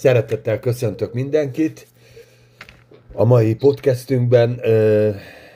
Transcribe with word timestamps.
Szeretettel 0.00 0.58
köszöntök 0.58 1.12
mindenkit 1.12 1.86
a 3.12 3.24
mai 3.24 3.54
podcastünkben. 3.54 4.60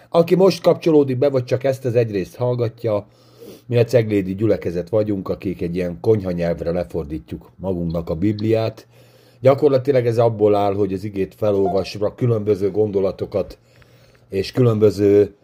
Aki 0.08 0.34
most 0.34 0.62
kapcsolódik 0.62 1.18
be, 1.18 1.28
vagy 1.28 1.44
csak 1.44 1.64
ezt 1.64 1.84
az 1.84 1.94
egyrészt 1.94 2.36
hallgatja, 2.36 3.06
mi 3.66 3.76
a 3.76 3.84
ceglédi 3.84 4.34
gyülekezet 4.34 4.88
vagyunk, 4.88 5.28
akik 5.28 5.62
egy 5.62 5.74
ilyen 5.76 5.98
konyha 6.00 6.30
nyelvre 6.30 6.70
lefordítjuk 6.70 7.50
magunknak 7.56 8.10
a 8.10 8.14
Bibliát. 8.14 8.86
Gyakorlatilag 9.40 10.06
ez 10.06 10.18
abból 10.18 10.54
áll, 10.54 10.74
hogy 10.74 10.92
az 10.92 11.04
igét 11.04 11.34
felolvasva 11.34 12.14
különböző 12.14 12.70
gondolatokat 12.70 13.58
és 14.30 14.52
különböző 14.52 15.34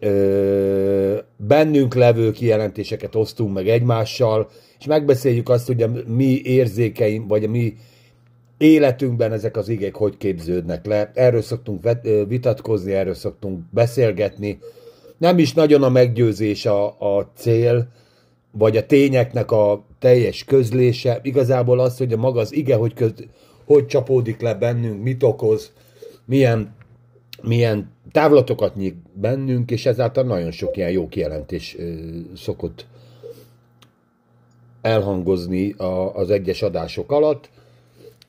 ö, 0.00 1.18
bennünk 1.36 1.94
levő 1.94 2.30
kijelentéseket 2.30 3.14
osztunk 3.14 3.54
meg 3.54 3.68
egymással, 3.68 4.50
és 4.78 4.86
megbeszéljük 4.86 5.48
azt, 5.48 5.66
hogy 5.66 5.82
a 5.82 5.90
mi 6.06 6.40
érzékeim, 6.42 7.26
vagy 7.26 7.44
a 7.44 7.48
mi 7.48 7.74
életünkben 8.58 9.32
ezek 9.32 9.56
az 9.56 9.68
igék 9.68 9.94
hogy 9.94 10.16
képződnek 10.16 10.86
le. 10.86 11.10
Erről 11.14 11.42
szoktunk 11.42 11.88
vitatkozni, 12.28 12.92
erről 12.92 13.14
szoktunk 13.14 13.60
beszélgetni. 13.70 14.58
Nem 15.18 15.38
is 15.38 15.52
nagyon 15.52 15.82
a 15.82 15.88
meggyőzés 15.88 16.66
a, 16.66 16.86
a 17.16 17.30
cél, 17.36 17.88
vagy 18.50 18.76
a 18.76 18.86
tényeknek 18.86 19.50
a 19.50 19.84
teljes 19.98 20.44
közlése. 20.44 21.18
Igazából 21.22 21.80
az, 21.80 21.98
hogy 21.98 22.12
a 22.12 22.16
maga 22.16 22.40
az 22.40 22.54
ige, 22.54 22.74
hogy, 22.74 22.94
köz, 22.94 23.12
hogy 23.64 23.86
csapódik 23.86 24.40
le 24.40 24.54
bennünk, 24.54 25.02
mit 25.02 25.22
okoz, 25.22 25.72
milyen, 26.24 26.74
milyen 27.42 27.92
távlatokat 28.12 28.74
nyit 28.74 28.96
bennünk, 29.12 29.70
és 29.70 29.86
ezáltal 29.86 30.24
nagyon 30.24 30.50
sok 30.50 30.76
ilyen 30.76 30.90
jó 30.90 31.08
kijelentés 31.08 31.76
ö, 31.78 31.94
szokott 32.36 32.86
elhangozni 34.82 35.72
a, 35.72 36.14
az 36.14 36.30
egyes 36.30 36.62
adások 36.62 37.12
alatt. 37.12 37.50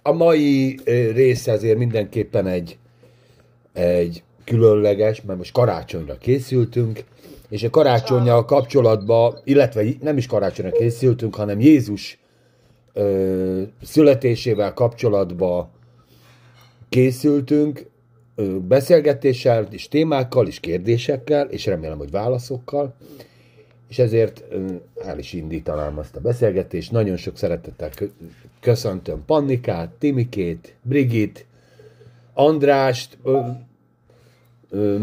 A 0.08 0.12
mai 0.12 0.80
része 1.14 1.52
azért 1.52 1.78
mindenképpen 1.78 2.48
egy, 2.48 2.78
egy 3.74 4.24
különleges, 4.44 5.22
mert 5.22 5.38
most 5.38 5.54
karácsonyra 5.54 6.18
készültünk, 6.18 7.04
és 7.50 7.64
a 7.64 7.70
karácsonyjal 7.70 8.46
kapcsolatban, 8.46 9.40
illetve 9.44 9.84
nem 10.02 10.18
is 10.18 10.26
karácsonyra 10.26 10.72
készültünk, 10.72 11.36
hanem 11.36 11.60
Jézus 11.60 12.20
ö, 12.94 13.62
születésével 13.84 14.74
kapcsolatban 14.74 15.70
készültünk, 16.90 17.86
ö, 18.36 18.60
beszélgetéssel, 18.60 19.68
és 19.72 19.88
témákkal, 19.88 20.48
és 20.48 20.60
kérdésekkel, 20.60 21.48
és 21.48 21.66
remélem, 21.66 21.98
hogy 21.98 22.12
válaszokkal 22.12 22.96
és 23.90 24.00
ezért 24.00 24.44
el 25.06 25.20
is 25.20 25.34
indítanám 25.34 25.98
azt 25.98 26.16
a 26.16 26.20
beszélgetést. 26.20 26.92
Nagyon 26.92 27.18
sok 27.18 27.38
szeretettel 27.38 27.90
köszöntöm 28.66 29.26
Pannikát, 29.26 29.90
Timikét, 29.90 30.76
Brigit, 30.82 31.46
Andrást, 32.34 33.18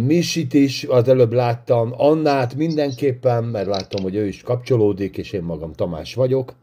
Misit 0.06 0.54
is 0.54 0.84
az 0.84 1.08
előbb 1.08 1.32
láttam, 1.32 1.92
Annát 1.96 2.54
mindenképpen, 2.54 3.44
mert 3.44 3.66
láttam, 3.66 4.02
hogy 4.02 4.14
ő 4.14 4.26
is 4.26 4.42
kapcsolódik, 4.42 5.16
és 5.16 5.32
én 5.32 5.42
magam 5.42 5.72
Tamás 5.72 6.14
vagyok. 6.14 6.54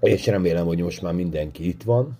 És 0.00 0.26
remélem, 0.26 0.66
hogy 0.66 0.80
most 0.80 1.02
már 1.02 1.14
mindenki 1.14 1.68
itt 1.68 1.82
van. 1.82 2.18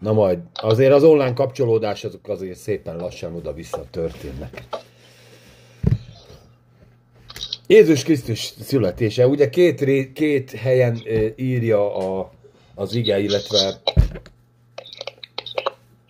Na 0.00 0.12
majd, 0.12 0.38
azért 0.52 0.92
az 0.92 1.04
online 1.04 1.32
kapcsolódás 1.32 2.04
azok 2.04 2.28
azért 2.28 2.58
szépen 2.58 2.96
lassan 2.96 3.34
oda-vissza 3.34 3.84
történnek. 3.90 4.64
Jézus 7.66 8.02
Krisztus 8.02 8.54
születése. 8.60 9.26
Ugye 9.26 9.48
két, 9.48 10.12
két 10.12 10.50
helyen 10.50 11.02
írja 11.36 11.96
a, 11.96 12.30
az 12.74 12.94
ige, 12.94 13.18
illetve 13.18 13.80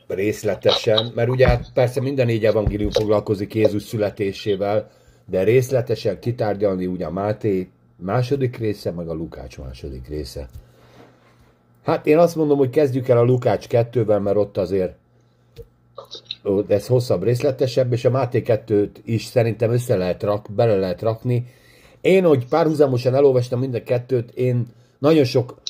részletesen, 0.06 1.12
mert 1.14 1.28
ugye 1.28 1.48
hát 1.48 1.70
persze 1.74 2.00
minden 2.00 2.26
négy 2.26 2.44
evangélium 2.44 2.90
foglalkozik 2.90 3.54
Jézus 3.54 3.82
születésével, 3.82 4.90
de 5.26 5.42
részletesen 5.42 6.18
kitárgyalni 6.18 6.86
ugye 6.86 7.06
a 7.06 7.10
Máté 7.10 7.68
második 7.96 8.56
része, 8.56 8.90
meg 8.90 9.08
a 9.08 9.14
Lukács 9.14 9.58
második 9.58 10.08
része. 10.08 10.48
Hát 11.84 12.06
én 12.06 12.18
azt 12.18 12.36
mondom, 12.36 12.58
hogy 12.58 12.70
kezdjük 12.70 13.08
el 13.08 13.18
a 13.18 13.24
Lukács 13.24 13.66
kettővel, 13.66 14.20
mert 14.20 14.36
ott 14.36 14.56
azért 14.56 14.94
ez 16.68 16.86
hosszabb, 16.86 17.22
részletesebb, 17.22 17.92
és 17.92 18.04
a 18.04 18.10
Máté 18.10 18.42
2 18.42 18.90
is 19.04 19.24
szerintem 19.24 19.70
össze 19.70 19.96
lehet 19.96 20.22
rak, 20.22 20.46
bele 20.54 20.76
lehet 20.76 21.02
rakni. 21.02 21.46
Én, 22.00 22.24
hogy 22.24 22.46
párhuzamosan 22.46 23.14
elolvastam 23.14 23.60
mind 23.60 23.74
a 23.74 23.82
kettőt, 23.82 24.30
én 24.30 24.66
nagyon 24.98 25.24
sok 25.24 25.60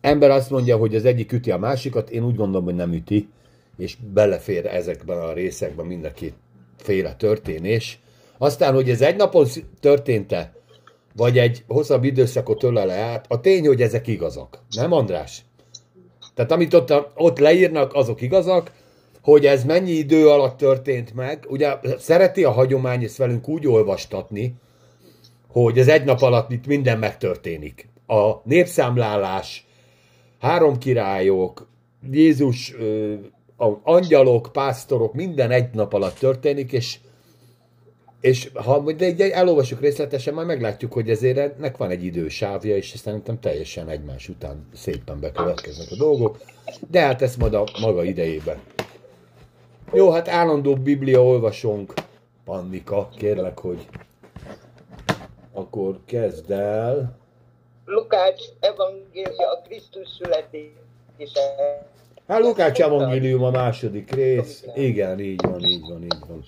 ember 0.00 0.30
azt 0.30 0.50
mondja, 0.50 0.76
hogy 0.76 0.94
az 0.94 1.04
egyik 1.04 1.32
üti 1.32 1.50
a 1.50 1.58
másikat, 1.58 2.10
én 2.10 2.24
úgy 2.24 2.36
gondolom, 2.36 2.64
hogy 2.64 2.74
nem 2.74 2.92
üti, 2.92 3.28
és 3.78 3.96
belefér 4.12 4.66
ezekben 4.66 5.18
a 5.18 5.32
részekben 5.32 5.86
mind 5.86 6.04
a 6.04 6.12
két 6.12 6.34
féle 6.76 7.14
történés. 7.14 8.00
Aztán, 8.38 8.74
hogy 8.74 8.90
ez 8.90 9.00
egy 9.00 9.16
napon 9.16 9.46
történt-e, 9.80 10.52
vagy 11.16 11.38
egy 11.38 11.64
hosszabb 11.66 12.04
időszakot 12.04 12.62
ölele 12.62 12.94
át, 12.94 13.24
a 13.28 13.40
tény, 13.40 13.66
hogy 13.66 13.82
ezek 13.82 14.06
igazak. 14.06 14.58
Nem, 14.70 14.92
András? 14.92 15.44
Tehát 16.34 16.52
amit 16.52 16.74
ott, 16.74 16.92
ott 17.14 17.38
leírnak, 17.38 17.94
azok 17.94 18.20
igazak, 18.20 18.72
hogy 19.28 19.46
ez 19.46 19.64
mennyi 19.64 19.90
idő 19.90 20.28
alatt 20.28 20.56
történt 20.56 21.14
meg. 21.14 21.44
Ugye 21.48 21.78
szereti 21.98 22.44
a 22.44 22.50
hagyomány 22.50 23.04
ezt 23.04 23.16
velünk 23.16 23.48
úgy 23.48 23.66
olvastatni, 23.66 24.54
hogy 25.48 25.78
az 25.78 25.88
egy 25.88 26.04
nap 26.04 26.20
alatt 26.20 26.50
itt 26.50 26.66
minden 26.66 26.98
megtörténik. 26.98 27.88
A 28.06 28.32
népszámlálás, 28.44 29.66
három 30.40 30.78
királyok, 30.78 31.68
Jézus, 32.10 32.74
a 33.56 33.72
angyalok, 33.82 34.48
pásztorok, 34.52 35.14
minden 35.14 35.50
egy 35.50 35.74
nap 35.74 35.92
alatt 35.92 36.18
történik, 36.18 36.72
és, 36.72 36.98
és 38.20 38.50
ha 38.54 38.92
de 38.92 39.32
elolvasjuk 39.32 39.80
részletesen, 39.80 40.34
majd 40.34 40.46
meglátjuk, 40.46 40.92
hogy 40.92 41.10
ezért 41.10 41.38
ennek 41.38 41.76
van 41.76 41.90
egy 41.90 42.04
idősávja, 42.04 42.76
és 42.76 42.94
szerintem 42.96 43.40
teljesen 43.40 43.88
egymás 43.88 44.28
után 44.28 44.68
szépen 44.74 45.20
bekövetkeznek 45.20 45.88
a 45.90 45.96
dolgok, 45.96 46.38
de 46.90 47.00
hát 47.00 47.22
ezt 47.22 47.38
majd 47.38 47.54
a 47.54 47.68
maga 47.80 48.04
idejében 48.04 48.58
jó, 49.92 50.10
hát 50.10 50.28
állandó 50.28 50.74
biblia 50.74 51.24
olvasónk. 51.24 51.92
Pannika, 52.44 53.08
kérlek, 53.16 53.58
hogy 53.58 53.86
akkor 55.52 55.98
kezd 56.04 56.50
el. 56.50 57.16
Lukács 57.84 58.42
evangélia 58.60 59.50
a 59.50 59.62
Krisztus 59.66 60.08
születése. 60.08 61.40
Hát 62.28 62.40
Lukács 62.40 62.80
evangélium 62.80 63.42
a 63.42 63.50
második 63.50 64.10
rész. 64.10 64.64
Igen, 64.74 65.20
így 65.20 65.42
van, 65.42 65.64
így 65.64 65.80
van, 65.80 66.02
így 66.02 66.18
van. 66.28 66.44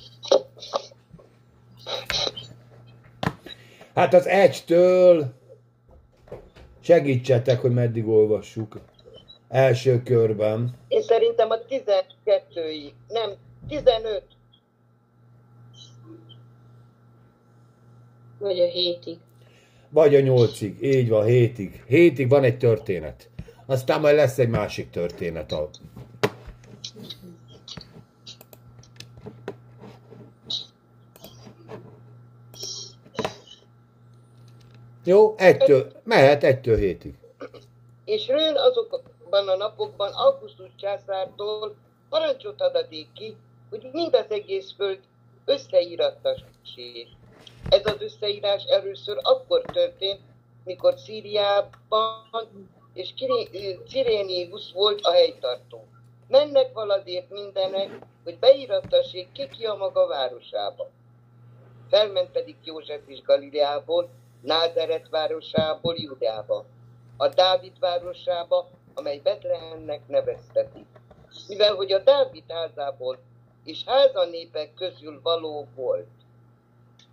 Hát 3.94 4.14
az 4.14 4.26
egytől 4.26 5.32
segítsetek, 6.80 7.60
hogy 7.60 7.72
meddig 7.72 8.08
olvassuk 8.08 8.80
első 9.50 10.02
körben. 10.02 10.74
Én 10.88 11.02
szerintem 11.02 11.50
a 11.50 11.56
12-ig, 11.56 12.92
nem, 13.08 13.32
15. 13.68 14.22
Vagy 18.38 18.60
a 18.60 18.66
hétig. 18.66 19.18
Vagy 19.88 20.14
a 20.14 20.20
nyolcig, 20.20 20.82
így 20.82 21.08
van, 21.08 21.24
hétig. 21.24 21.84
Hétig 21.86 22.28
van 22.28 22.44
egy 22.44 22.58
történet. 22.58 23.28
Aztán 23.66 24.00
majd 24.00 24.14
lesz 24.14 24.38
egy 24.38 24.48
másik 24.48 24.90
történet. 24.90 25.52
A... 25.52 25.70
Jó, 35.04 35.34
egytől, 35.36 35.92
mehet 36.04 36.44
egytől 36.44 36.76
hétig. 36.76 37.14
És 38.04 38.26
rőn 38.26 38.56
azok 38.56 39.09
azokban 39.30 39.48
a 39.48 39.56
napokban 39.56 40.12
Augustus 40.12 40.70
császártól 40.76 41.74
parancsot 42.08 42.60
adaték 42.60 43.12
ki, 43.12 43.36
hogy 43.70 43.88
mind 43.92 44.14
az 44.14 44.30
egész 44.30 44.72
föld 44.76 45.00
összeírattassék. 45.44 47.08
Ez 47.68 47.86
az 47.86 48.00
összeírás 48.00 48.64
először 48.64 49.18
akkor 49.22 49.60
történt, 49.60 50.20
mikor 50.64 50.94
Szíriában 50.98 52.68
és 52.94 53.14
Cirénius 53.88 54.72
volt 54.72 55.00
a 55.00 55.12
helytartó. 55.12 55.84
Mennek 56.28 56.72
valadért 56.72 57.30
mindenek, 57.30 57.98
hogy 58.24 58.38
beírattassék 58.38 59.32
ki 59.32 59.48
ki 59.48 59.64
a 59.64 59.74
maga 59.74 60.06
városába. 60.06 60.88
Felment 61.88 62.30
pedig 62.30 62.56
József 62.64 63.00
is 63.06 63.22
Galileából, 63.22 64.08
Názeret 64.42 65.08
városából 65.08 65.94
Judába, 65.96 66.64
a 67.16 67.28
Dávid 67.28 67.78
városába, 67.78 68.68
amely 68.94 69.18
Betlehemnek 69.18 70.08
neveztetik. 70.08 70.86
Mivel 71.48 71.74
hogy 71.74 71.92
a 71.92 71.98
Dávid 71.98 72.44
házából 72.48 73.18
és 73.64 73.84
háza 73.84 74.24
népek 74.24 74.74
közül 74.74 75.20
való 75.22 75.66
volt, 75.74 76.08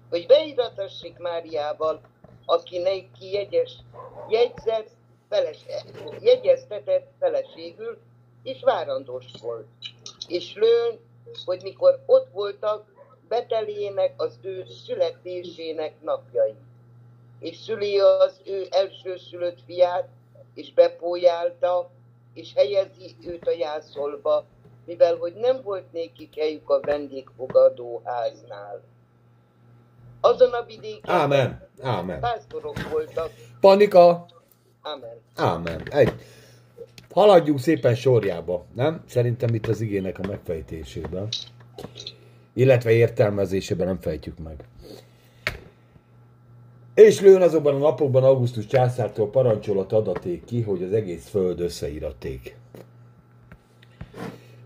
hogy 0.09 0.25
beiratassék 0.25 1.17
Máriával, 1.17 2.01
aki 2.45 2.77
neki 2.77 3.31
jegyes, 3.31 3.71
jegyzett, 4.29 4.89
feles, 5.29 5.65
jegyezte 6.19 6.65
született 6.67 7.11
feleségül, 7.19 7.97
és 8.43 8.61
várandós 8.61 9.25
volt. 9.41 9.67
És 10.27 10.53
lőn, 10.53 10.99
hogy 11.45 11.61
mikor 11.61 12.03
ott 12.05 12.27
voltak, 12.31 12.85
betelének 13.27 14.13
az 14.17 14.37
ő 14.41 14.65
születésének 14.85 16.01
napjai. 16.01 16.55
És 17.39 17.57
szüli 17.57 17.99
az 17.99 18.41
ő 18.45 18.67
elsőszülött 18.69 19.59
fiát, 19.65 20.09
és 20.57 20.73
bepójálta, 20.73 21.89
és 22.33 22.53
helyezi 22.55 23.15
őt 23.25 23.47
a 23.47 23.51
jászolba, 23.51 24.45
mivel 24.85 25.15
hogy 25.15 25.33
nem 25.33 25.61
volt 25.63 25.91
nékik 25.91 26.35
helyük 26.35 26.69
a 26.69 26.79
vendégfogadó 26.79 28.01
háznál. 28.03 28.81
Azon 30.21 30.53
a 30.53 30.65
vidéken 30.65 31.15
Ámen. 31.15 31.67
Ámen. 31.81 32.19
pásztorok 32.19 32.89
voltak. 32.91 33.31
Panika. 33.59 34.25
Amen. 34.81 35.21
Ámen. 35.35 35.81
Egy. 35.89 36.13
Haladjunk 37.11 37.59
szépen 37.59 37.95
sorjába, 37.95 38.65
nem? 38.73 39.03
Szerintem 39.07 39.53
itt 39.53 39.67
az 39.67 39.81
igének 39.81 40.19
a 40.19 40.27
megfejtésében. 40.27 41.27
Illetve 42.53 42.91
értelmezésében 42.91 43.87
nem 43.87 43.99
fejtjük 43.99 44.37
meg. 44.37 44.65
És 46.97 47.19
lőn 47.19 47.41
azokban 47.41 47.75
a 47.75 47.77
napokban 47.77 48.23
Augustus 48.23 48.65
császártól 48.65 49.29
parancsolat 49.29 49.93
adaték 49.93 50.45
ki, 50.45 50.61
hogy 50.61 50.83
az 50.83 50.93
egész 50.93 51.29
föld 51.29 51.59
összeíraték. 51.59 52.55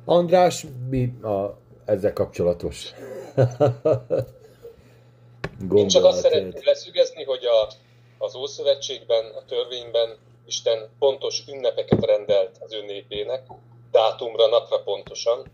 András, 0.05 0.65
mi 0.89 1.13
a, 1.21 1.57
ezzel 1.85 2.13
kapcsolatos? 2.13 2.91
Én 5.75 5.87
csak 5.87 6.03
azt 6.03 6.19
szeretném 6.19 6.61
leszügezni, 6.63 7.23
hogy 7.23 7.45
a, 7.45 7.71
az 8.25 8.35
Ószövetségben, 8.35 9.25
a 9.25 9.45
törvényben 9.45 10.17
Isten 10.45 10.89
pontos 10.99 11.43
ünnepeket 11.47 12.05
rendelt 12.05 12.57
az 12.59 12.73
ő 12.73 12.85
népének, 12.85 13.47
dátumra, 13.91 14.47
napra 14.47 14.83
pontosan, 14.83 15.51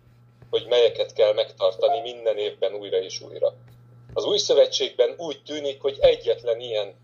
hogy 0.50 0.66
melyeket 0.70 1.14
kell 1.14 1.34
megtartani 1.34 2.02
minden 2.02 2.38
évben 2.38 2.74
újra 2.74 2.98
és 2.98 3.22
újra. 3.22 3.54
Az 4.18 4.26
új 4.26 4.38
szövetségben 4.38 5.14
úgy 5.18 5.42
tűnik, 5.44 5.82
hogy 5.82 5.98
egyetlen 6.00 6.60
ilyen 6.60 6.96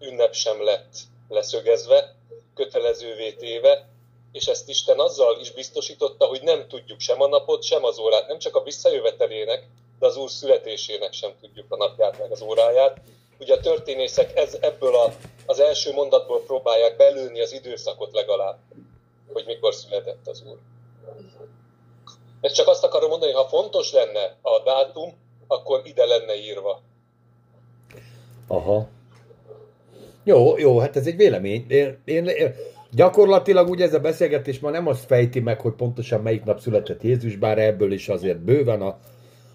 ünnep 0.00 0.34
sem 0.34 0.62
lett 0.62 0.94
leszögezve, 1.28 2.14
kötelezővé 2.54 3.32
téve, 3.32 3.88
és 4.32 4.46
ezt 4.46 4.68
Isten 4.68 4.98
azzal 4.98 5.40
is 5.40 5.50
biztosította, 5.50 6.24
hogy 6.24 6.42
nem 6.42 6.68
tudjuk 6.68 7.00
sem 7.00 7.22
a 7.22 7.26
napot, 7.26 7.62
sem 7.62 7.84
az 7.84 7.98
órát, 7.98 8.28
nem 8.28 8.38
csak 8.38 8.56
a 8.56 8.62
visszajövetelének, 8.62 9.66
de 9.98 10.06
az 10.06 10.16
Úr 10.16 10.30
születésének 10.30 11.12
sem 11.12 11.30
tudjuk 11.40 11.66
a 11.68 11.76
napját 11.76 12.18
meg 12.18 12.30
az 12.30 12.42
óráját. 12.42 13.00
Ugye 13.38 13.54
a 13.54 13.60
történészek 13.60 14.36
ez, 14.36 14.56
ebből 14.60 14.94
a, 14.94 15.14
az 15.46 15.60
első 15.60 15.92
mondatból 15.92 16.42
próbálják 16.42 16.96
belőni 16.96 17.40
az 17.40 17.52
időszakot 17.52 18.12
legalább, 18.12 18.58
hogy 19.32 19.44
mikor 19.46 19.74
született 19.74 20.26
az 20.26 20.42
Úr. 20.46 20.58
Ezt 22.40 22.54
csak 22.54 22.68
azt 22.68 22.84
akarom 22.84 23.08
mondani, 23.08 23.32
ha 23.32 23.48
fontos 23.48 23.92
lenne 23.92 24.36
a 24.42 24.62
dátum, 24.64 25.24
akkor 25.46 25.80
ide 25.84 26.04
lenne 26.04 26.34
írva. 26.34 26.82
Aha. 28.46 28.88
Jó, 30.24 30.58
jó, 30.58 30.78
hát 30.78 30.96
ez 30.96 31.06
egy 31.06 31.16
vélemény. 31.16 31.64
Én, 31.68 31.98
én, 32.04 32.26
én 32.26 32.54
gyakorlatilag 32.90 33.68
ugye 33.68 33.84
ez 33.84 33.94
a 33.94 34.00
beszélgetés 34.00 34.58
ma 34.58 34.70
nem 34.70 34.86
azt 34.86 35.04
fejti 35.04 35.40
meg, 35.40 35.60
hogy 35.60 35.72
pontosan 35.72 36.22
melyik 36.22 36.44
nap 36.44 36.60
született 36.60 37.02
Jézus, 37.02 37.36
bár 37.36 37.58
ebből 37.58 37.92
is 37.92 38.08
azért 38.08 38.38
bőven 38.38 38.82
a, 38.82 38.98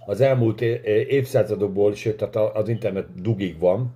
az 0.05 0.21
elmúlt 0.21 0.61
évszázadokból, 0.61 1.95
sőt, 1.95 2.17
tehát 2.17 2.55
az 2.55 2.67
internet 2.67 3.21
dugig 3.21 3.59
van. 3.59 3.95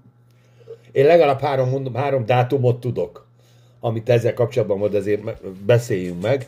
Én 0.91 1.05
legalább 1.05 1.39
három, 1.39 1.69
mondom, 1.69 1.93
három 1.93 2.25
dátumot 2.25 2.79
tudok, 2.79 3.27
amit 3.79 4.09
ezzel 4.09 4.33
kapcsolatban 4.33 4.77
majd 4.77 4.93
azért 4.93 5.21
beszéljünk 5.65 6.21
meg, 6.21 6.47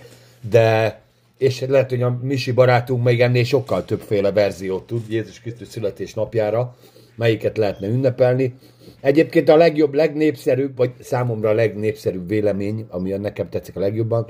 de 0.50 1.00
és 1.38 1.66
lehet, 1.68 1.90
hogy 1.90 2.02
a 2.02 2.20
Misi 2.22 2.52
barátunk 2.52 3.04
még 3.04 3.22
ennél 3.22 3.44
sokkal 3.44 3.86
többféle 3.86 4.32
verziót 4.32 4.88
tud 4.88 5.02
Jézus 5.10 5.40
Krisztus 5.40 5.68
születésnapjára, 5.68 6.76
melyiket 7.16 7.58
lehetne 7.58 7.88
ünnepelni. 7.88 8.54
Egyébként 9.02 9.50
a 9.50 9.56
legjobb, 9.56 9.94
legnépszerűbb, 9.94 10.78
vagy 10.78 10.92
számomra 11.00 11.50
a 11.50 11.54
legnépszerűbb 11.54 12.28
vélemény, 12.28 12.86
ami 12.90 13.10
nekem 13.10 13.50
tetszik 13.50 13.76
a 13.76 13.80
legjobban, 13.80 14.28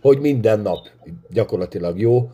hogy 0.00 0.20
minden 0.20 0.60
nap 0.60 0.86
gyakorlatilag 1.30 2.00
jó, 2.00 2.30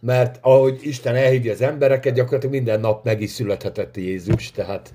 mert 0.00 0.38
ahogy 0.40 0.78
Isten 0.82 1.14
elhívja 1.14 1.52
az 1.52 1.60
embereket, 1.60 2.14
gyakorlatilag 2.14 2.54
minden 2.54 2.80
nap 2.80 3.04
meg 3.04 3.20
is 3.20 3.30
születhetett 3.30 3.96
Jézus, 3.96 4.50
tehát 4.50 4.92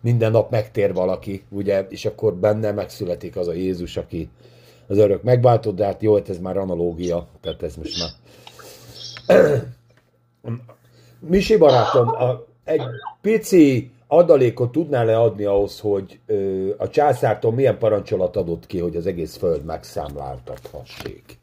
minden 0.00 0.30
nap 0.30 0.50
megtér 0.50 0.92
valaki, 0.92 1.42
ugye, 1.48 1.86
és 1.88 2.04
akkor 2.04 2.34
benne 2.34 2.72
megszületik 2.72 3.36
az 3.36 3.48
a 3.48 3.52
Jézus, 3.52 3.96
aki 3.96 4.28
az 4.88 4.98
örök 4.98 5.22
megváltott, 5.22 5.74
de 5.74 5.84
hát 5.84 6.02
jó, 6.02 6.14
hát 6.14 6.28
ez 6.28 6.38
már 6.38 6.56
analógia, 6.56 7.28
tehát 7.40 7.62
ez 7.62 7.76
most 7.76 7.98
már... 7.98 8.10
Misi 11.20 11.56
barátom, 11.56 12.08
a, 12.08 12.46
egy 12.64 12.82
pici 13.20 13.90
adalékot 14.06 14.72
tudnál 14.72 15.04
leadni 15.04 15.44
ahhoz, 15.44 15.80
hogy 15.80 16.20
ö, 16.26 16.70
a 16.78 16.88
császártól 16.88 17.52
milyen 17.52 17.78
parancsolat 17.78 18.36
adott 18.36 18.66
ki, 18.66 18.78
hogy 18.78 18.96
az 18.96 19.06
egész 19.06 19.36
föld 19.36 19.64
megszámláltathassék? 19.64 21.38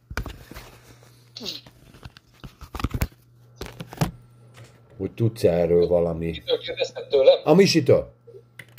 Hogy 4.98 5.12
tudsz 5.12 5.44
erről 5.44 5.88
valami? 5.88 6.44
Ő 6.46 6.58
kérdezted 6.58 7.08
tőlem? 7.08 7.40
A 7.44 7.54
Misitől? 7.54 8.14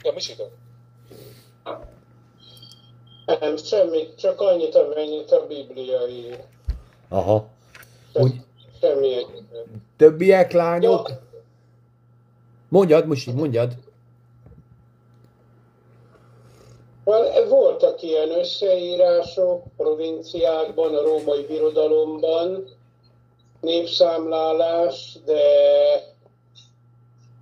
Ja, 0.03 0.13
Misitől. 0.13 0.51
Nem, 3.27 3.57
semmi, 3.57 4.15
csak 4.15 4.41
annyit, 4.41 4.75
amennyit 4.75 5.31
a 5.31 5.47
Biblia 5.47 6.07
ír. 6.07 6.45
Aha. 7.09 7.49
Úgy, 8.13 8.33
Semmi 8.81 9.27
többiek 9.97 10.53
lányok? 10.53 11.11
Mondjad, 12.69 13.07
Musi, 13.07 13.33
mondjad. 13.33 13.73
Voltak 17.49 18.03
ilyen 18.03 18.31
összeírások 18.31 19.63
provinciákban, 19.77 20.95
a 20.95 21.03
római 21.03 21.47
birodalomban, 21.47 22.69
népszámlálás, 23.61 25.19
de 25.25 25.43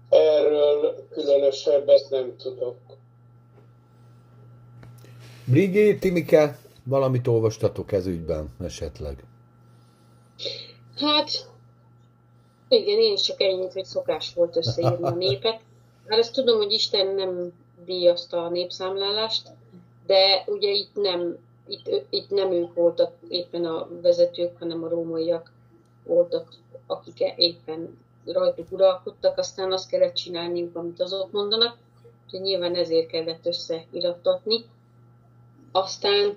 erről 0.09 1.07
különösebbet 1.11 2.07
nem 2.11 2.37
tudok. 2.37 2.77
Brigé, 5.45 5.95
Timike, 5.95 6.59
valamit 6.85 7.27
olvastatok 7.27 7.93
ez 7.93 8.07
ügyben 8.07 8.49
esetleg? 8.61 9.25
Hát, 10.97 11.51
igen, 12.69 12.99
én 12.99 13.17
csak 13.17 13.41
ennyit, 13.41 13.73
hogy 13.73 13.85
szokás 13.85 14.35
volt 14.35 14.57
összeírni 14.57 15.05
a 15.05 15.11
népet. 15.11 15.61
Hát 16.07 16.19
azt 16.19 16.33
tudom, 16.33 16.57
hogy 16.57 16.73
Isten 16.73 17.15
nem 17.15 17.53
díjazta 17.85 18.45
a 18.45 18.49
népszámlálást, 18.49 19.49
de 20.07 20.45
ugye 20.47 20.71
itt 20.71 20.95
nem, 20.95 21.37
itt, 21.67 22.07
itt 22.11 22.31
nem 22.31 22.53
ők 22.53 22.75
voltak 22.75 23.13
éppen 23.29 23.65
a 23.65 23.89
vezetők, 24.03 24.59
hanem 24.59 24.85
a 24.85 24.89
rómaiak 24.89 25.53
voltak, 26.05 26.53
akik 26.87 27.21
éppen 27.37 27.99
rajtuk 28.25 28.73
uralkodtak, 28.73 29.39
aztán 29.39 29.73
azt 29.73 29.89
kellett 29.89 30.15
csinálniuk, 30.15 30.77
amit 30.77 31.01
azok 31.01 31.33
mondanak, 31.33 31.77
úgyhogy 32.25 32.41
nyilván 32.41 32.75
ezért 32.75 33.07
kellett 33.07 33.47
összeirattatni. 33.47 34.65
Aztán 35.73 36.37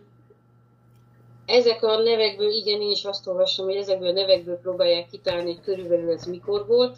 ezek 1.46 1.84
a 1.84 1.98
nevekből, 1.98 2.52
igen, 2.52 2.82
én 2.82 2.92
is 2.92 3.06
azt 3.06 3.28
olvasom, 3.28 3.66
hogy 3.66 3.76
ezekből 3.76 4.10
a 4.10 4.12
nevekből 4.12 4.58
próbálják 4.58 5.10
kitálni, 5.10 5.54
hogy 5.54 5.62
körülbelül 5.62 6.12
ez 6.12 6.26
mikor 6.26 6.66
volt. 6.68 6.98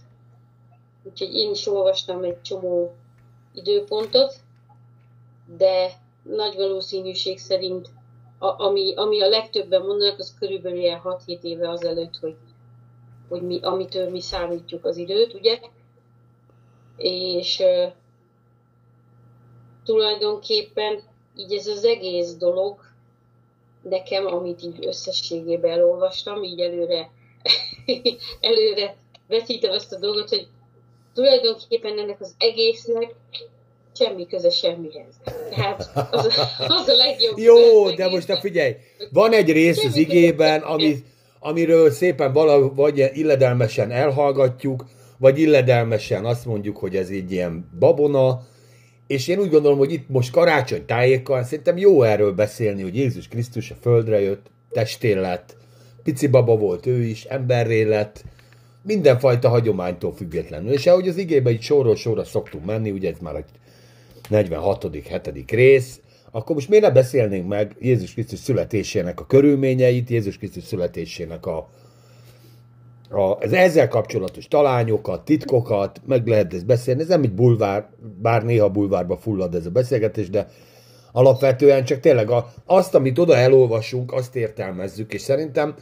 Úgyhogy 1.04 1.34
én 1.34 1.52
is 1.52 1.68
olvastam 1.68 2.24
egy 2.24 2.42
csomó 2.42 2.96
időpontot, 3.54 4.34
de 5.58 5.92
nagy 6.24 6.56
valószínűség 6.56 7.40
szerint, 7.40 7.90
a, 8.40 8.64
ami, 8.64 8.94
ami 8.96 9.22
a 9.22 9.28
legtöbben 9.28 9.82
mondanak, 9.82 10.20
az 10.20 10.36
körülbelül 10.40 10.80
ilyen 10.80 11.02
6-7 11.04 11.42
éve 11.42 11.70
azelőtt, 11.70 12.16
hogy, 12.16 12.36
hogy 13.30 13.42
mi, 13.42 13.60
amitől 13.62 14.10
mi 14.10 14.22
számítjuk 14.22 14.86
az 14.86 14.98
időt, 14.98 15.34
ugye? 15.34 15.60
És 16.98 17.60
uh, 17.60 17.92
tulajdonképpen 19.84 21.00
így 21.38 21.54
ez 21.54 21.68
az 21.68 21.84
egész 21.84 22.34
dolog, 22.34 22.76
nekem, 23.82 24.26
amit 24.26 24.64
így 24.64 24.86
összességében 24.86 25.72
elolvastam, 25.72 26.44
így 26.44 26.60
előre, 26.60 27.10
előre 28.42 28.96
vetítem 29.28 29.72
azt 29.72 29.94
a 29.94 30.00
dolgot, 30.00 30.30
hogy 30.30 30.48
tulajdonképpen 31.14 32.00
ennek 32.00 32.22
az 32.22 32.34
egésznek 32.38 33.16
semmi 33.96 34.28
köze 34.28 34.50
semmihez. 34.50 35.14
Tehát 35.50 35.90
az, 36.12 36.26
a- 36.26 36.64
az 36.74 36.88
a 36.88 36.96
legjobb. 36.96 37.38
Jó, 37.38 37.90
de 37.92 38.10
most 38.10 38.28
na 38.28 38.40
figyelj, 38.40 38.76
van 39.12 39.34
egy 39.34 39.52
rész 39.52 39.84
az 39.84 39.96
igében, 39.96 40.62
ami, 40.62 41.04
amiről 41.40 41.92
szépen 41.92 42.34
valahogy 42.34 42.76
vagy 42.76 42.98
illedelmesen 43.14 43.92
elhallgatjuk, 43.92 44.86
vagy 45.18 45.40
illedelmesen 45.40 46.26
azt 46.26 46.46
mondjuk, 46.46 46.78
hogy 46.78 46.96
ez 46.96 47.10
így 47.10 47.32
ilyen 47.32 47.70
babona, 47.80 48.48
és 49.08 49.28
én 49.28 49.40
úgy 49.40 49.50
gondolom, 49.50 49.78
hogy 49.78 49.92
itt 49.92 50.10
most 50.10 50.32
karácsony 50.32 50.86
tájékkal 50.86 51.44
szerintem 51.44 51.78
jó 51.78 52.04
erről 52.04 52.32
beszélni, 52.32 52.82
hogy 52.82 52.96
Jézus 52.96 53.28
Krisztus 53.28 53.72
a 53.72 53.76
földre 53.82 54.22
jött, 54.22 54.46
testér 54.72 55.18
lett, 55.18 55.56
pici 56.04 56.28
baba 56.28 56.58
volt 56.58 56.86
ő 56.86 57.04
is, 57.04 57.24
emberré 57.24 57.82
lett, 57.82 58.24
mindenfajta 58.82 59.50
hagyománytól 59.50 60.14
függetlenül. 60.14 60.72
És 60.72 60.88
ahogy 60.88 61.08
az 61.08 61.18
igébe 61.18 61.52
így 61.52 61.62
sorról 61.62 61.96
sorra 61.96 62.24
szoktunk 62.24 62.66
menni, 62.66 62.92
ugye 62.92 63.10
ez 63.10 63.18
már 63.22 63.36
egy 63.36 63.50
46. 64.30 64.88
7. 64.92 65.52
rész, 65.52 66.00
akkor 66.32 66.56
most 66.56 66.70
miért 66.70 66.84
ne 66.84 66.92
beszélnénk 66.92 67.48
meg 67.48 67.76
Jézus 67.80 68.14
Krisztus 68.14 68.40
születésének 68.40 69.20
a 69.20 69.26
körülményeit, 69.26 70.10
Jézus 70.10 70.38
Krisztus 70.38 70.64
születésének 70.64 71.46
a, 71.46 71.70
az 73.10 73.54
ezzel 73.54 73.88
kapcsolatos 73.88 74.48
talányokat, 74.48 75.26
titkokat, 75.26 76.02
meg 76.06 76.28
lehet 76.28 76.54
ezt 76.54 76.66
beszélni. 76.66 77.02
Ez 77.02 77.08
nem 77.08 77.24
egy 77.24 77.34
bulvár, 77.34 77.90
bár 78.22 78.44
néha 78.44 78.70
bulvárba 78.70 79.18
fullad 79.18 79.56
ez 79.56 79.66
a 79.66 79.70
beszélgetés, 79.70 80.30
de 80.30 80.48
alapvetően 81.12 81.84
csak 81.84 82.00
tényleg 82.00 82.30
a, 82.30 82.54
azt, 82.66 82.96
amit 82.96 83.20
oda 83.20 83.36
elolvasunk, 83.36 84.14
azt 84.14 84.36
értelmezzük, 84.36 85.14
és 85.14 85.22
szerintem, 85.22 85.76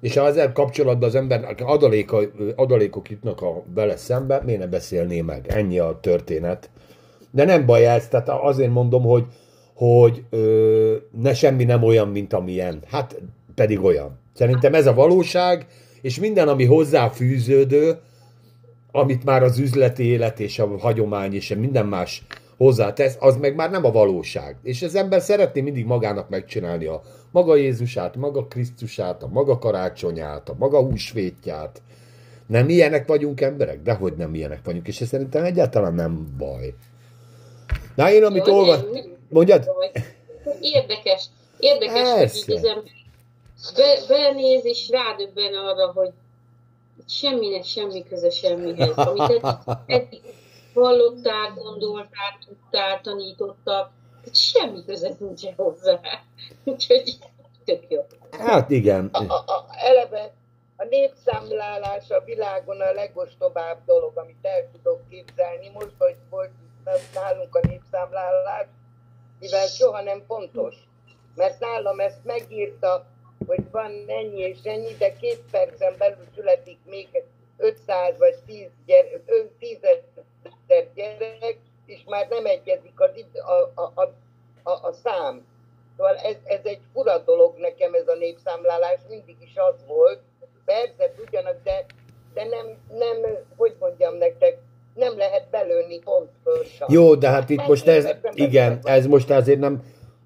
és 0.00 0.16
ha 0.16 0.26
ezzel 0.26 0.52
kapcsolatban 0.52 1.08
az 1.08 1.14
ember 1.14 1.54
adaléka, 1.58 2.20
adalékok 2.56 3.10
jutnak 3.10 3.40
a 3.40 3.62
vele 3.74 3.96
szembe, 3.96 4.42
miért 4.44 4.60
ne 4.60 4.66
beszélné 4.66 5.20
meg? 5.20 5.46
Ennyi 5.48 5.78
a 5.78 5.98
történet. 6.00 6.70
De 7.30 7.44
nem 7.44 7.66
baj 7.66 7.86
ez, 7.86 8.08
tehát 8.08 8.28
azért 8.28 8.70
mondom, 8.70 9.02
hogy, 9.02 9.24
hogy 9.74 10.24
ö, 10.30 10.96
ne 11.22 11.34
semmi 11.34 11.64
nem 11.64 11.82
olyan, 11.82 12.08
mint 12.08 12.32
amilyen. 12.32 12.82
Hát 12.90 13.20
pedig 13.54 13.84
olyan. 13.84 14.18
Szerintem 14.34 14.74
ez 14.74 14.86
a 14.86 14.94
valóság, 14.94 15.66
és 16.02 16.18
minden, 16.18 16.48
ami 16.48 16.64
hozzáfűződő, 16.64 17.98
amit 18.92 19.24
már 19.24 19.42
az 19.42 19.58
üzleti 19.58 20.04
élet 20.04 20.40
és 20.40 20.58
a 20.58 20.78
hagyomány 20.78 21.34
és 21.34 21.54
minden 21.58 21.86
más 21.86 22.22
hozzátesz, 22.56 23.16
az 23.20 23.36
meg 23.36 23.54
már 23.54 23.70
nem 23.70 23.84
a 23.84 23.90
valóság. 23.90 24.56
És 24.62 24.82
az 24.82 24.94
ember 24.94 25.20
szeretné 25.20 25.60
mindig 25.60 25.84
magának 25.84 26.28
megcsinálni 26.28 26.86
a 26.86 27.02
maga 27.30 27.56
Jézusát, 27.56 28.16
maga 28.16 28.46
Krisztusát, 28.46 29.22
a 29.22 29.28
maga 29.28 29.58
karácsonyát, 29.58 30.48
a 30.48 30.54
maga 30.58 30.80
húsvétját. 30.80 31.82
Nem 32.46 32.68
ilyenek 32.68 33.06
vagyunk 33.06 33.40
emberek? 33.40 33.82
Dehogy 33.82 34.14
nem 34.16 34.34
ilyenek 34.34 34.60
vagyunk, 34.64 34.88
és 34.88 35.00
ez 35.00 35.08
szerintem 35.08 35.44
egyáltalán 35.44 35.94
nem 35.94 36.34
baj. 36.38 36.74
Na 37.94 38.12
én, 38.12 38.24
amit 38.24 38.46
olvas... 38.46 38.80
Mondjad? 39.28 39.70
Érdekes. 40.60 41.24
Érdekes, 41.58 42.02
Persze. 42.02 42.44
hogy 42.46 42.54
így 42.54 42.58
az 42.58 42.64
ember 42.64 43.01
be, 43.70 44.06
benéz 44.08 44.64
és 44.64 44.88
rádöbben 44.88 45.54
arra, 45.54 45.92
hogy 45.92 46.12
semminek 47.08 47.64
semmi 47.64 48.04
köze 48.08 48.30
semmihez. 48.30 48.96
Amit 48.96 49.46
eddig 49.86 50.22
vallottál, 50.72 51.52
gondoltál, 51.54 52.38
tudtál, 52.46 53.00
tanítottak, 53.00 53.90
semmi 54.32 54.84
köze 54.84 55.10
nincsen 55.18 55.54
hozzá. 55.56 56.00
Úgyhogy 56.64 57.18
tök 57.64 57.84
jó. 57.88 58.06
Hát 58.30 58.70
igen. 58.70 59.08
A, 59.12 59.22
a, 59.22 59.34
a, 59.34 59.66
eleve 59.70 60.32
a 60.76 60.84
népszámlálás 60.84 62.10
a 62.10 62.24
világon 62.24 62.80
a 62.80 62.92
legostobább 62.92 63.84
dolog, 63.86 64.16
amit 64.16 64.38
el 64.42 64.70
tudok 64.72 65.08
képzelni. 65.08 65.68
Most, 65.74 65.94
hogy 65.98 66.16
volt 66.30 66.50
nálunk 67.14 67.56
a 67.56 67.66
népszámlálás, 67.68 68.66
mivel 69.40 69.66
soha 69.66 70.02
nem 70.02 70.22
pontos. 70.26 70.74
Mert 71.34 71.60
nálam 71.60 72.00
ezt 72.00 72.24
megírta, 72.24 73.06
hogy 73.46 73.70
van 73.70 74.04
ennyi 74.06 74.40
és 74.40 74.58
ennyi, 74.62 74.94
de 74.98 75.12
két 75.16 75.40
percen 75.50 75.94
belül 75.98 76.26
születik 76.34 76.78
még 76.84 77.08
500 77.56 78.18
vagy 78.18 78.34
10, 78.46 78.66
gyere, 78.86 79.08
10 79.58 79.78
gyerek, 80.94 81.58
és 81.86 82.00
már 82.06 82.28
nem 82.28 82.46
egyezik 82.46 83.00
az, 83.00 83.10
a, 83.32 83.80
a, 83.80 83.92
a, 83.94 84.02
a, 84.62 84.88
a 84.88 84.92
szám. 84.92 85.46
Szóval 85.96 86.16
ez, 86.16 86.36
ez 86.44 86.60
egy 86.62 86.80
fura 86.92 87.18
dolog 87.18 87.56
nekem 87.58 87.94
ez 87.94 88.08
a 88.08 88.14
népszámlálás, 88.14 89.00
mindig 89.08 89.36
is 89.40 89.52
az 89.54 89.84
volt. 89.86 90.20
Persze 90.64 91.12
tudjanak, 91.16 91.56
de, 91.62 91.84
de 92.34 92.44
nem, 92.44 92.66
nem, 92.98 93.16
hogy 93.56 93.76
mondjam 93.78 94.16
nektek, 94.16 94.58
nem 94.94 95.16
lehet 95.16 95.46
belőni 95.50 95.98
pontosan. 95.98 96.88
Jó, 96.90 97.14
de 97.14 97.28
hát 97.28 97.50
itt 97.50 97.66
most 97.66 97.86
ez, 97.86 98.08
igen, 98.32 98.80
ez 98.82 99.06
most 99.06 99.30
azért 99.30 99.58
nem, 99.58 99.82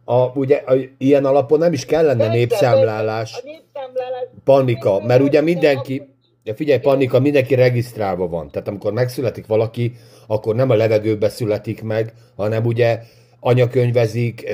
a, 0.08 0.30
ugye 0.34 0.56
a, 0.56 0.74
ilyen 0.98 1.24
alapon 1.24 1.58
nem 1.58 1.72
is 1.72 1.84
kellene 1.84 2.16
persze, 2.16 2.32
népszámlálás, 2.32 3.32
persze, 3.32 3.48
a 3.48 3.50
népszámlálás, 3.50 4.28
panika, 4.44 5.00
mert 5.04 5.22
ugye 5.22 5.40
mindenki, 5.40 6.02
de 6.44 6.54
figyelj, 6.54 6.80
panika, 6.80 7.20
mindenki 7.20 7.54
regisztrálva 7.54 8.28
van. 8.28 8.50
Tehát 8.50 8.68
amikor 8.68 8.92
megszületik 8.92 9.46
valaki, 9.46 9.92
akkor 10.26 10.54
nem 10.54 10.70
a 10.70 10.74
levegőbe 10.74 11.28
születik 11.28 11.82
meg, 11.82 12.12
hanem 12.36 12.64
ugye 12.64 13.00
anyakönyvezik, 13.40 14.44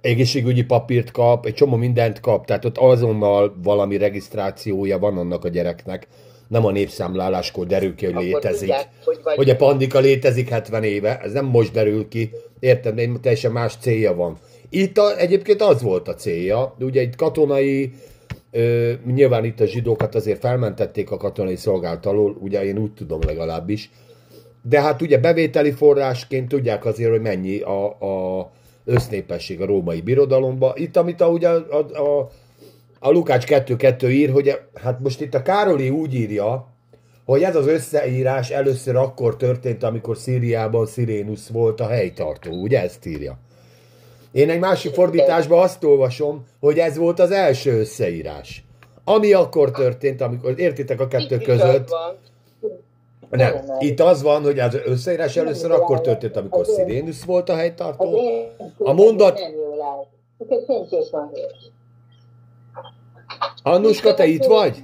egészségügyi 0.00 0.64
papírt 0.64 1.10
kap, 1.10 1.46
egy 1.46 1.54
csomó 1.54 1.76
mindent 1.76 2.20
kap, 2.20 2.46
tehát 2.46 2.64
ott 2.64 2.78
azonnal 2.78 3.54
valami 3.62 3.96
regisztrációja 3.96 4.98
van 4.98 5.18
annak 5.18 5.44
a 5.44 5.48
gyereknek. 5.48 6.06
Nem 6.48 6.64
a 6.64 6.70
népszámláláskor 6.70 7.66
derül 7.66 7.94
ki, 7.94 8.04
hogy 8.04 8.14
Akkor 8.14 8.26
létezik. 8.26 8.58
Tudják, 8.58 8.88
hogy, 9.04 9.18
hogy 9.36 9.50
a 9.50 9.56
pandika 9.56 9.98
létezik 9.98 10.48
70 10.48 10.84
éve, 10.84 11.18
ez 11.18 11.32
nem 11.32 11.44
most 11.44 11.72
derül 11.72 12.08
ki, 12.08 12.30
értem, 12.60 12.94
de 12.94 13.08
teljesen 13.20 13.52
más 13.52 13.76
célja 13.80 14.14
van. 14.14 14.38
Itt 14.74 14.98
a, 14.98 15.18
egyébként 15.18 15.62
az 15.62 15.82
volt 15.82 16.08
a 16.08 16.14
célja, 16.14 16.74
ugye 16.80 17.00
egy 17.00 17.16
katonai, 17.16 17.92
ö, 18.50 18.92
nyilván 19.06 19.44
itt 19.44 19.60
a 19.60 19.66
zsidókat 19.66 20.14
azért 20.14 20.40
felmentették 20.40 21.10
a 21.10 21.16
katonai 21.16 21.56
szolgálat 21.56 22.06
alól, 22.06 22.36
ugye 22.40 22.64
én 22.64 22.78
úgy 22.78 22.92
tudom 22.92 23.20
legalábbis, 23.26 23.90
de 24.62 24.80
hát 24.80 25.02
ugye 25.02 25.18
bevételi 25.18 25.70
forrásként 25.70 26.48
tudják 26.48 26.84
azért, 26.84 27.10
hogy 27.10 27.20
mennyi 27.20 27.60
a, 27.60 27.84
a 27.86 28.50
össznépesség 28.84 29.60
a 29.60 29.66
római 29.66 30.00
birodalomba. 30.00 30.72
Itt, 30.76 30.96
amit 30.96 31.20
a, 31.20 31.28
ugye 31.28 31.48
a, 31.48 31.76
a, 31.78 32.30
a 32.98 33.10
Lukács 33.10 33.46
2.2 33.46 34.10
ír, 34.10 34.30
hogy 34.30 34.60
hát 34.74 35.00
most 35.00 35.20
itt 35.20 35.34
a 35.34 35.42
Károli 35.42 35.90
úgy 35.90 36.14
írja, 36.14 36.74
hogy 37.24 37.42
ez 37.42 37.56
az 37.56 37.66
összeírás 37.66 38.50
először 38.50 38.96
akkor 38.96 39.36
történt, 39.36 39.82
amikor 39.82 40.16
Szíriában 40.16 40.86
Szirénusz 40.86 41.48
volt 41.48 41.80
a 41.80 41.86
helytartó, 41.86 42.50
ugye 42.52 42.82
ezt 42.82 43.06
írja. 43.06 43.38
Én 44.32 44.50
egy 44.50 44.58
másik 44.58 44.94
fordításban 44.94 45.62
azt 45.62 45.84
olvasom, 45.84 46.46
hogy 46.60 46.78
ez 46.78 46.96
volt 46.96 47.18
az 47.18 47.30
első 47.30 47.78
összeírás. 47.78 48.64
Ami 49.04 49.32
akkor 49.32 49.70
történt, 49.70 50.20
amikor, 50.20 50.58
értitek 50.58 51.00
a 51.00 51.08
kettő 51.08 51.38
között, 51.38 51.88
nem, 53.30 53.64
itt 53.78 54.00
az 54.00 54.22
van, 54.22 54.42
hogy 54.42 54.58
az 54.58 54.80
összeírás 54.84 55.36
először 55.36 55.70
akkor 55.70 56.00
történt, 56.00 56.36
amikor 56.36 56.66
Szirénusz 56.66 57.24
volt 57.24 57.48
a 57.48 57.54
helytartó. 57.54 58.18
A 58.78 58.92
mondat... 58.92 59.40
Annuska, 63.62 64.14
te 64.14 64.26
itt 64.26 64.44
vagy? 64.44 64.82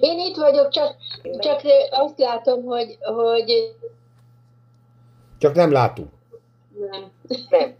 Én 0.00 0.18
itt 0.18 0.36
vagyok, 0.36 0.68
csak, 0.68 0.96
csak 1.38 1.60
azt 1.90 2.18
látom, 2.18 2.64
hogy, 2.64 2.98
hogy... 3.00 3.74
Csak 5.38 5.54
nem 5.54 5.72
látunk. 5.72 6.08
Nem. 7.50 7.74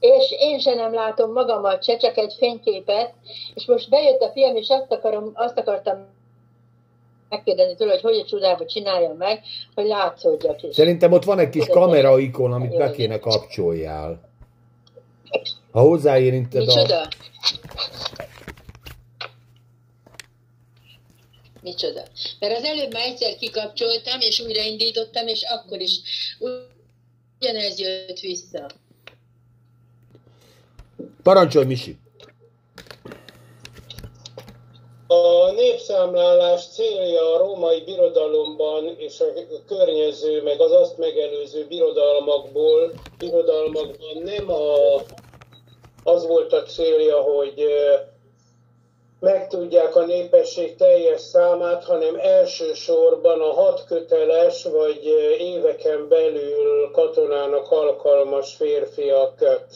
És 0.00 0.34
én 0.38 0.58
sem 0.58 0.76
nem 0.76 0.94
látom 0.94 1.32
magamat 1.32 1.84
se, 1.84 1.96
csak 1.96 2.16
egy 2.16 2.34
fényképet, 2.38 3.12
és 3.54 3.66
most 3.66 3.88
bejött 3.88 4.20
a 4.20 4.30
fiam, 4.32 4.56
és 4.56 4.68
azt, 4.68 4.92
akarom, 4.92 5.30
azt 5.34 5.58
akartam 5.58 6.06
megkérdezni 7.28 7.76
tőle, 7.76 7.90
hogy 7.92 8.00
hogy 8.00 8.18
a 8.18 8.24
csodába 8.24 8.66
csinálja 8.66 9.14
meg, 9.18 9.42
hogy 9.74 9.86
látszódjak 9.86 10.62
is. 10.62 10.74
Szerintem 10.74 11.12
ott 11.12 11.24
van 11.24 11.38
egy 11.38 11.48
kis 11.48 11.66
kamera 11.66 12.18
ikon, 12.18 12.52
amit 12.52 12.76
be 12.76 12.90
kéne 12.90 13.18
kapcsoljál. 13.18 14.30
Ha 15.72 15.80
hozzáérinted 15.80 16.66
Micsoda? 16.66 17.00
a... 17.00 17.08
Micsoda? 21.62 22.02
Mert 22.38 22.56
az 22.56 22.64
előbb 22.64 22.92
már 22.92 23.06
egyszer 23.06 23.36
kikapcsoltam, 23.36 24.20
és 24.20 24.40
újraindítottam, 24.40 25.26
és 25.26 25.42
akkor 25.42 25.80
is 25.80 26.00
ugyanez 27.42 27.78
jött 27.78 28.18
vissza. 28.18 28.66
Parancsolj, 31.22 31.66
Misi! 31.66 31.96
A 35.06 35.50
népszámlálás 35.50 36.66
célja 36.66 37.34
a 37.34 37.38
római 37.38 37.80
birodalomban 37.80 38.94
és 38.98 39.20
a 39.20 39.24
környező, 39.66 40.42
meg 40.42 40.60
az 40.60 40.72
azt 40.72 40.98
megelőző 40.98 41.66
birodalmakból, 41.66 42.92
birodalmakban 43.18 44.22
nem 44.24 44.50
a, 44.50 44.74
az 46.02 46.26
volt 46.26 46.52
a 46.52 46.62
célja, 46.62 47.20
hogy 47.20 47.64
megtudják 49.22 49.96
a 49.96 50.04
népesség 50.04 50.76
teljes 50.76 51.20
számát, 51.20 51.84
hanem 51.84 52.16
elsősorban 52.20 53.40
a 53.40 53.52
hat 53.52 53.84
köteles 53.84 54.64
vagy 54.64 55.04
éveken 55.38 56.08
belül 56.08 56.90
katonának 56.90 57.70
alkalmas 57.70 58.54
férfiakat 58.54 59.66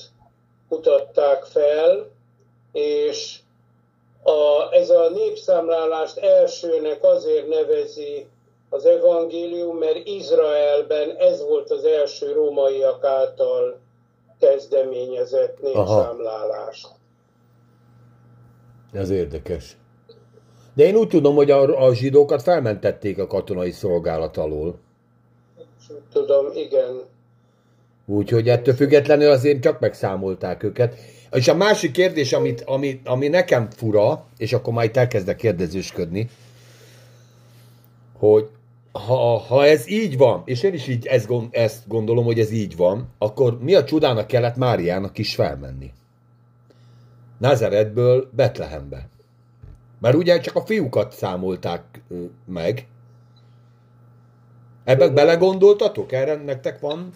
kutatták 0.68 1.44
fel, 1.44 2.06
és 2.72 3.38
a, 4.22 4.72
ez 4.74 4.90
a 4.90 5.08
népszámlálást 5.08 6.16
elsőnek 6.16 7.04
azért 7.04 7.48
nevezi 7.48 8.26
az 8.70 8.84
evangélium, 8.84 9.76
mert 9.76 10.06
Izraelben 10.06 11.16
ez 11.16 11.42
volt 11.42 11.70
az 11.70 11.84
első 11.84 12.32
rómaiak 12.32 13.04
által 13.04 13.78
kezdeményezett 14.40 15.60
népszámlálás. 15.60 16.86
Ez 18.92 19.10
érdekes. 19.10 19.76
De 20.74 20.84
én 20.84 20.96
úgy 20.96 21.08
tudom, 21.08 21.34
hogy 21.34 21.50
a, 21.50 21.86
a 21.86 21.94
zsidókat 21.94 22.42
felmentették 22.42 23.18
a 23.18 23.26
katonai 23.26 23.70
szolgálat 23.70 24.36
alól. 24.36 24.78
Tudom, 26.12 26.46
igen. 26.54 27.02
Úgyhogy 28.06 28.48
ettől 28.48 28.74
függetlenül 28.74 29.30
azért 29.30 29.62
csak 29.62 29.80
megszámolták 29.80 30.62
őket. 30.62 30.94
És 31.32 31.48
a 31.48 31.54
másik 31.54 31.90
kérdés, 31.90 32.32
amit, 32.32 32.60
ami, 32.60 33.00
ami 33.04 33.28
nekem 33.28 33.70
fura, 33.70 34.26
és 34.36 34.52
akkor 34.52 34.72
majd 34.72 34.96
elkezdek 34.96 35.36
kérdezősködni, 35.36 36.28
hogy 38.18 38.48
ha, 38.92 39.38
ha 39.38 39.64
ez 39.64 39.88
így 39.88 40.16
van, 40.16 40.42
és 40.44 40.62
én 40.62 40.72
is 40.72 40.86
így 40.86 41.06
ezt, 41.06 41.30
ezt 41.50 41.88
gondolom, 41.88 42.24
hogy 42.24 42.38
ez 42.38 42.50
így 42.50 42.76
van, 42.76 43.08
akkor 43.18 43.58
mi 43.60 43.74
a 43.74 43.84
csodának 43.84 44.26
kellett 44.26 44.56
Máriának 44.56 45.18
is 45.18 45.34
felmenni? 45.34 45.92
Nazaretből 47.38 48.28
Betlehembe. 48.32 49.08
Mert 50.00 50.14
ugye 50.14 50.40
csak 50.40 50.54
a 50.56 50.64
fiúkat 50.64 51.12
számolták 51.12 52.02
meg. 52.44 52.86
Ebben 54.84 55.14
belegondoltatok? 55.14 56.12
Erre 56.12 56.34
nektek 56.34 56.80
van? 56.80 57.14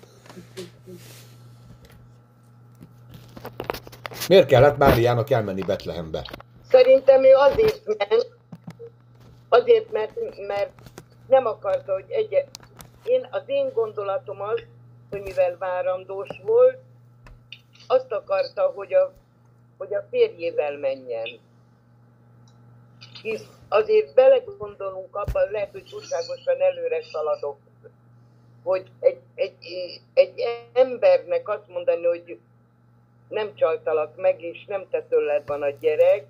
Miért 4.28 4.46
kellett 4.46 4.76
Máriának 4.76 5.30
elmenni 5.30 5.62
Betlehembe? 5.62 6.22
Szerintem 6.68 7.24
ő 7.24 7.34
azért 7.34 7.86
ment, 7.86 8.28
azért, 9.48 9.92
mert, 9.92 10.12
mert 10.46 10.70
nem 11.26 11.46
akarta, 11.46 11.92
hogy 11.92 12.04
egy... 12.08 12.44
Én, 13.04 13.28
az 13.30 13.42
én 13.46 13.70
gondolatom 13.74 14.40
az, 14.40 14.62
hogy 15.10 15.20
mivel 15.22 15.56
várandós 15.58 16.28
volt, 16.44 16.78
azt 17.86 18.12
akarta, 18.12 18.72
hogy 18.74 18.94
a, 18.94 19.12
hogy 19.80 19.94
a 19.94 20.06
férjével 20.10 20.78
menjen. 20.78 21.40
Hisz 23.22 23.46
azért 23.68 24.14
belegondolunk 24.14 25.16
abban, 25.16 25.50
lehet, 25.50 25.70
hogy 25.70 25.84
túlságosan 25.90 26.60
előre 26.60 27.02
szaladok, 27.02 27.56
hogy 28.62 28.90
egy, 29.00 29.20
egy, 29.34 29.54
egy 30.14 30.42
embernek 30.72 31.48
azt 31.48 31.68
mondani, 31.68 32.06
hogy 32.06 32.38
nem 33.28 33.54
csaltalak 33.54 34.16
meg, 34.16 34.42
és 34.42 34.64
nem 34.64 34.86
te 34.90 35.02
tőled 35.02 35.46
van 35.46 35.62
a 35.62 35.70
gyerek, 35.70 36.26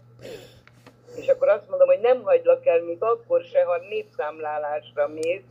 és 1.16 1.28
akkor 1.28 1.49
azt 1.49 1.69
mondom, 1.69 1.87
hogy 1.87 2.00
nem 2.00 2.23
hagylak 2.23 2.66
el 2.66 2.83
még 2.83 3.02
akkor 3.02 3.42
se, 3.42 3.64
ha 3.64 3.78
népszámlálásra 3.88 5.09
mész, 5.09 5.42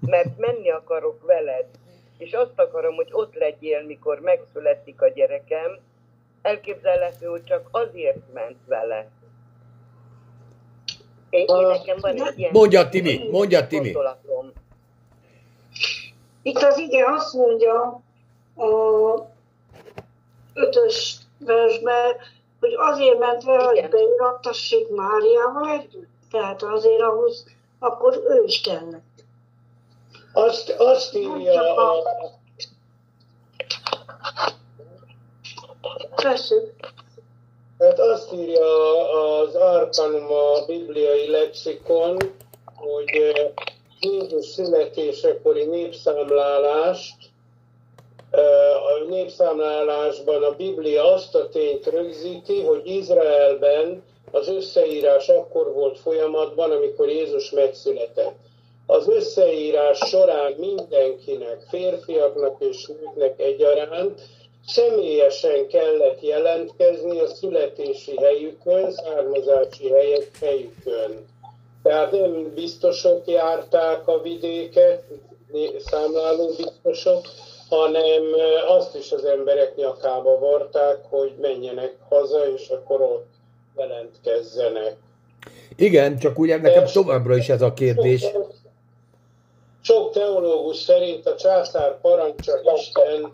mert 0.00 0.38
menni 0.38 0.70
akarok 0.70 1.26
veled, 1.26 1.66
és 2.18 2.32
azt 2.32 2.58
akarom, 2.58 2.94
hogy 2.94 3.08
ott 3.12 3.34
legyél, 3.34 3.82
mikor 3.82 4.20
megszületik 4.20 5.02
a 5.02 5.08
gyerekem, 5.08 5.78
elképzelhető, 6.44 7.26
hogy 7.26 7.44
csak 7.44 7.68
azért 7.70 8.32
ment 8.32 8.56
vele. 8.66 9.08
Én, 11.30 11.46
én 11.46 11.66
nekem 11.66 11.96
van 12.00 12.26
egy 12.26 12.38
ilyen 12.38 12.50
Mondja, 12.52 12.88
Timi, 12.88 13.28
mondja, 13.30 13.66
Timi. 13.66 13.90
gondolatom. 13.90 14.52
Itt 16.42 16.62
az 16.62 16.78
ige 16.78 17.04
azt 17.10 17.32
mondja 17.32 18.02
a 18.56 18.72
ötös 20.54 21.16
versben, 21.38 22.16
hogy 22.60 22.74
azért 22.76 23.18
ment 23.18 23.44
vele, 23.44 23.64
hogy 23.64 23.88
beirattassék 23.88 24.88
Máriával 24.88 25.68
együtt. 25.70 26.10
Tehát 26.30 26.62
azért 26.62 27.00
ahhoz, 27.00 27.46
akkor 27.78 28.22
ő 28.28 28.42
is 28.46 28.60
kellett. 28.60 29.24
Azt, 30.32 30.70
azt 30.70 31.14
írja 31.14 31.76
a, 31.76 32.02
Veszük. 36.22 36.72
hát 37.78 37.98
azt 37.98 38.32
írja 38.32 38.68
az 39.38 39.54
Arcanum 39.54 40.32
a 40.32 40.64
bibliai 40.66 41.30
lexikon, 41.30 42.16
hogy 42.74 43.08
eh, 43.08 43.50
Jézus 44.00 44.46
születésekori 44.46 45.64
népszámlálást, 45.64 47.16
eh, 48.30 48.40
a 48.84 49.04
népszámlálásban 49.08 50.42
a 50.42 50.56
Biblia 50.56 51.12
azt 51.12 51.34
a 51.34 51.48
tényt 51.48 51.86
rögzíti, 51.86 52.62
hogy 52.62 52.86
Izraelben 52.86 54.02
az 54.30 54.48
összeírás 54.48 55.28
akkor 55.28 55.72
volt 55.72 55.98
folyamatban, 55.98 56.70
amikor 56.70 57.08
Jézus 57.08 57.50
megszületett. 57.50 58.34
Az 58.86 59.08
összeírás 59.08 59.98
során 59.98 60.52
mindenkinek, 60.52 61.66
férfiaknak 61.68 62.56
és 62.60 62.86
nőknek 62.86 63.40
egyaránt 63.40 64.20
személyesen 64.66 65.66
kellett 65.68 66.22
jelentkezni 66.22 67.20
a 67.20 67.26
születési 67.26 68.16
helyükön, 68.16 68.92
származási 68.92 69.90
helyek 69.90 70.30
helyükön. 70.40 71.26
Tehát 71.82 72.12
nem 72.12 72.52
biztosok 72.54 73.26
járták 73.26 74.08
a 74.08 74.20
vidéket, 74.22 75.02
számláló 75.84 76.46
biztosok, 76.56 77.26
hanem 77.68 78.22
azt 78.68 78.96
is 78.96 79.12
az 79.12 79.24
emberek 79.24 79.76
nyakába 79.76 80.38
varták, 80.38 80.98
hogy 81.08 81.34
menjenek 81.40 81.94
haza, 82.08 82.52
és 82.56 82.68
akkor 82.68 83.00
ott 83.00 83.26
jelentkezzenek. 83.76 84.96
Igen, 85.76 86.18
csak 86.18 86.38
ugye 86.38 86.60
nekem 86.60 86.84
továbbra 86.92 87.36
is 87.36 87.48
ez 87.48 87.62
a 87.62 87.72
kérdés. 87.72 88.26
Sok 89.86 90.12
teológus 90.12 90.76
szerint 90.76 91.26
a 91.26 91.36
császár 91.36 92.00
parancsa 92.00 92.52
Isten 92.76 93.32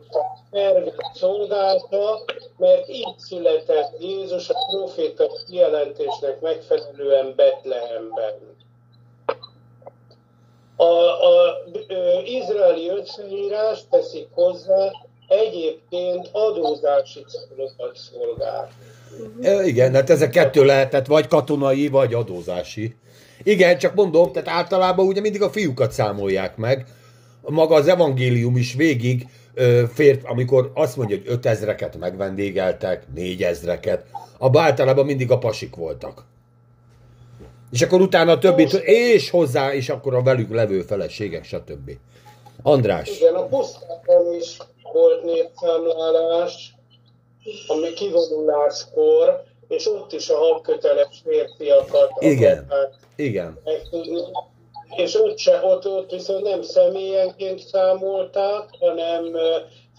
tervét 0.50 0.94
szolgálta, 1.14 2.24
mert 2.56 2.88
így 2.88 3.14
született 3.16 3.96
Jézus 4.00 4.48
a 4.48 4.54
proféta 4.70 5.30
kijelentésnek 5.46 6.40
megfelelően 6.40 7.32
Betlehemben. 7.36 8.34
A, 10.76 10.84
a 10.84 11.56
ö, 11.88 12.20
izraeli 12.24 12.88
összeírás 12.88 13.80
teszik 13.90 14.28
hozzá, 14.32 14.90
egyébként 15.28 16.28
adózási 16.32 17.24
célokat 17.28 17.96
szolgál. 17.96 18.68
Igen, 19.66 19.94
hát 19.94 20.10
ezek 20.10 20.30
kettő 20.30 20.64
lehetett, 20.64 21.06
vagy 21.06 21.26
katonai, 21.26 21.88
vagy 21.88 22.14
adózási. 22.14 22.96
Igen, 23.42 23.78
csak 23.78 23.94
mondom, 23.94 24.32
tehát 24.32 24.48
általában 24.48 25.06
ugye 25.06 25.20
mindig 25.20 25.42
a 25.42 25.50
fiúkat 25.50 25.92
számolják 25.92 26.56
meg. 26.56 26.86
Maga 27.42 27.74
az 27.74 27.88
evangélium 27.88 28.56
is 28.56 28.74
végig 28.74 29.26
ö, 29.54 29.82
fér, 29.92 30.20
amikor 30.24 30.70
azt 30.74 30.96
mondja, 30.96 31.16
hogy 31.16 31.26
ötezreket 31.28 31.98
megvendégeltek, 31.98 33.04
négyezreket, 33.14 34.04
abban 34.38 34.62
általában 34.62 35.04
mindig 35.04 35.30
a 35.30 35.38
pasik 35.38 35.76
voltak. 35.76 36.24
És 37.72 37.82
akkor 37.82 38.00
utána 38.00 38.32
a 38.32 38.38
többit, 38.38 38.72
és 38.84 39.30
hozzá, 39.30 39.74
és 39.74 39.88
akkor 39.88 40.14
a 40.14 40.22
velük 40.22 40.54
levő 40.54 40.80
feleségek, 40.80 41.44
stb. 41.44 41.90
András. 42.62 43.18
Igen, 43.18 43.34
a 43.34 43.46
pusztában 43.46 44.34
is 44.40 44.56
volt 44.92 45.24
népszámlálás, 45.24 46.74
ami 47.66 47.92
kivonuláskor, 47.92 49.42
és 49.70 49.86
ott 49.86 50.12
is 50.12 50.28
a 50.28 50.36
habköteles 50.36 51.22
férfiakat 51.24 52.10
Igen. 52.18 52.58
akarták 52.58 52.94
Igen. 53.16 53.58
És 54.96 55.14
ott, 55.14 55.38
se, 55.38 55.60
ott, 55.64 55.86
ott 55.86 56.10
viszont 56.10 56.42
nem 56.42 56.62
személyenként 56.62 57.58
számolták, 57.58 58.68
hanem 58.80 59.36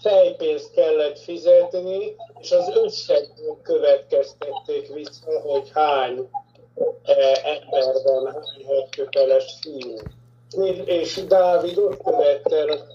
fejpénzt 0.02 0.72
kellett 0.72 1.18
fizetni, 1.18 2.14
és 2.40 2.50
az 2.52 2.72
összegből 2.84 3.58
következtették 3.62 4.92
vissza, 4.94 5.40
hogy 5.40 5.70
hány 5.74 6.28
eh, 7.02 7.32
emberben, 7.44 8.32
hány 8.32 8.64
hadköteles 8.66 9.58
fiú. 9.60 9.96
És- 10.84 11.24
Dávid 11.26 11.78
ott 11.78 12.02
követte 12.02 12.56
el 12.56 12.86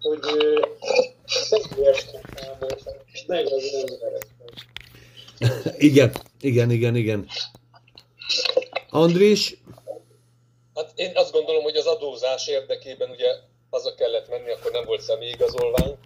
hogy 0.00 0.20
személyesen 1.26 2.20
számoltak, 2.36 2.96
meg 3.26 3.46
az 3.46 3.86
embereket. 3.88 4.70
Igen, 5.88 6.12
igen, 6.40 6.70
igen, 6.70 6.96
igen. 6.96 7.28
Andris, 8.90 9.56
Hát 10.74 10.92
én 10.94 11.10
azt 11.14 11.32
gondolom, 11.32 11.62
hogy 11.62 11.76
az 11.76 11.86
adózás 11.86 12.46
érdekében 12.46 13.10
ugye 13.10 13.26
haza 13.70 13.94
kellett 13.94 14.28
menni, 14.28 14.50
akkor 14.50 14.70
nem 14.70 14.84
volt 14.84 15.00
személyigazolvány, 15.00 15.96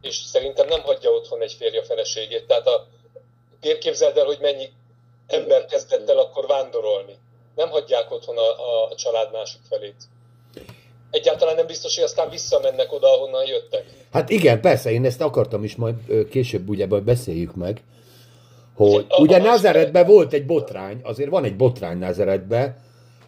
és 0.00 0.16
szerintem 0.16 0.68
nem 0.68 0.80
hagyja 0.80 1.10
otthon 1.10 1.42
egy 1.42 1.52
férje 1.52 1.82
feleségét. 1.82 2.46
Tehát 2.46 2.66
a, 2.66 2.86
képzeld 3.80 4.16
el, 4.16 4.24
hogy 4.24 4.38
mennyi 4.40 4.68
ember 5.26 5.64
kezdett 5.64 6.08
el 6.08 6.18
akkor 6.18 6.46
vándorolni. 6.46 7.18
Nem 7.54 7.68
hagyják 7.68 8.10
otthon 8.10 8.36
a, 8.38 8.84
a 8.90 8.94
család 8.94 9.32
másik 9.32 9.60
felét. 9.68 10.02
Egyáltalán 11.10 11.54
nem 11.54 11.66
biztos, 11.66 11.94
hogy 11.94 12.04
aztán 12.04 12.30
visszamennek 12.30 12.92
oda, 12.92 13.12
ahonnan 13.12 13.46
jöttek. 13.46 13.84
Hát 14.12 14.30
igen, 14.30 14.60
persze, 14.60 14.90
én 14.90 15.04
ezt 15.04 15.20
akartam 15.20 15.64
is, 15.64 15.76
majd 15.76 16.28
később 16.30 16.68
ugye 16.68 16.86
majd 16.86 17.02
beszéljük 17.02 17.54
meg, 17.54 17.82
hogy 18.88 19.06
ugye 19.18 19.38
Názáretben 19.38 20.06
volt 20.06 20.32
egy 20.32 20.46
botrány, 20.46 21.00
azért 21.02 21.30
van 21.30 21.44
egy 21.44 21.56
botrány 21.56 21.98
Názáretben, 21.98 22.76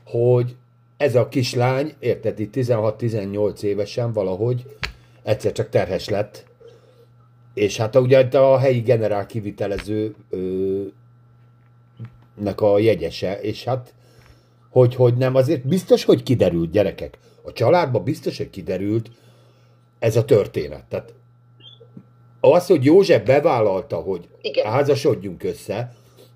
hogy 0.06 0.56
ez 0.96 1.14
a 1.14 1.28
kislány, 1.28 1.92
érted, 1.98 2.40
itt 2.40 2.54
16-18 2.56 3.62
évesen 3.62 4.12
valahogy 4.12 4.64
egyszer 5.22 5.52
csak 5.52 5.68
terhes 5.68 6.08
lett, 6.08 6.44
és 7.54 7.76
hát 7.76 7.96
ugye 7.96 8.18
a 8.18 8.58
helyi 8.58 8.80
generál 8.80 9.26
kivitelező 9.26 10.14
ö, 10.30 10.82
nek 12.40 12.60
a 12.60 12.78
jegyese, 12.78 13.40
és 13.40 13.64
hát 13.64 13.94
hogy, 14.70 14.94
hogy 14.94 15.14
nem, 15.14 15.34
azért 15.34 15.66
biztos, 15.66 16.04
hogy 16.04 16.22
kiderült, 16.22 16.70
gyerekek. 16.70 17.18
A 17.42 17.52
családban 17.52 18.04
biztos, 18.04 18.36
hogy 18.36 18.50
kiderült 18.50 19.10
ez 19.98 20.16
a 20.16 20.24
történet. 20.24 20.84
Tehát 20.84 21.14
az, 22.44 22.66
hogy 22.66 22.84
József 22.84 23.24
bevállalta, 23.24 23.96
hogy 23.96 24.28
Igen. 24.40 24.66
házasodjunk 24.72 25.42
össze, 25.44 25.94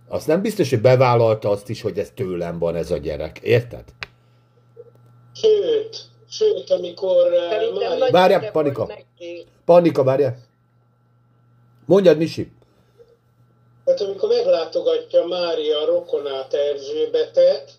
azt 0.09 0.27
nem 0.27 0.42
biztos, 0.42 0.71
hogy 0.71 0.81
bevállalta 0.81 1.51
azt 1.51 1.69
is, 1.69 1.83
hogy 1.83 1.99
ez 1.99 2.11
tőlem 2.14 2.59
van 2.59 2.77
ez 2.77 2.90
a 2.90 2.97
gyerek. 2.97 3.38
Érted? 3.38 3.85
Sőt, 5.35 5.97
sőt, 6.31 6.71
amikor 6.71 7.16
nagy 7.99 8.11
Várjál, 8.11 8.51
Panika. 8.51 8.88
Panika, 9.64 10.03
várjál. 10.05 10.37
Mondjad, 11.87 12.16
Misi. 12.16 12.53
Hát 13.87 14.01
amikor 14.01 14.29
meglátogatja 14.29 15.27
Mária 15.27 15.85
rokonát 15.85 16.55
Erzsébetet, 16.55 17.73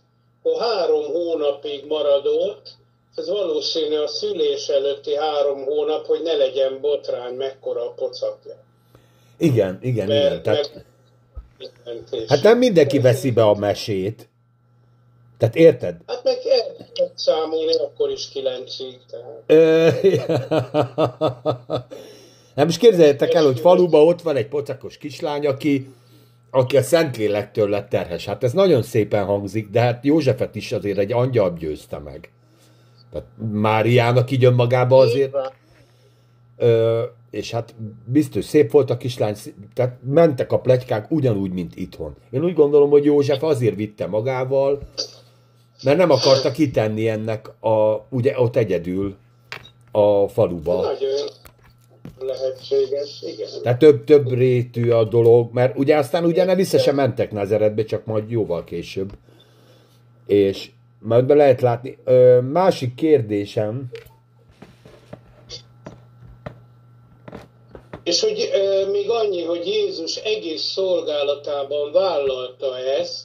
akkor 0.44 0.62
három 0.62 1.06
hónapig 1.06 1.86
marad 1.88 2.26
ott, 2.26 2.76
ez 3.18 3.30
valószínű 3.30 3.96
a 3.96 4.08
szülés 4.08 4.68
előtti 4.68 5.16
három 5.16 5.64
hónap, 5.64 6.06
hogy 6.06 6.22
ne 6.24 6.34
legyen 6.34 6.78
botrány, 6.82 7.34
mekkora 7.34 7.82
a 7.82 7.92
pocakja. 7.92 8.56
Igen, 9.38 9.80
igen, 9.82 10.08
igen. 10.08 10.08
Mert, 10.08 10.44
Tehát, 10.44 10.86
mert, 11.86 12.30
hát 12.30 12.44
nem 12.44 12.58
mindenki 12.58 13.00
veszi 13.00 13.32
be 13.32 13.44
a 13.44 13.54
mesét. 13.54 14.30
Tehát 15.38 15.56
érted? 15.56 15.96
Hát 16.08 16.24
meg 16.24 16.38
el 16.46 16.88
tudod 16.94 17.12
számolni 17.16 17.74
akkor 17.74 18.10
is 18.10 18.30
kilencig. 18.30 19.00
Ö, 19.46 19.90
Nem 22.56 22.66
most 22.68 22.80
képzeljétek 22.80 23.34
el, 23.34 23.46
hogy 23.46 23.60
faluba 23.60 24.04
ott 24.04 24.22
van 24.22 24.36
egy 24.36 24.48
pocakos 24.48 24.98
kislány, 24.98 25.48
aki, 25.48 25.94
aki 26.52 26.78
a 26.78 26.82
Szentlélektől 26.82 27.70
lett 27.70 27.90
terhes. 27.90 28.26
Hát 28.26 28.44
ez 28.44 28.54
nagyon 28.54 28.84
szépen 28.84 29.26
hangzik, 29.26 29.70
de 29.70 29.80
hát 29.80 30.06
Józsefet 30.06 30.56
is 30.56 30.72
azért 30.72 30.98
egy 30.98 31.12
angyal 31.12 31.58
győzte 31.60 31.98
meg. 31.98 32.32
Tehát 33.12 33.28
Máriának 33.52 34.32
így 34.32 34.46
önmagába 34.46 34.98
azért, 34.98 35.36
ö, 36.58 37.04
és 37.32 37.52
hát 37.52 37.76
biztos 38.06 38.46
szép 38.46 38.72
volt 38.72 38.90
a 38.90 38.98
kislány, 38.98 39.36
tehát 39.74 39.98
mentek 40.04 40.52
a 40.52 40.60
plegykák 40.60 41.12
ugyanúgy, 41.12 41.52
mint 41.52 41.76
itthon. 41.76 42.16
Én 42.30 42.44
úgy 42.44 42.54
gondolom, 42.54 42.90
hogy 42.90 43.06
József 43.06 43.44
azért 43.44 43.76
vitte 43.76 44.08
magával, 44.08 44.80
mert 45.84 45.98
nem 45.98 46.12
akarta 46.12 46.52
kitenni 46.52 47.08
ennek 47.08 47.64
a, 47.64 48.06
ugye 48.10 48.40
ott 48.40 48.56
egyedül 48.56 49.16
a 49.92 50.28
faluba. 50.28 50.82
Nagyon 50.82 51.30
lehetséges, 52.20 53.22
igen. 53.22 53.50
Tehát 53.64 53.80
több, 53.80 54.04
több 54.04 54.32
rétű 54.32 54.90
a 54.90 55.04
dolog, 55.04 55.54
mert 55.54 55.78
ugye 55.78 55.98
aztán 55.98 56.26
ugye 56.26 56.44
ne 56.44 56.56
vissza 56.56 56.78
sem 56.78 56.96
mentek 56.96 57.32
Nazaretbe, 57.32 57.84
csak 57.84 58.06
majd 58.06 58.30
jóval 58.32 58.64
később. 58.64 59.12
És 60.26 60.72
majd 61.08 61.26
be 61.26 61.34
lehet 61.34 61.62
látni. 61.62 61.98
Ö, 62.06 62.40
másik 62.42 62.96
kérdésem, 62.96 63.86
És 68.04 68.22
hogy 68.22 68.50
ö, 68.54 68.90
még 68.90 69.10
annyi, 69.10 69.44
hogy 69.44 69.68
Jézus 69.68 70.16
egész 70.16 70.62
szolgálatában 70.62 71.92
vállalta 71.92 72.78
ezt, 72.78 73.22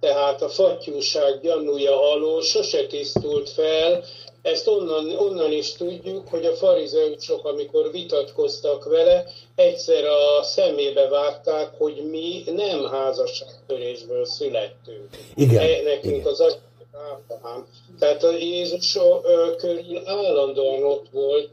tehát 0.00 0.42
a 0.42 0.48
fattyúság 0.48 1.40
gyanúja 1.40 2.10
alól 2.12 2.42
sose 2.42 2.86
tisztult 2.86 3.50
fel, 3.50 4.04
ezt 4.42 4.68
onnan, 4.68 5.10
onnan 5.10 5.52
is 5.52 5.72
tudjuk, 5.72 6.28
hogy 6.28 6.44
a 6.44 6.54
farizeusok, 6.54 7.44
amikor 7.44 7.90
vitatkoztak 7.92 8.84
vele, 8.84 9.24
egyszer 9.54 10.04
a 10.04 10.42
szemébe 10.42 11.08
vágták, 11.08 11.70
hogy 11.78 12.02
mi 12.10 12.42
nem 12.56 12.84
házasságtörésből 12.90 14.24
születtünk. 14.24 15.08
Igen, 15.34 15.62
E, 15.62 15.82
Nekünk 15.82 16.16
igen. 16.16 16.26
az 16.26 16.40
Ábrahám. 16.92 17.64
Tehát 17.98 18.22
a 18.22 18.30
Jézus 18.30 18.96
ö, 18.96 19.54
körül 19.56 20.00
állandóan 20.04 20.82
ott 20.82 21.06
volt, 21.12 21.48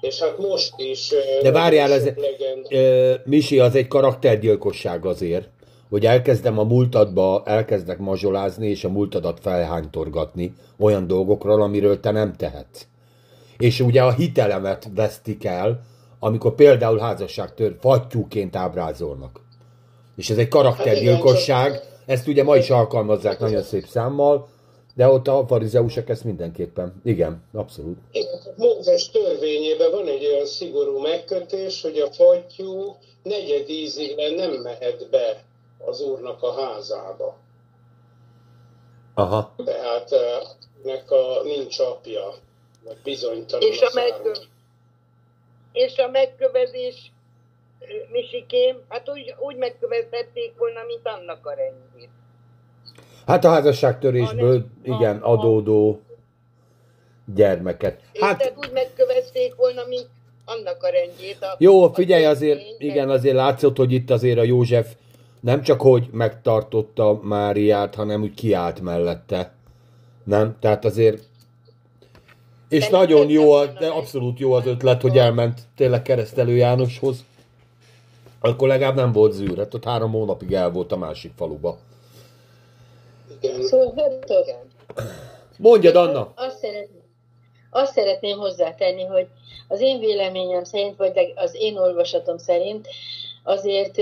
és 0.00 0.20
hát 0.20 0.38
most 0.38 0.72
is... 0.76 1.12
ö, 1.12 1.42
de 1.42 1.50
várjál, 1.50 1.88
legenda- 1.88 2.72
ö, 2.72 3.14
Misi, 3.24 3.58
az 3.58 3.74
egy 3.74 3.88
karaktergyilkosság 3.88 5.06
azért, 5.06 5.48
hogy 5.88 6.06
elkezdem 6.06 6.58
a 6.58 6.62
múltadba, 6.62 7.42
elkezdek 7.44 7.98
mazsolázni, 7.98 8.68
és 8.68 8.84
a 8.84 8.88
múltadat 8.88 9.38
felhánytorgatni 9.40 10.54
olyan 10.78 11.06
dolgokról, 11.06 11.62
amiről 11.62 12.00
te 12.00 12.10
nem 12.10 12.36
tehetsz. 12.36 12.86
És 13.58 13.80
ugye 13.80 14.02
a 14.02 14.12
hitelemet 14.12 14.88
vesztik 14.94 15.44
el, 15.44 15.80
amikor 16.18 16.54
például 16.54 16.98
házasságtör 16.98 17.76
fattyúként 17.80 18.56
ábrázolnak. 18.56 19.40
És 20.16 20.30
ez 20.30 20.38
egy 20.38 20.48
karaktergyilkosság, 20.48 21.80
ezt 22.06 22.28
ugye 22.28 22.42
ma 22.44 22.56
is 22.56 22.70
alkalmazzák 22.70 23.38
nagyon 23.38 23.62
szép 23.62 23.86
számmal, 23.86 24.48
de 25.00 25.08
ott 25.08 25.28
a 25.28 25.46
farizeusok 25.46 26.08
ezt 26.08 26.24
mindenképpen. 26.24 27.00
Igen, 27.04 27.42
abszolút. 27.52 27.98
Mózes 28.56 29.10
törvényében 29.10 29.90
van 29.90 30.06
egy 30.06 30.26
olyan 30.26 30.46
szigorú 30.46 30.98
megkötés, 30.98 31.82
hogy 31.82 31.98
a 31.98 32.10
fattyú 32.12 32.96
negyed 33.22 33.68
ízig 33.68 34.16
nem 34.36 34.52
mehet 34.52 35.10
be 35.10 35.44
az 35.78 36.00
úrnak 36.00 36.42
a 36.42 36.52
házába. 36.52 37.36
Aha. 39.14 39.54
Tehát 39.64 40.12
eh, 40.12 40.40
nek 40.82 41.10
a 41.10 41.42
nincs 41.42 41.78
apja, 41.78 42.34
vagy 42.84 42.96
bizonytalan 43.04 43.68
És 43.68 43.80
a, 43.80 43.90
megkö... 43.94 44.32
és 45.72 45.98
a 45.98 46.08
megkövezés, 46.08 47.12
ö, 47.80 47.84
Misikém, 48.10 48.84
hát 48.88 49.08
úgy, 49.08 49.34
úgy 49.38 49.56
megkövezhették 49.56 50.52
volna, 50.58 50.82
mint 50.86 51.06
annak 51.06 51.46
a 51.46 51.54
rendjét. 51.54 52.10
Hát 53.26 53.44
a 53.44 53.48
házasságtörésből, 53.48 54.50
A 54.50 54.52
nem- 54.52 54.96
igen, 54.98 55.16
a- 55.16 55.30
adódó 55.32 56.00
gyermeket. 57.34 58.00
Hát, 58.20 58.42
Hát 58.42 58.54
úgy 58.58 58.70
megkövezték 58.72 59.54
volna, 59.54 59.82
mint 59.88 60.08
annak 60.44 60.82
a 60.82 60.88
rendjét. 60.88 61.36
A, 61.40 61.54
jó, 61.58 61.92
figyelj 61.92 62.24
azért, 62.24 62.60
igen, 62.78 63.10
azért 63.10 63.34
látszott, 63.34 63.76
hogy 63.76 63.92
itt 63.92 64.10
azért 64.10 64.38
a 64.38 64.42
József 64.42 64.94
nem 65.40 65.62
csak 65.62 65.80
hogy 65.80 66.08
megtartotta 66.12 67.20
Máriát, 67.22 67.94
hanem 67.94 68.22
úgy 68.22 68.34
kiállt 68.34 68.80
mellette. 68.80 69.52
Nem? 70.24 70.56
Tehát 70.60 70.84
azért 70.84 71.28
és 72.68 72.88
De 72.88 72.96
nagyon 72.96 73.28
jó, 73.30 73.52
a, 73.52 73.66
de 73.66 73.86
abszolút 73.88 74.38
jó 74.38 74.52
az 74.52 74.66
ötlet, 74.66 75.02
hogy 75.02 75.18
elment 75.18 75.60
tényleg 75.76 76.02
keresztelő 76.02 76.56
Jánoshoz. 76.56 77.24
Akkor 78.40 78.68
legalább 78.68 78.94
nem 78.94 79.12
volt 79.12 79.32
zűr, 79.32 79.58
hát 79.58 79.74
ott 79.74 79.84
három 79.84 80.10
hónapig 80.12 80.52
el 80.52 80.70
volt 80.70 80.92
a 80.92 80.96
másik 80.96 81.32
faluba. 81.36 81.78
Igen. 83.40 83.62
Szóval 83.62 83.92
hallgatok, 83.96 84.46
Igen. 84.46 84.70
Mondjad, 85.58 85.96
Anna! 85.96 86.32
azt 86.36 86.58
szeretném, 86.58 87.02
azt 87.70 87.92
szeretném 87.92 88.38
hozzátenni, 88.38 89.04
hogy 89.04 89.26
az 89.68 89.80
én 89.80 89.98
véleményem 89.98 90.64
szerint, 90.64 90.96
vagy 90.96 91.32
az 91.34 91.54
én 91.54 91.76
olvasatom 91.76 92.38
szerint, 92.38 92.88
azért 93.44 93.96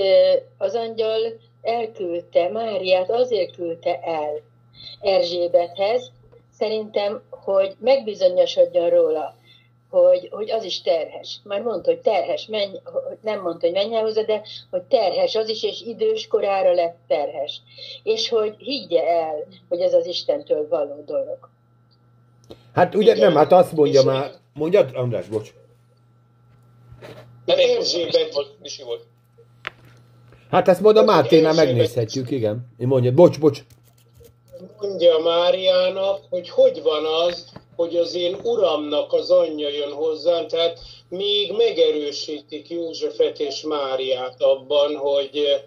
az 0.58 0.74
angyal 0.74 1.20
elküldte, 1.62 2.48
Máriát 2.48 3.10
azért 3.10 3.54
küldte 3.54 4.00
el 4.00 4.40
Erzsébethez, 5.00 6.10
szerintem, 6.58 7.22
hogy 7.30 7.76
megbizonyosodjon 7.78 8.88
róla, 8.90 9.34
hogy, 9.90 10.28
hogy 10.30 10.50
az 10.50 10.64
is 10.64 10.82
terhes. 10.82 11.40
Már 11.44 11.62
mondta, 11.62 11.90
hogy 11.90 12.00
terhes, 12.00 12.46
menj, 12.46 12.76
nem 13.22 13.40
mondta, 13.40 13.66
hogy 13.66 13.74
menj 13.74 13.94
el 13.94 14.02
hozzá, 14.02 14.22
de 14.22 14.42
hogy 14.70 14.82
terhes 14.82 15.34
az 15.34 15.48
is, 15.48 15.62
és 15.62 15.80
idős 15.80 16.26
korára 16.26 16.72
lett 16.72 16.96
terhes. 17.06 17.60
És 18.02 18.28
hogy 18.28 18.54
higgye 18.58 19.02
el, 19.08 19.46
hogy 19.68 19.80
ez 19.80 19.92
az 19.94 20.06
Istentől 20.06 20.68
való 20.68 21.02
dolog. 21.06 21.38
Hát 22.74 22.94
ugye 22.94 23.14
Igen. 23.14 23.26
nem, 23.28 23.36
hát 23.36 23.52
azt 23.52 23.72
mondja 23.72 24.00
És- 24.00 24.06
már... 24.06 24.30
Mondjad, 24.54 24.90
András, 24.94 25.26
bocs. 25.26 25.52
Nem, 27.44 27.56
Misi 27.78 28.06
volt, 28.32 28.56
Misi 28.60 28.82
volt. 28.82 29.06
Hát 30.50 30.68
ezt 30.68 30.80
majd 30.80 30.96
a 30.96 31.00
Az 31.00 31.06
Máténál 31.06 31.54
megnézhetjük, 31.54 32.30
igen. 32.30 32.66
Én 32.78 32.86
mondjad, 32.86 33.14
bocs, 33.14 33.38
bocs. 33.40 33.60
mondja 34.80 35.18
Máriának, 35.18 36.20
hogy 36.30 36.48
hogy 36.50 36.82
van 36.82 37.04
az, 37.26 37.52
hogy 37.78 37.96
az 37.96 38.14
én 38.14 38.36
uramnak 38.42 39.12
az 39.12 39.30
anyja 39.30 39.68
jön 39.68 39.92
hozzám, 39.92 40.46
tehát 40.48 40.78
még 41.08 41.52
megerősítik 41.56 42.70
Józsefet 42.70 43.38
és 43.38 43.62
Máriát 43.62 44.42
abban, 44.42 44.96
hogy 44.96 45.30
eh, 45.34 45.60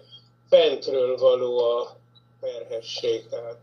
fentről 0.48 1.16
való 1.16 1.58
a 1.58 1.96
terhesség. 2.40 3.28
Tehát, 3.30 3.56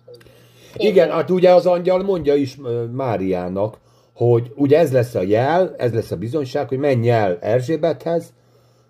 Igen, 0.76 1.10
hát 1.10 1.30
ugye 1.30 1.54
az 1.54 1.66
angyal 1.66 2.04
mondja 2.04 2.36
is 2.36 2.56
ö, 2.64 2.84
Máriának, 2.84 3.78
hogy 4.14 4.52
ugye 4.56 4.78
ez 4.78 4.92
lesz 4.92 5.16
a 5.16 5.22
jel, 5.22 5.76
ez 5.78 5.94
lesz 5.94 6.12
a 6.12 6.16
bizonyság, 6.16 6.68
hogy 6.68 6.78
menj 6.78 7.10
el 7.10 7.38
Erzsébethez, 7.42 8.34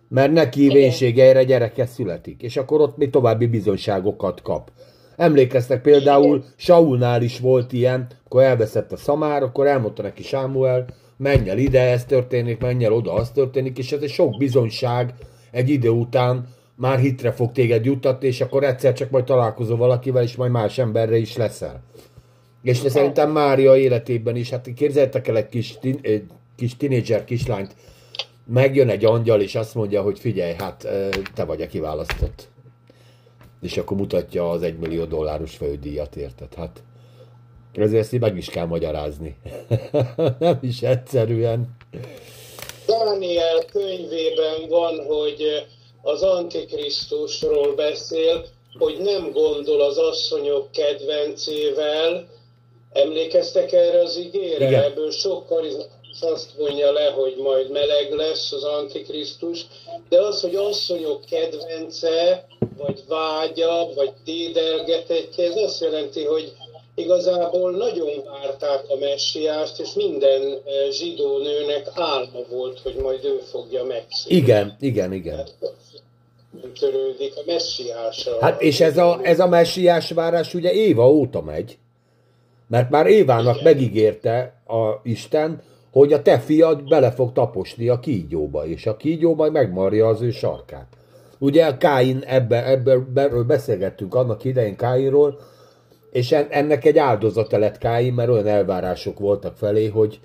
mert 0.10 0.32
neki 0.32 0.68
vénségeire 0.68 1.44
gyereke 1.44 1.86
születik. 1.86 2.42
És 2.42 2.58
akkor 2.58 2.82
ott 2.82 2.98
még 2.98 3.10
további 3.10 3.48
bizonyságokat 3.48 4.42
kap. 4.42 4.72
Emlékeztek 5.20 5.82
például, 5.82 6.44
Saulnál 6.56 7.22
is 7.22 7.40
volt 7.40 7.74
ilyen, 7.74 8.08
akkor 8.26 8.44
elveszett 8.44 8.92
a 8.92 8.98
szamár, 8.98 9.44
akkor 9.44 9.68
elmondta 9.68 10.02
neki 10.02 10.24
Sámuel, 10.24 10.86
menj 11.18 11.50
el 11.50 11.58
ide, 11.58 11.82
ez 11.82 12.06
történik, 12.06 12.60
menj 12.60 12.86
el 12.86 12.94
oda, 12.94 13.14
az 13.14 13.30
történik, 13.30 13.78
és 13.78 13.92
ez 13.92 14.02
egy 14.02 14.10
sok 14.10 14.38
bizonyság 14.38 15.14
egy 15.52 15.70
idő 15.70 15.90
után 15.90 16.48
már 16.76 17.00
hitre 17.00 17.32
fog 17.32 17.52
téged 17.52 17.86
juttatni, 17.86 18.28
és 18.28 18.42
akkor 18.42 18.64
egyszer 18.64 18.94
csak 18.94 19.10
majd 19.10 19.24
találkozol 19.24 19.78
valakivel, 19.78 20.24
és 20.24 20.36
majd 20.36 20.52
más 20.52 20.78
emberre 20.78 21.18
is 21.18 21.38
leszel. 21.38 21.84
És 22.62 22.82
de 22.82 22.90
szerintem 22.90 23.32
Mária 23.32 23.78
életében 23.78 24.36
is, 24.36 24.50
hát 24.50 24.74
képzeljétek 24.76 25.28
el 25.28 25.38
egy 25.38 25.50
kis, 25.50 25.78
tin, 25.80 26.00
egy 26.02 26.24
kis 26.56 26.78
tinédzser 26.78 27.24
kislányt, 27.24 27.76
megjön 28.46 28.90
egy 28.90 29.06
angyal, 29.06 29.42
és 29.42 29.56
azt 29.56 29.76
mondja, 29.76 30.02
hogy 30.02 30.20
figyelj, 30.20 30.54
hát 30.58 30.88
te 31.34 31.44
vagy 31.44 31.62
a 31.62 31.68
kiválasztott. 31.68 32.48
És 33.62 33.78
akkor 33.78 33.98
mutatja 33.98 34.50
az 34.50 34.62
egymillió 34.62 35.06
dolláros 35.06 35.56
fődíjat, 35.56 36.16
érted? 36.16 36.54
Hát 36.54 36.84
ezért 37.74 38.02
ezt 38.02 38.20
meg 38.20 38.38
is 38.38 38.50
kell 38.50 38.66
magyarázni. 38.66 39.38
Nem 40.40 40.60
is 40.62 40.82
egyszerűen. 40.82 41.78
Dániel 42.86 43.66
könyvében 43.66 44.68
van, 44.70 45.06
hogy 45.06 45.68
az 46.02 46.22
Antikrisztusról 46.22 47.76
beszél, 47.76 48.46
hogy 48.78 48.98
nem 49.00 49.32
gondol 49.32 49.82
az 49.82 49.98
asszonyok 49.98 50.72
kedvencével. 50.72 52.28
Emlékeztek 52.92 53.72
erre 53.72 54.02
az 54.02 54.18
ígére? 54.18 54.68
Igen. 54.68 54.84
Ebből 54.84 55.12
sok 55.12 55.46
karizmatikus 55.46 55.99
azt 56.22 56.50
mondja 56.58 56.92
le, 56.92 57.10
hogy 57.10 57.36
majd 57.44 57.72
meleg 57.72 58.12
lesz 58.12 58.52
az 58.52 58.64
Antikrisztus, 58.64 59.66
de 60.10 60.22
az, 60.22 60.42
hogy 60.42 60.56
asszonyok 60.56 61.26
kedvence, 61.26 62.46
vagy 62.78 63.04
vágya, 63.08 63.90
vagy 63.96 64.12
dédelgetettje, 64.26 65.46
ez 65.46 65.56
azt 65.56 65.82
jelenti, 65.82 66.24
hogy 66.24 66.54
igazából 66.96 67.72
nagyon 67.72 68.24
várták 68.26 68.84
a 68.88 68.96
messiást, 69.00 69.80
és 69.80 69.94
minden 69.94 70.42
eh, 70.42 70.92
zsidó 70.92 71.38
nőnek 71.38 71.88
álma 71.94 72.40
volt, 72.50 72.80
hogy 72.80 72.96
majd 72.96 73.26
ő 73.26 73.40
fogja 73.52 73.84
megszületni. 73.84 74.36
Igen, 74.36 74.76
igen, 74.80 75.14
igen. 75.14 75.48
Nem 76.62 76.74
törődik 76.74 77.34
a 77.36 77.42
messiással. 77.46 78.38
Hát 78.40 78.62
és 78.62 78.80
ez 78.80 78.98
a, 78.98 79.20
ez 79.24 79.40
a 79.40 79.48
messiás 79.48 80.12
várás 80.12 80.54
ugye 80.54 80.72
Éva 80.72 81.10
óta 81.10 81.42
megy. 81.42 81.78
Mert 82.68 82.90
már 82.90 83.08
Évának 83.08 83.60
Igen. 83.60 83.74
megígérte 83.74 84.62
a 84.68 85.00
Isten, 85.04 85.62
hogy 85.92 86.14
a 86.14 86.22
te 86.22 86.40
fiad 86.40 86.88
bele 86.88 87.12
fog 87.12 87.32
taposni 87.32 87.88
a 87.88 88.00
kígyóba, 88.00 88.66
és 88.66 88.86
a 88.86 88.98
kígyó 88.98 89.36
majd 89.36 89.52
megmarja 89.52 90.08
az 90.08 90.22
ő 90.22 90.32
sarkát. 90.32 90.88
Ugye 91.38 91.78
Káin, 91.78 92.24
ebbe, 92.26 92.66
ebbe, 92.66 93.28
beszélgettünk 93.28 94.16
annak 94.16 94.44
idején 94.44 94.76
Káinról, 94.76 95.40
és 96.12 96.32
en- 96.32 96.50
ennek 96.50 96.86
egy 96.86 96.98
áldozata 96.98 97.58
lett 97.58 97.78
Káin, 97.78 98.14
mert 98.14 98.30
olyan 98.30 98.48
elvárások 98.48 99.20
voltak 99.20 99.58
felé, 99.58 99.88
hogy 99.88 100.20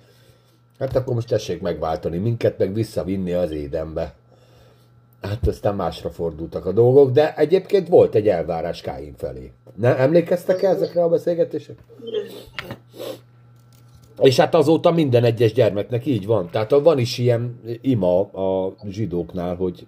hát 0.78 0.96
akkor 0.96 1.14
most 1.14 1.28
tessék 1.28 1.60
megváltani 1.60 2.18
minket, 2.18 2.58
meg 2.58 2.74
visszavinni 2.74 3.32
az 3.32 3.50
édenbe. 3.50 4.14
Hát 5.22 5.46
aztán 5.46 5.74
másra 5.74 6.10
fordultak 6.10 6.66
a 6.66 6.72
dolgok, 6.72 7.10
de 7.10 7.34
egyébként 7.36 7.88
volt 7.88 8.14
egy 8.14 8.28
elvárás 8.28 8.80
Káin 8.80 9.14
felé. 9.16 9.52
Nem 9.74 9.94
emlékeztek 9.98 10.62
-e 10.62 10.68
ezekre 10.68 11.02
a 11.02 11.08
beszélgetésekre? 11.08 11.84
És 14.20 14.36
hát 14.36 14.54
azóta 14.54 14.90
minden 14.90 15.24
egyes 15.24 15.52
gyermeknek 15.52 16.06
így 16.06 16.26
van. 16.26 16.48
Tehát 16.50 16.70
van 16.70 16.98
is 16.98 17.18
ilyen 17.18 17.60
ima 17.80 18.20
a 18.20 18.74
zsidóknál, 18.88 19.54
hogy 19.54 19.86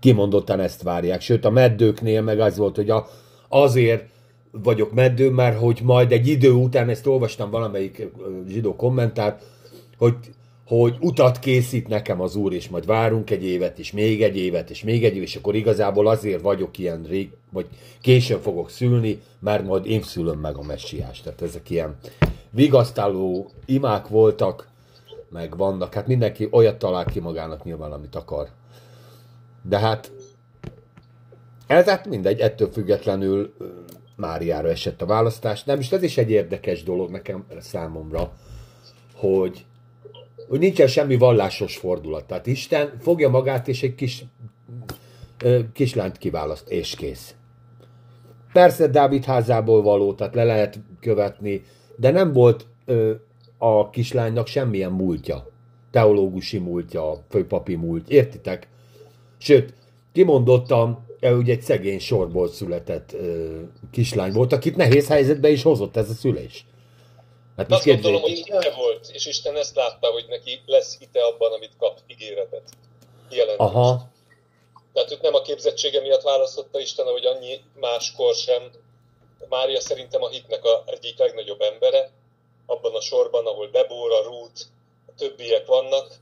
kimondottan 0.00 0.60
ezt 0.60 0.82
várják. 0.82 1.20
Sőt, 1.20 1.44
a 1.44 1.50
meddőknél 1.50 2.22
meg 2.22 2.40
az 2.40 2.56
volt, 2.56 2.76
hogy 2.76 2.90
a, 2.90 3.06
azért 3.48 4.04
vagyok 4.50 4.92
meddő, 4.92 5.30
mert 5.30 5.58
hogy 5.58 5.80
majd 5.82 6.12
egy 6.12 6.26
idő 6.26 6.52
után, 6.52 6.88
ezt 6.88 7.06
olvastam 7.06 7.50
valamelyik 7.50 8.08
zsidó 8.48 8.76
kommentárt, 8.76 9.42
hogy, 9.98 10.14
hogy 10.66 10.96
utat 11.00 11.38
készít 11.38 11.88
nekem 11.88 12.20
az 12.20 12.36
úr, 12.36 12.52
és 12.52 12.68
majd 12.68 12.86
várunk 12.86 13.30
egy 13.30 13.44
évet, 13.44 13.78
és 13.78 13.92
még 13.92 14.22
egy 14.22 14.36
évet, 14.36 14.70
és 14.70 14.82
még 14.82 15.04
egy 15.04 15.14
évet, 15.14 15.28
és 15.28 15.36
akkor 15.36 15.54
igazából 15.54 16.06
azért 16.06 16.42
vagyok 16.42 16.78
ilyen 16.78 17.02
rég, 17.02 17.30
vagy 17.52 17.66
későn 18.00 18.40
fogok 18.40 18.70
szülni, 18.70 19.20
mert 19.38 19.64
majd 19.64 19.86
én 19.86 20.02
szülöm 20.02 20.38
meg 20.38 20.56
a 20.56 20.62
messiást. 20.62 21.24
Tehát 21.24 21.42
ezek 21.42 21.70
ilyen 21.70 21.96
vigasztáló 22.50 23.50
imák 23.66 24.08
voltak, 24.08 24.68
meg 25.30 25.56
vannak. 25.56 25.94
Hát 25.94 26.06
mindenki 26.06 26.48
olyat 26.50 26.78
talál 26.78 27.04
ki 27.04 27.20
magának 27.20 27.64
nyilván, 27.64 27.92
amit 27.92 28.14
akar. 28.14 28.48
De 29.62 29.78
hát 29.78 30.12
ez 31.66 31.86
hát 31.86 32.08
mindegy, 32.08 32.40
ettől 32.40 32.70
függetlenül 32.70 33.54
Máriára 34.16 34.68
esett 34.68 35.02
a 35.02 35.06
választás. 35.06 35.64
Nem, 35.64 35.78
és 35.78 35.92
ez 35.92 36.02
is 36.02 36.18
egy 36.18 36.30
érdekes 36.30 36.82
dolog 36.82 37.10
nekem 37.10 37.44
számomra, 37.58 38.32
hogy, 39.14 39.64
hogy 40.48 40.58
nincsen 40.58 40.86
semmi 40.86 41.16
vallásos 41.16 41.76
fordulat. 41.76 42.24
Tehát 42.24 42.46
Isten 42.46 42.92
fogja 43.00 43.28
magát, 43.28 43.68
és 43.68 43.82
egy 43.82 43.94
kis 43.94 44.24
kislányt 45.72 46.18
kiválaszt, 46.18 46.68
és 46.68 46.94
kész. 46.94 47.34
Persze 48.52 48.86
Dávid 48.86 49.24
házából 49.24 49.82
való, 49.82 50.14
tehát 50.14 50.34
le 50.34 50.44
lehet 50.44 50.78
követni, 51.00 51.62
de 51.96 52.10
nem 52.10 52.32
volt 52.32 52.66
ö, 52.84 53.12
a 53.58 53.90
kislánynak 53.90 54.46
semmilyen 54.46 54.92
múltja. 54.92 55.50
Teológusi 55.90 56.58
múltja, 56.58 57.24
főpapi 57.28 57.74
múlt, 57.74 58.08
értitek? 58.08 58.68
Sőt, 59.38 59.74
kimondottan, 60.12 61.04
ő 61.20 61.36
ugye 61.36 61.52
egy 61.52 61.62
szegény 61.62 61.98
sorból 61.98 62.48
született 62.48 63.12
ö, 63.12 63.58
kislány 63.90 64.32
volt, 64.32 64.52
akit 64.52 64.76
nehéz 64.76 65.08
helyzetbe 65.08 65.50
is 65.50 65.62
hozott 65.62 65.96
ez 65.96 66.10
a 66.10 66.14
szülés. 66.14 66.66
Hát 67.56 67.72
Azt 67.72 67.84
gondolom, 67.84 68.22
képzeljék, 68.22 68.52
hogy 68.52 68.64
hite 68.64 68.76
volt, 68.76 69.08
és 69.12 69.26
Isten 69.26 69.56
ezt 69.56 69.74
látta, 69.74 70.06
hogy 70.06 70.24
neki 70.28 70.62
lesz 70.66 70.98
hite 70.98 71.24
abban, 71.24 71.52
amit 71.52 71.76
kap, 71.78 71.98
ígéretet. 72.06 72.68
Jelentést. 73.30 73.60
aha, 73.60 74.08
Tehát 74.92 75.12
őt 75.12 75.20
nem 75.20 75.34
a 75.34 75.42
képzettsége 75.42 76.00
miatt 76.00 76.22
választotta 76.22 76.80
Isten, 76.80 77.06
hogy 77.06 77.24
annyi 77.24 77.60
máskor 77.74 78.34
sem. 78.34 78.70
Mária 79.48 79.80
szerintem 79.80 80.22
a 80.22 80.28
hitnek 80.28 80.64
a 80.64 80.82
egyik 80.86 81.18
legnagyobb 81.18 81.60
embere, 81.60 82.10
abban 82.66 82.94
a 82.94 83.00
sorban, 83.00 83.46
ahol 83.46 83.68
Debóra, 83.70 84.22
Ruth, 84.22 84.62
a 85.06 85.12
többiek 85.16 85.66
vannak, 85.66 86.14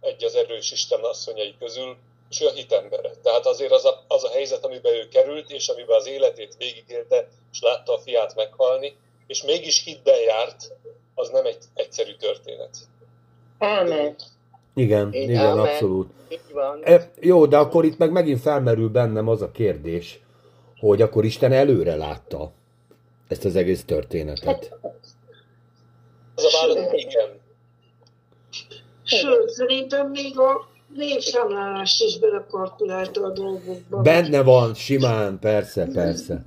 egy 0.00 0.24
az 0.24 0.34
erős 0.34 0.70
Isten 0.70 1.00
asszonyai 1.00 1.54
közül, 1.58 1.96
és 2.30 2.40
ő 2.40 2.46
a 2.46 2.52
hitembere. 2.52 3.10
Tehát 3.22 3.46
azért 3.46 3.72
az 3.72 3.84
a, 3.84 4.04
az 4.08 4.24
a 4.24 4.28
helyzet, 4.28 4.64
amiben 4.64 4.94
ő 4.94 5.08
került, 5.08 5.50
és 5.50 5.68
amiben 5.68 5.96
az 5.96 6.06
életét 6.06 6.54
végigélte, 6.58 7.28
és 7.52 7.60
látta 7.60 7.92
a 7.92 7.98
fiát 7.98 8.34
meghalni, 8.34 8.96
és 9.26 9.42
mégis 9.42 9.84
hitben 9.84 10.20
járt, 10.26 10.72
az 11.14 11.28
nem 11.28 11.46
egy 11.46 11.58
egyszerű 11.74 12.12
történet. 12.12 12.76
Ámen. 13.58 14.14
igen, 14.74 15.14
Így, 15.14 15.28
igen, 15.28 15.50
amen. 15.50 15.64
abszolút. 15.64 16.10
E, 16.82 17.10
jó, 17.20 17.46
de 17.46 17.56
akkor 17.56 17.84
itt 17.84 17.98
meg 17.98 18.12
megint 18.12 18.40
felmerül 18.40 18.88
bennem 18.88 19.28
az 19.28 19.42
a 19.42 19.50
kérdés, 19.50 20.20
hogy 20.78 21.02
akkor 21.02 21.24
Isten 21.24 21.52
előre 21.52 21.96
látta 21.96 22.52
ezt 23.28 23.44
az 23.44 23.56
egész 23.56 23.84
történetet. 23.84 24.76
Az 26.34 26.44
a 26.44 26.48
válasz, 26.66 26.92
igen. 26.92 27.40
Sőt, 29.02 29.48
szerintem 29.48 30.10
még 30.10 30.38
a 30.38 30.68
népszámlálást 30.94 32.02
is 32.02 32.18
belekalkulálta 32.18 33.22
a 33.22 33.30
dolgokba. 33.30 34.00
Benne 34.00 34.42
van, 34.42 34.74
simán, 34.74 35.38
persze, 35.38 35.86
persze. 35.92 36.44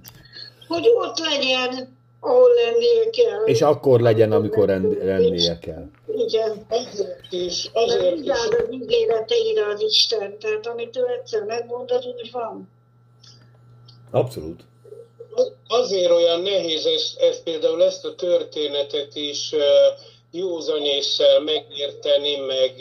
Hogy 0.68 0.88
ott 0.96 1.18
legyen, 1.18 1.98
ahol 2.20 2.50
lennie 2.54 3.10
kell. 3.10 3.44
És 3.46 3.62
akkor 3.62 4.00
legyen, 4.00 4.32
amikor 4.32 4.68
rend, 4.68 5.04
rendnie 5.04 5.60
kell. 5.60 5.86
Igen. 6.16 6.66
Azért 6.70 7.32
is, 7.32 7.72
Mert 7.74 7.86
azért 7.88 8.18
is 8.18 8.30
az 8.30 8.66
ígéreteire 8.72 9.66
az 9.74 9.82
Isten. 9.82 10.40
Tehát 10.40 10.68
amit 10.68 10.98
ő 10.98 11.06
egyszer 11.20 11.44
megmond, 11.44 11.92
az 11.92 12.06
úgy 12.06 12.32
van. 12.32 12.70
Abszolút. 14.12 14.64
azért 15.68 16.12
olyan 16.12 16.42
nehéz 16.42 16.86
ezt, 16.86 17.20
ezt 17.20 17.44
például 17.44 17.84
ezt 17.84 18.06
a 18.06 18.16
történetet 18.16 19.16
is 19.16 19.56
józanésszel 20.32 21.40
megérteni, 21.40 22.36
meg 22.36 22.74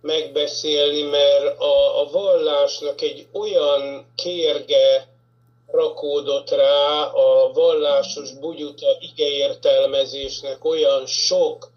megbeszélni, 0.00 1.02
mert 1.02 1.60
a, 1.60 2.00
a 2.00 2.10
vallásnak 2.10 3.00
egy 3.00 3.26
olyan 3.32 4.06
kérge 4.14 5.08
rakódott 5.66 6.50
rá, 6.50 7.02
a 7.02 7.52
vallásos 7.52 8.32
bugyuta 8.32 8.86
igeértelmezésnek 9.00 10.64
olyan 10.64 11.06
sok 11.06 11.70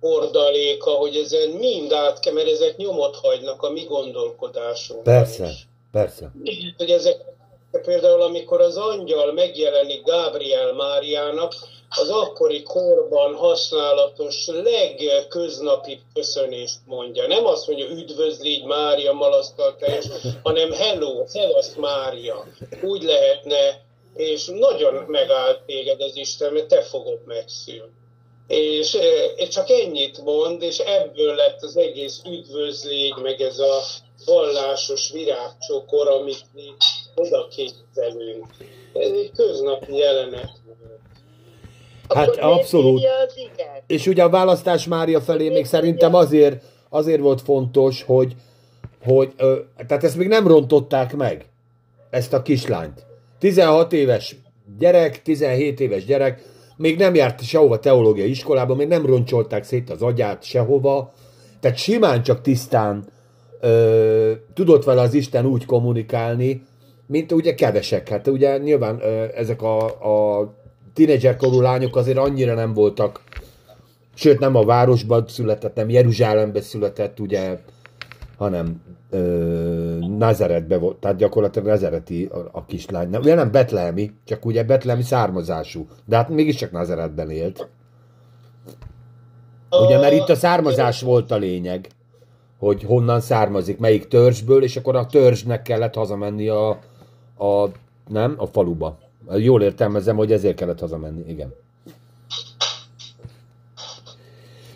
hordaléka, 0.00 0.90
hogy 0.90 1.16
ezen 1.16 1.48
mind 1.48 1.92
át 1.92 2.20
kell, 2.20 2.32
mert 2.32 2.48
ezek 2.48 2.76
nyomot 2.76 3.16
hagynak 3.16 3.62
a 3.62 3.70
mi 3.70 3.84
gondolkodásunkban 3.84 5.14
Persze, 5.14 5.46
is 5.46 5.66
persze. 5.92 6.32
hogy 6.76 6.90
ezek 6.90 7.31
például 7.80 8.20
amikor 8.22 8.60
az 8.60 8.76
angyal 8.76 9.32
megjelenik 9.32 10.04
Gábriel 10.04 10.72
Máriának, 10.72 11.52
az 11.96 12.08
akkori 12.10 12.62
korban 12.62 13.34
használatos 13.34 14.46
legköznapi 14.46 16.00
köszönést 16.14 16.78
mondja. 16.86 17.26
Nem 17.26 17.46
azt 17.46 17.66
mondja, 17.66 17.86
üdvözlégy 17.86 18.64
Mária 18.64 19.12
malasztal 19.12 19.76
teljes, 19.76 20.06
hanem 20.42 20.72
hello, 20.72 21.26
szevasz 21.26 21.74
Mária. 21.74 22.46
Úgy 22.82 23.02
lehetne, 23.02 23.80
és 24.14 24.46
nagyon 24.46 24.94
megállt 25.06 25.60
téged 25.66 26.00
az 26.00 26.16
Isten, 26.16 26.52
mert 26.52 26.68
te 26.68 26.82
fogod 26.82 27.20
megszülni. 27.26 27.92
És, 28.46 28.94
eh, 28.94 29.30
és 29.36 29.48
csak 29.48 29.70
ennyit 29.70 30.22
mond, 30.22 30.62
és 30.62 30.78
ebből 30.78 31.34
lett 31.34 31.62
az 31.62 31.76
egész 31.76 32.20
üdvözlégy, 32.26 33.14
meg 33.14 33.40
ez 33.40 33.58
a 33.58 33.80
vallásos 34.24 35.10
virágcsokor, 35.10 36.08
amit 36.08 36.44
mi 36.54 36.74
oda 37.14 37.48
képzelünk. 37.48 38.46
Ez 38.92 39.10
egy 39.10 39.30
köznapi 39.36 39.94
jelenet. 39.94 40.50
Hát 42.14 42.28
Akkor 42.28 42.42
abszolút. 42.42 43.02
És 43.86 44.06
ugye 44.06 44.22
a 44.22 44.28
választás 44.28 44.86
Mária 44.86 45.20
felé 45.20 45.48
még 45.48 45.64
szerintem 45.64 46.14
azért, 46.14 46.62
azért 46.88 47.20
volt 47.20 47.40
fontos, 47.40 48.02
hogy, 48.02 48.34
hogy 49.04 49.32
ö, 49.36 49.58
tehát 49.86 50.04
ezt 50.04 50.16
még 50.16 50.28
nem 50.28 50.46
rontották 50.46 51.16
meg, 51.16 51.46
ezt 52.10 52.32
a 52.32 52.42
kislányt. 52.42 53.04
16 53.38 53.92
éves 53.92 54.36
gyerek, 54.78 55.22
17 55.22 55.80
éves 55.80 56.04
gyerek, 56.04 56.42
még 56.76 56.98
nem 56.98 57.14
járt 57.14 57.44
sehova 57.44 57.78
teológiai 57.78 58.30
iskolába, 58.30 58.74
még 58.74 58.88
nem 58.88 59.06
roncsolták 59.06 59.64
szét 59.64 59.90
az 59.90 60.02
agyát 60.02 60.42
sehova, 60.42 61.12
tehát 61.60 61.76
simán 61.76 62.22
csak 62.22 62.40
tisztán 62.40 63.04
ö, 63.60 64.32
tudott 64.54 64.84
vele 64.84 65.00
az 65.00 65.14
Isten 65.14 65.46
úgy 65.46 65.64
kommunikálni, 65.64 66.66
mint 67.12 67.32
ugye 67.32 67.54
kevesek. 67.54 68.08
Hát 68.08 68.26
ugye 68.26 68.58
nyilván 68.58 69.00
ezek 69.34 69.62
a, 69.62 69.84
a 69.84 70.52
tínédzserkorú 70.92 71.60
lányok 71.60 71.96
azért 71.96 72.18
annyira 72.18 72.54
nem 72.54 72.72
voltak, 72.74 73.22
sőt 74.14 74.38
nem 74.38 74.56
a 74.56 74.64
városban 74.64 75.24
született, 75.28 75.74
nem 75.74 75.90
Jeruzsálembe 75.90 76.60
született, 76.60 77.20
ugye, 77.20 77.58
hanem 78.36 78.82
ö, 79.10 79.18
Nazaretbe 80.18 80.78
volt, 80.78 80.96
tehát 80.96 81.16
gyakorlatilag 81.16 81.68
Nazareti 81.68 82.24
a, 82.24 82.48
a 82.52 82.64
kislány. 82.64 83.08
Nem, 83.10 83.20
ugye 83.20 83.34
nem 83.34 83.50
betlehemi, 83.50 84.10
csak 84.24 84.44
ugye 84.44 84.64
betlehemi 84.64 85.02
származású, 85.02 85.86
de 86.04 86.16
hát 86.16 86.28
mégiscsak 86.28 86.70
Nazaretben 86.70 87.30
élt. 87.30 87.68
Ugye, 89.70 89.98
mert 89.98 90.12
itt 90.12 90.28
a 90.28 90.34
származás 90.34 91.02
volt 91.02 91.30
a 91.30 91.36
lényeg, 91.36 91.88
hogy 92.58 92.82
honnan 92.82 93.20
származik, 93.20 93.78
melyik 93.78 94.08
törzsből, 94.08 94.62
és 94.62 94.76
akkor 94.76 94.96
a 94.96 95.06
törzsnek 95.06 95.62
kellett 95.62 95.94
hazamenni 95.94 96.48
a, 96.48 96.78
a 97.42 97.70
nem, 98.08 98.34
a 98.38 98.46
faluba. 98.46 98.98
Jól 99.36 99.62
értelmezem, 99.62 100.16
hogy 100.16 100.32
ezért 100.32 100.56
kellett 100.56 100.80
hazamenni, 100.80 101.30
igen. 101.30 101.54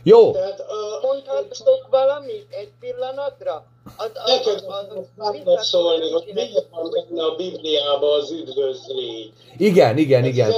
Jó, 0.02 0.32
Tehát 0.32 0.60
a, 0.60 0.86
Mondhatok 1.02 1.86
valamit 1.90 2.46
egy 2.50 2.70
pillanatra? 2.80 3.64
Az, 3.96 4.10
az, 4.14 4.30
neked 4.30 4.64
az, 4.66 4.86
az, 4.88 5.06
fognak 5.16 5.62
szólni, 5.62 6.10
hogy 6.10 6.30
miért 6.34 6.66
van 6.70 6.90
benne 6.90 7.24
a 7.24 7.34
Bibliában 7.34 8.20
az 8.20 8.30
üdvözlégy. 8.30 9.32
igen, 9.56 9.98
igen, 9.98 10.24
igen. 10.24 10.52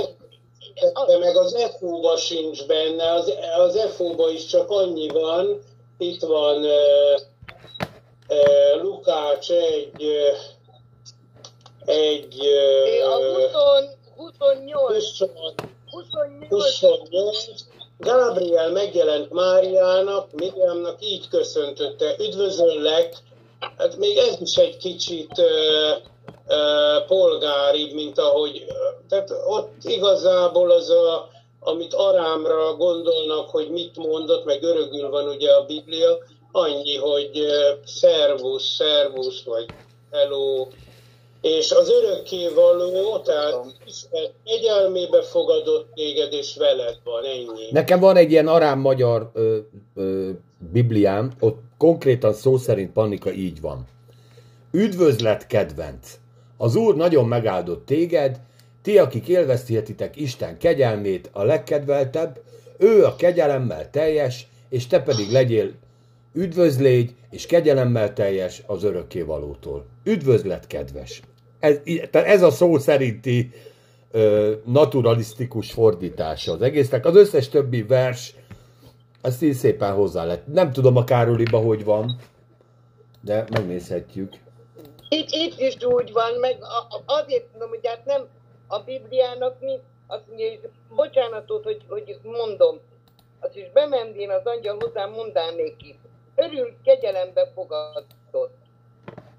De 1.07 1.19
meg 1.19 1.37
az 1.37 1.55
EFO-ba 1.55 2.17
sincs 2.17 2.67
benne, 2.67 3.13
az, 3.13 3.33
az 3.59 3.77
EFO-ba 3.77 4.31
is 4.31 4.47
csak 4.47 4.71
annyi 4.71 5.09
van, 5.09 5.61
itt 5.99 6.23
van 6.23 6.57
uh, 6.57 7.21
uh, 8.29 8.83
Lukács 8.83 9.51
egy, 9.51 10.05
uh, 10.05 10.58
egy 11.89 12.41
A 13.05 13.19
uh, 13.19 13.53
20, 14.17 14.33
28, 14.41 15.19
28 15.21 15.55
28 15.91 16.49
28, 16.49 17.37
Gabriel 17.99 18.71
megjelent 18.71 19.33
Máriának, 19.33 20.33
Miriamnak 20.33 20.97
így 21.01 21.29
köszöntötte, 21.29 22.15
üdvözöllek, 22.19 23.17
hát 23.77 23.97
még 23.97 24.17
ez 24.17 24.41
is 24.41 24.57
egy 24.57 24.77
kicsit 24.77 25.43
polgári, 27.07 27.95
mint 27.95 28.19
ahogy, 28.19 28.67
tehát 29.09 29.31
ott 29.47 29.73
igazából 29.83 30.71
az 30.71 30.91
a, 30.91 31.29
amit 31.61 31.95
Arámra 31.95 32.75
gondolnak, 32.75 33.49
hogy 33.49 33.71
mit 33.71 33.97
mondott, 33.97 34.45
meg 34.45 34.61
görögül 34.61 35.11
van 35.11 35.29
ugye 35.29 35.53
a 35.53 35.65
Biblia, 35.65 36.19
annyi, 36.53 36.97
hogy 36.97 37.47
szervusz, 37.85 38.75
szervusz, 38.75 39.43
vagy 39.43 39.67
hello, 40.11 40.67
és 41.41 41.71
az 41.71 41.91
örökké 41.91 42.49
való, 42.49 43.19
tehát 43.19 43.67
Isten 43.87 44.31
egyelmébe 44.45 45.23
fogadott 45.23 45.89
téged, 45.95 46.33
és 46.33 46.57
veled 46.57 46.99
van, 47.05 47.25
ennyi. 47.25 47.71
Nekem 47.71 48.01
van 48.01 48.17
egy 48.17 48.31
ilyen 48.31 48.49
arám 48.49 48.79
magyar 48.79 49.31
ö, 49.35 49.59
ö, 49.95 50.31
bibliám, 50.73 51.33
ott 51.41 51.61
konkrétan 51.79 52.33
szó 52.33 52.57
szerint 52.57 52.93
Pannika 52.93 53.33
így 53.33 53.61
van. 53.61 53.87
Üdvözlet, 54.73 55.47
kedvenc! 55.47 56.19
Az 56.57 56.75
Úr 56.75 56.97
nagyon 56.97 57.29
megáldott 57.29 57.87
téged, 57.87 58.41
ti, 58.83 58.99
akik 58.99 59.29
élvezhetitek 59.29 60.17
Isten 60.17 60.59
kegyelmét, 60.59 61.31
a 61.33 61.45
legkedveltebb, 61.45 62.41
ő 62.79 63.05
a 63.05 63.17
kegyelemmel 63.17 63.91
teljes, 63.91 64.47
és 64.69 64.87
te 64.87 65.03
pedig 65.03 65.31
legyél 65.31 65.73
üdvözlégy 66.33 67.15
és 67.31 67.47
kegyelemmel 67.47 68.13
teljes 68.13 68.63
az 68.67 68.85
örökkévalótól. 68.85 69.87
Üdvözlet, 70.05 70.67
kedves! 70.67 71.23
Ez, 71.61 71.81
tehát 72.11 72.29
ez 72.29 72.43
a 72.43 72.51
szó 72.51 72.79
szerinti 72.79 73.51
ö, 74.11 74.55
naturalisztikus 74.65 75.73
fordítása 75.73 76.53
az 76.53 76.63
egésznek. 76.63 77.07
Az 77.07 77.17
összes 77.17 77.49
többi 77.49 77.83
vers, 77.83 78.35
ezt 79.23 79.43
így 79.43 79.55
szépen 79.55 79.93
hozzá 79.93 80.25
lett. 80.25 80.47
Nem 80.47 80.73
tudom 80.73 80.97
a 80.97 81.05
Károliba, 81.05 81.59
hogy 81.59 81.85
van, 81.85 82.19
de 83.21 83.45
megnézhetjük. 83.51 84.33
Itt, 85.09 85.29
itt 85.31 85.61
is 85.61 85.77
úgy 85.85 86.13
van, 86.13 86.33
meg 86.41 86.57
azért 87.07 87.47
mondom, 87.51 87.69
hogy 87.69 87.87
hát 87.87 88.05
nem 88.05 88.27
a 88.67 88.79
Bibliának 88.79 89.61
mi, 89.61 89.79
azt 90.07 90.23
mondja, 90.27 90.47
bocsánatot, 90.95 91.65
hogy, 91.65 91.85
hogy 91.89 92.19
mondom, 92.23 92.81
az 93.41 93.57
is 93.57 93.71
bemenvén 93.73 94.31
az 94.31 94.45
angyal 94.45 94.77
hozzám 94.81 95.11
mondál 95.11 95.51
néki. 95.55 95.99
Örül, 96.41 96.77
kegyelembe 96.85 97.47
fogadott. 97.55 98.57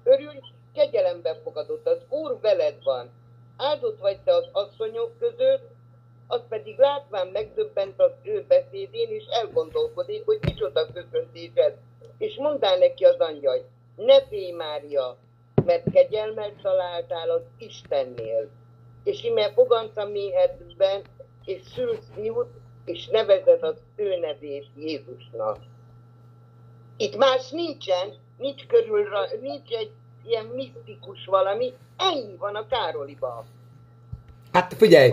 Örül, 0.04 0.40
kegyelembe 0.74 1.34
fogadott. 1.42 1.86
Az 1.86 1.98
Úr 2.08 2.40
veled 2.40 2.82
van. 2.82 3.10
Áldott 3.56 3.98
vagy 3.98 4.20
te 4.20 4.34
az 4.34 4.48
asszonyok 4.52 5.18
között, 5.18 5.70
az 6.26 6.40
pedig 6.48 6.78
látván 6.78 7.26
megdöbbent 7.26 8.00
az 8.00 8.12
ő 8.22 8.44
beszédén, 8.48 9.08
és 9.08 9.24
elgondolkodik, 9.30 10.24
hogy 10.24 10.38
micsoda 10.42 10.86
köszöntésed. 10.92 11.76
És 12.18 12.36
mondál 12.36 12.78
neki 12.78 13.04
az 13.04 13.18
angyal, 13.18 13.64
ne 13.96 14.22
félj 14.22 14.50
Mária, 14.50 15.16
mert 15.64 15.90
kegyelmet 15.92 16.54
találtál 16.62 17.30
az 17.30 17.42
Istennél. 17.58 18.48
És 19.04 19.24
ime 19.24 19.52
fogansz 19.52 19.96
a 19.96 20.04
méhedben, 20.04 21.02
és 21.44 21.62
szülsz 21.74 22.10
fiút, 22.14 22.48
és 22.84 23.06
nevezed 23.06 23.62
az 23.62 23.76
ő 23.96 24.16
nevét 24.16 24.66
Jézusnak. 24.76 25.58
Itt 27.00 27.16
más 27.16 27.50
nincsen, 27.50 28.14
nincs 28.38 28.66
körül, 28.66 29.08
nincs 29.40 29.70
egy 29.70 29.90
ilyen 30.26 30.44
misztikus 30.44 31.24
valami, 31.24 31.72
ennyi 31.96 32.36
van 32.38 32.54
a 32.54 32.66
Károliba. 32.66 33.44
Hát 34.52 34.74
figyelj, 34.74 35.12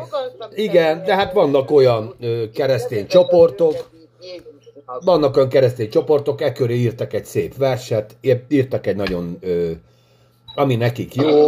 igen, 0.54 1.04
de 1.04 1.16
hát 1.16 1.34
vannak 1.34 1.72
olyan 1.72 2.16
ö, 2.20 2.44
keresztény 2.54 3.08
csoportok, 3.08 3.90
vannak 5.04 5.36
olyan 5.36 5.50
keresztény 5.50 5.90
csoportok, 5.90 6.42
e 6.42 6.52
köré 6.52 6.76
írtak 6.76 7.14
egy 7.14 7.26
szép 7.26 7.56
verset, 7.56 8.16
ír- 8.22 8.52
írtak 8.52 8.88
egy 8.88 8.96
nagyon, 8.96 9.38
ö, 9.42 9.72
ami 10.56 10.76
nekik 10.76 11.16
jó. 11.16 11.48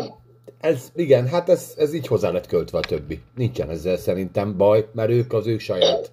Ez, 0.59 0.91
igen, 0.95 1.27
hát 1.27 1.49
ez, 1.49 1.73
ez 1.77 1.93
így 1.93 2.07
hozzá 2.07 2.31
lett 2.31 2.47
költve 2.47 2.77
a 2.77 2.81
többi. 2.81 3.21
Nincsen 3.35 3.69
ezzel 3.69 3.97
szerintem 3.97 4.57
baj, 4.57 4.87
mert 4.91 5.09
ők 5.09 5.33
az 5.33 5.47
ők 5.47 5.59
saját. 5.59 6.11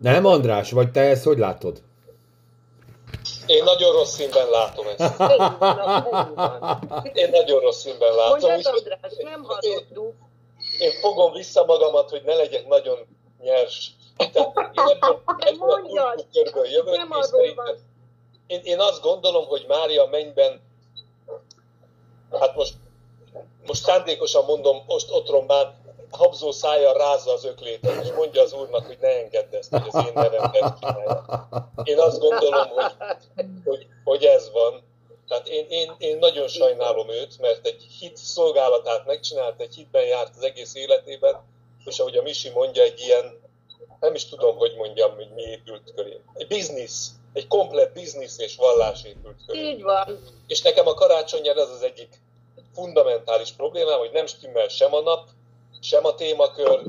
Nem, 0.00 0.26
András, 0.26 0.70
vagy 0.70 0.90
te 0.90 1.00
ezt 1.00 1.24
hogy 1.24 1.38
látod? 1.38 1.82
Én 3.46 3.64
nagyon 3.64 3.92
rossz 3.92 4.14
színben 4.14 4.48
látom 4.50 4.86
ezt. 4.86 5.20
Én 7.12 7.30
nagyon 7.30 7.60
rossz 7.60 7.80
színben 7.80 8.14
látom. 8.14 8.50
Mondjad, 8.50 8.74
András, 8.76 9.12
nem 9.18 9.42
hallottuk. 9.44 10.14
Én 10.78 10.90
fogom 10.90 11.32
vissza 11.32 11.64
magamat, 11.64 12.10
hogy 12.10 12.22
ne 12.24 12.34
legyek 12.34 12.66
nagyon 12.66 12.98
nyers. 13.42 13.90
Tehát 14.16 14.52
én 14.56 14.84
ebből, 14.90 15.22
ebből 15.38 15.70
a 15.70 15.78
Mondjad. 15.78 16.14
kultúrkörből 16.14 16.66
jövök, 16.66 16.96
Nem 16.96 17.12
és 17.20 17.26
szerintem 17.26 17.92
én, 18.46 18.60
én 18.62 18.80
azt 18.80 19.02
gondolom, 19.02 19.46
hogy 19.46 19.64
Mária 19.68 20.02
a 20.02 20.06
mennyben, 20.06 20.60
hát 22.30 22.54
most, 22.54 22.74
most 23.66 23.82
szándékosan 23.82 24.44
mondom, 24.44 24.84
most 24.86 25.10
otrombán, 25.10 25.83
habzó 26.14 26.50
szája 26.50 26.92
rázza 26.92 27.32
az 27.32 27.44
öklétet, 27.44 28.04
és 28.04 28.12
mondja 28.12 28.42
az 28.42 28.52
úrnak, 28.52 28.86
hogy 28.86 28.98
ne 29.00 29.08
engedd 29.08 29.54
ezt, 29.54 29.70
hogy 29.70 29.82
az 29.90 30.06
én 30.06 30.12
nevemben 30.14 30.76
csinálja. 30.80 31.24
Én 31.82 31.98
azt 31.98 32.18
gondolom, 32.18 32.68
hogy, 32.68 32.92
hogy, 33.64 33.86
hogy 34.04 34.24
ez 34.24 34.50
van. 34.52 34.82
Tehát 35.28 35.48
én, 35.48 35.66
én, 35.68 35.94
én 35.98 36.18
nagyon 36.18 36.48
sajnálom 36.48 37.10
őt, 37.10 37.40
mert 37.40 37.66
egy 37.66 37.86
hit 38.00 38.16
szolgálatát 38.16 39.06
megcsinált, 39.06 39.60
egy 39.60 39.74
hitben 39.74 40.04
járt 40.04 40.36
az 40.36 40.42
egész 40.42 40.74
életében, 40.74 41.44
és 41.84 41.98
ahogy 41.98 42.16
a 42.16 42.22
Misi 42.22 42.50
mondja, 42.50 42.82
egy 42.82 43.00
ilyen, 43.00 43.40
nem 44.00 44.14
is 44.14 44.28
tudom, 44.28 44.56
hogy 44.56 44.74
mondjam, 44.76 45.14
hogy 45.14 45.28
mi 45.34 45.42
épült 45.42 45.92
köré. 45.94 46.20
Egy 46.34 46.46
biznisz, 46.46 47.10
egy 47.32 47.46
komplet 47.46 47.92
biznisz 47.92 48.38
és 48.38 48.56
vallás 48.56 49.04
épült 49.04 49.36
köré. 49.46 49.68
Így 49.68 49.82
van. 49.82 50.18
És 50.46 50.62
nekem 50.62 50.86
a 50.86 50.94
karácsonyjel 50.94 51.60
ez 51.60 51.70
az 51.70 51.82
egyik 51.82 52.22
fundamentális 52.74 53.52
problémám, 53.52 53.98
hogy 53.98 54.12
nem 54.12 54.26
stimmel 54.26 54.68
sem 54.68 54.94
a 54.94 55.00
nap, 55.00 55.28
sem 55.80 56.04
a 56.04 56.14
témakör, 56.14 56.82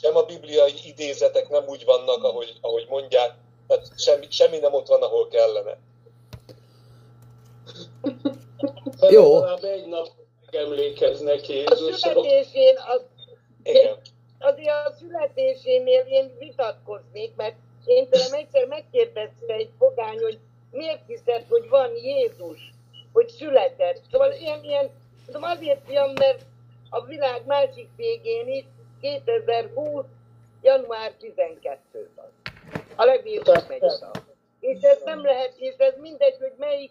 sem 0.00 0.16
a 0.16 0.22
bibliai 0.22 0.74
idézetek 0.84 1.48
nem 1.48 1.64
úgy 1.66 1.84
vannak, 1.84 2.24
ahogy, 2.24 2.58
ahogy 2.60 2.86
mondják, 2.88 3.34
tehát 3.66 4.00
semmi, 4.00 4.26
semmi 4.30 4.58
nem 4.58 4.74
ott 4.74 4.86
van, 4.86 5.02
ahol 5.02 5.28
kellene. 5.28 5.78
Jó. 9.10 9.34
Legalább 9.34 9.64
egy 9.64 9.86
nap 9.86 10.08
emlékeznek 10.50 11.40
A 11.48 11.52
Jézusra. 11.52 11.96
születésén, 11.96 12.76
az, 12.88 13.02
Igen. 13.62 13.96
azért 14.38 14.86
a 14.86 14.92
születésénél 14.98 16.00
én 16.00 16.36
vitatkoznék, 16.38 17.34
mert 17.36 17.56
én 17.84 18.08
tőlem 18.08 18.32
egyszer 18.32 18.66
megkérdezte 18.66 19.54
egy 19.54 19.70
fogány, 19.78 20.18
hogy 20.18 20.38
miért 20.70 21.06
hiszed, 21.06 21.44
hogy 21.48 21.68
van 21.68 21.90
Jézus, 21.96 22.72
hogy 23.12 23.28
született. 23.28 24.00
Szóval 24.10 24.32
ilyen, 24.32 24.64
ilyen, 24.64 24.90
tudom 25.26 25.42
azért 25.42 25.80
fiam, 25.86 26.12
mert 26.12 26.42
a 26.94 27.04
világ 27.04 27.46
másik 27.46 27.88
végén 27.96 28.48
is 28.48 28.64
2020. 29.00 30.04
január 30.62 31.12
12 31.12 32.10
van. 32.16 32.30
A 32.96 33.04
megy 33.04 33.38
oda. 33.82 34.10
És 34.60 34.80
ez 34.80 35.02
nem 35.04 35.24
lehet, 35.24 35.52
és 35.56 35.74
ez 35.76 35.94
mindegy, 36.00 36.36
hogy 36.38 36.52
melyik, 36.58 36.90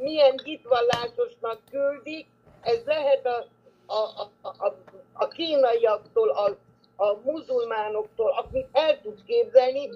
milyen 0.00 0.40
hitvallásosnak 0.44 1.60
küldik, 1.70 2.26
ez 2.62 2.80
lehet 2.84 3.26
a, 3.26 3.46
a, 3.86 4.30
a, 4.42 4.48
a, 4.48 4.74
a 5.12 5.28
kínaiaktól, 5.28 6.28
a, 6.28 6.56
a 7.04 7.16
muzulmánoktól, 7.24 8.30
akit 8.30 8.68
el 8.72 9.00
tudsz 9.00 9.22
képzelni, 9.26 9.90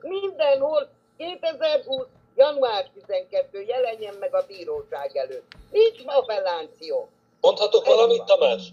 mindenhol 0.00 0.88
2020. 1.16 2.06
január 2.36 2.90
12 2.94 3.62
jelenjen 3.62 4.14
meg 4.20 4.34
a 4.34 4.44
bíróság 4.46 5.16
előtt. 5.16 5.52
Nincs 5.70 6.02
appelláció. 6.06 7.08
Mondhatok 7.40 7.86
valamit, 7.86 8.24
Tamás? 8.24 8.72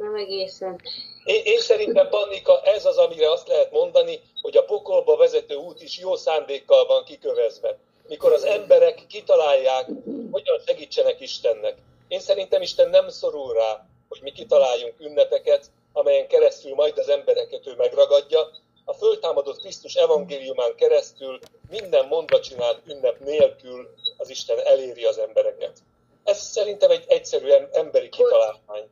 Nem 0.00 0.14
egészen. 0.14 0.80
Én, 1.24 1.40
én 1.44 1.60
szerintem, 1.60 2.08
Pannika, 2.08 2.60
ez 2.60 2.84
az, 2.86 2.96
amire 2.96 3.30
azt 3.30 3.48
lehet 3.48 3.70
mondani, 3.70 4.20
hogy 4.42 4.56
a 4.56 4.64
pokolba 4.64 5.16
vezető 5.16 5.54
út 5.54 5.82
is 5.82 5.98
jó 5.98 6.16
szándékkal 6.16 6.86
van 6.86 7.04
kikövezve. 7.04 7.78
Mikor 8.08 8.32
az 8.32 8.44
emberek 8.44 9.04
kitalálják, 9.08 9.86
hogyan 10.30 10.60
segítsenek 10.66 11.20
Istennek. 11.20 11.74
Én 12.08 12.20
szerintem 12.20 12.62
Isten 12.62 12.90
nem 12.90 13.08
szorul 13.08 13.52
rá, 13.52 13.86
hogy 14.08 14.20
mi 14.22 14.32
kitaláljunk 14.32 15.00
ünnepeket, 15.00 15.70
amelyen 15.92 16.28
keresztül 16.28 16.74
majd 16.74 16.98
az 16.98 17.08
embereket 17.08 17.66
ő 17.66 17.74
megragadja. 17.76 18.50
A 18.84 18.92
föltámadott 18.92 19.60
Krisztus 19.60 19.94
evangéliumán 19.94 20.74
keresztül 20.76 21.38
minden 21.70 22.06
mondva 22.06 22.40
csinált 22.40 22.80
ünnep 22.86 23.18
nélkül 23.18 23.94
az 24.16 24.30
Isten 24.30 24.58
eléri 24.58 25.04
az 25.04 25.18
embereket. 25.18 25.78
Ez 26.24 26.38
szerintem 26.38 26.90
egy 26.90 27.04
egyszerű 27.08 27.48
em- 27.48 27.74
emberi 27.76 28.08
kitalálmány. 28.08 28.88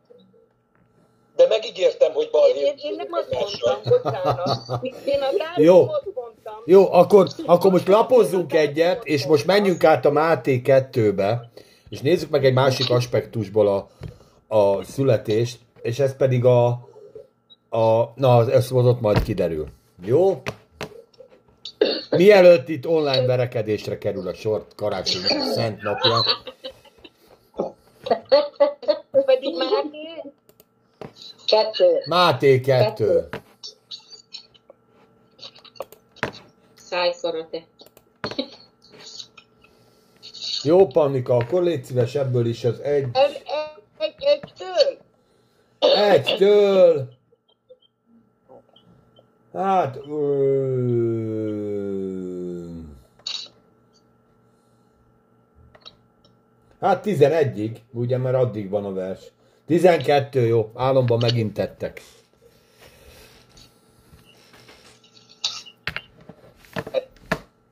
De 1.39 1.47
megígértem, 1.49 2.12
hogy 2.12 2.28
balhé. 2.30 2.61
én, 2.61 2.74
én 2.76 2.95
nem 2.97 3.07
azt 3.11 3.28
mondtam, 3.30 3.93
bocsánat. 4.03 4.84
Én 5.05 5.20
a 5.20 5.61
Jó. 5.61 5.78
mondtam. 6.14 6.55
Jó, 6.64 6.93
akkor, 6.93 7.28
akkor 7.47 7.70
most 7.70 7.89
lapozzunk 7.89 8.53
egyet, 8.53 9.05
és 9.05 9.26
most 9.26 9.47
menjünk 9.47 9.84
át 9.84 10.05
a 10.05 10.11
Máté 10.11 10.61
2-be, 10.64 11.51
és 11.89 12.01
nézzük 12.01 12.30
meg 12.30 12.45
egy 12.45 12.53
másik 12.53 12.91
aspektusból 12.91 13.68
a, 13.68 13.89
a 14.57 14.84
születést, 14.84 15.59
és 15.82 15.99
ez 15.99 16.16
pedig 16.16 16.45
a, 16.45 16.66
a 17.70 18.12
na, 18.14 18.51
ez 18.51 18.72
ott 18.72 19.01
majd 19.01 19.22
kiderül. 19.22 19.66
Jó? 20.05 20.43
Mielőtt 22.11 22.68
itt 22.68 22.86
online 22.86 23.26
verekedésre 23.26 23.99
kerül 23.99 24.28
a 24.28 24.34
sor 24.34 24.66
karácsony 24.76 25.22
szent 25.55 25.82
napja. 25.82 26.24
Pedig 29.11 29.57
Máté, 29.57 30.32
Kettő. 31.49 32.03
Máté 32.07 32.61
2. 32.61 33.28
Szájkarate. 36.74 37.66
Jó, 40.62 40.86
Pannika, 40.86 41.36
akkor 41.36 41.62
légy 41.62 41.84
szíves 41.84 42.14
ebből 42.14 42.46
is 42.46 42.64
az 42.64 42.80
egy, 42.80 43.09
egy, 43.12 43.42
egy, 43.99 44.14
egytől. 44.18 44.99
egytől. 45.78 47.09
Hát, 49.53 49.96
ö... 49.96 50.99
Hát 56.80 57.05
11-ig, 57.07 57.76
ugye, 57.92 58.18
mert 58.18 58.36
addig 58.36 58.70
van 58.70 58.84
a 58.84 58.92
vers. 58.92 59.32
12, 59.69 60.47
jó, 60.47 60.71
álomban 60.75 61.19
megint 61.19 61.55
tettek. 61.55 62.03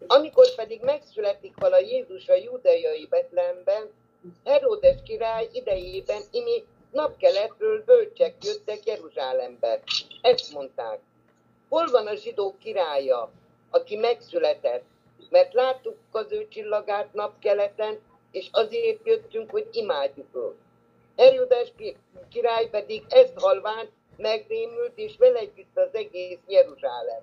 Amikor 0.07 0.55
pedig 0.55 0.81
megszületik 0.83 1.53
vala 1.59 1.79
Jézus 1.79 2.29
a 2.29 2.35
judeiai 2.35 3.07
Betlehemben, 3.11 3.91
Heródes 4.45 4.97
király 5.05 5.49
idejében 5.53 6.23
imi 6.31 6.65
napkeletről 6.91 7.83
bölcsek 7.85 8.35
jöttek 8.45 8.87
Jeruzsálembe. 8.87 9.81
Ezt 10.23 10.53
mondták. 10.53 10.99
Hol 11.69 11.91
van 11.91 12.07
a 12.07 12.15
zsidók 12.15 12.59
királya, 12.59 13.31
aki 13.71 13.97
megszületett? 13.97 14.85
Mert 15.31 15.53
láttuk 15.53 15.97
az 16.11 16.27
ő 16.33 16.49
csillagát 16.49 17.13
napkeleten, 17.13 17.99
és 18.31 18.49
azért 18.53 19.07
jöttünk, 19.07 19.51
hogy 19.51 19.69
imádjuk 19.73 20.35
őt. 20.35 20.65
Ki- 21.77 21.97
király 22.29 22.69
pedig 22.69 23.03
ezt 23.09 23.39
halván 23.39 23.89
megrémült, 24.17 24.93
és 24.95 25.17
vele 25.17 25.39
együtt 25.39 25.77
az 25.77 25.95
egész 25.95 26.39
Jeruzsálem. 26.47 27.23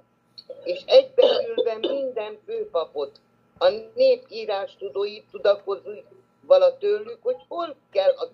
És 0.64 0.82
egybeülve 0.86 1.78
minden 1.78 2.38
főpapot, 2.46 3.20
a 3.58 3.70
nép 3.96 4.26
írás 4.30 4.76
tudóit 4.78 5.26
tudakozik 5.32 6.06
vala 6.46 6.78
tőlük, 6.78 7.18
hogy 7.22 7.38
hol 7.48 7.76
kell 7.92 8.12
a 8.12 8.30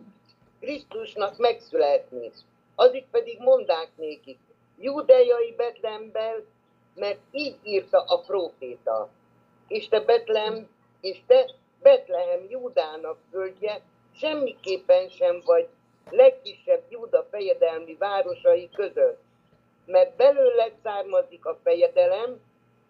Krisztusnak 0.59 1.37
megszületni. 1.37 2.31
Azik 2.75 3.05
pedig 3.11 3.39
mondák 3.39 3.89
nékik, 3.95 4.37
judejai 4.77 5.53
Betlehemben, 5.57 6.45
mert 6.95 7.19
így 7.31 7.55
írta 7.63 8.03
a 8.03 8.19
próféta. 8.19 9.09
És 9.67 9.87
te 9.87 9.99
Betlehem, 9.99 10.69
és 11.01 11.21
te 11.27 11.51
Betlehem 11.81 12.45
Júdának 12.49 13.17
földje, 13.31 13.81
semmiképpen 14.19 15.09
sem 15.09 15.41
vagy 15.45 15.67
legkisebb 16.09 16.83
Júda 16.89 17.27
fejedelmi 17.31 17.95
városai 17.95 18.69
között, 18.73 19.21
mert 19.85 20.15
belőled 20.15 20.73
származik 20.83 21.45
a 21.45 21.59
fejedelem, 21.63 22.41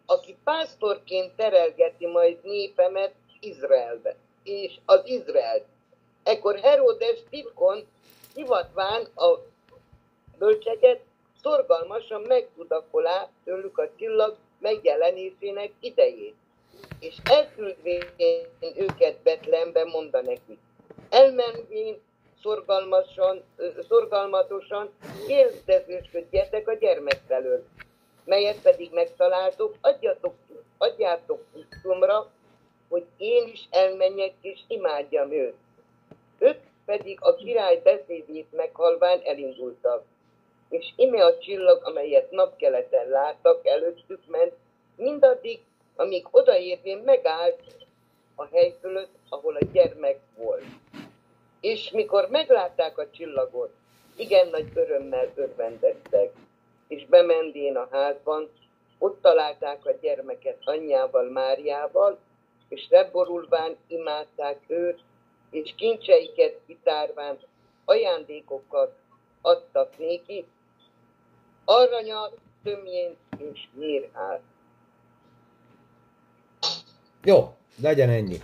aki 0.05 0.38
pásztorként 0.43 1.32
terelgeti 1.36 2.07
majd 2.07 2.38
népemet 2.43 3.13
Izraelbe, 3.39 4.15
és 4.43 4.73
az 4.86 5.01
Izraelt. 5.05 5.65
Ekkor 6.23 6.59
Herodes 6.59 7.19
titkon 7.30 7.88
hivatván 8.36 9.07
a 9.15 9.38
bölcseket 10.38 11.01
szorgalmasan 11.41 12.21
megtudakolá 12.21 13.30
tőlük 13.43 13.77
a 13.77 13.89
csillag 13.97 14.36
megjelenésének 14.59 15.71
idejét. 15.80 16.36
És 16.99 17.15
elküldvén 17.23 18.03
őket 18.75 19.17
Betlehembe 19.23 19.84
mondta 19.84 20.21
nekik. 20.21 20.59
Elmenvén 21.10 21.99
szorgalmasan, 22.41 23.43
szorgalmatosan 23.88 24.89
kérdezősködjetek 25.28 26.68
a 26.68 26.74
gyermek 26.74 27.22
felől, 27.28 27.64
melyet 28.26 28.62
pedig 28.62 28.93
megtaláltok, 28.93 29.76
adjatok, 29.82 30.34
adjátok 30.78 31.43
tisztumra, 31.53 32.32
hogy 32.89 33.05
én 33.18 33.47
is 33.47 33.68
elmenjek 33.70 34.34
és 34.41 34.60
imádjam 34.68 35.32
őt. 35.32 35.55
Ők 36.39 36.57
pedig 36.86 37.18
a 37.22 37.36
király 37.36 37.82
beszédét 37.84 38.51
meghalván 38.51 39.20
elindultak. 39.24 40.03
És 40.70 40.93
ime 40.95 41.26
a 41.26 41.38
csillag, 41.38 41.84
amelyet 41.84 42.32
napkeleten 42.32 43.10
láttak, 43.10 43.68
előttük 43.68 44.22
ment, 44.28 44.53
mindaddig, 44.95 45.60
amíg 45.95 46.28
odaérvén 46.32 46.97
megállt 46.97 47.62
a 48.36 48.45
hely 48.45 48.76
fölött, 48.82 49.16
ahol 49.30 49.55
a 49.55 49.66
gyermek 49.72 50.20
volt. 50.38 50.64
És 51.60 51.91
mikor 51.91 52.28
meglátták 52.30 52.97
a 52.97 53.10
csillagot, 53.12 53.74
igen 54.16 54.47
nagy 54.47 54.72
örömmel 54.74 55.32
örvendeztek, 55.36 56.34
és 56.88 57.05
bemendén 57.05 57.76
a 57.76 57.88
házban, 57.91 58.49
ott 58.97 59.22
találták 59.22 59.86
a 59.86 59.91
gyermeket 60.01 60.57
anyjával, 60.64 61.30
Máriával, 61.30 62.20
és 62.68 62.88
reborulván 62.89 63.78
imádták 63.88 64.60
őt, 64.68 64.99
és 65.49 65.74
kincseiket 65.76 66.60
kitárván 66.68 67.38
ajándékokat 67.86 68.95
adtak 69.41 69.97
néki, 69.97 70.45
aranyat, 71.66 72.38
tömjén 72.64 73.16
és 73.38 73.68
mírhát. 73.74 74.41
Jó, 77.24 77.55
legyen 77.82 78.10
ennyi. 78.10 78.39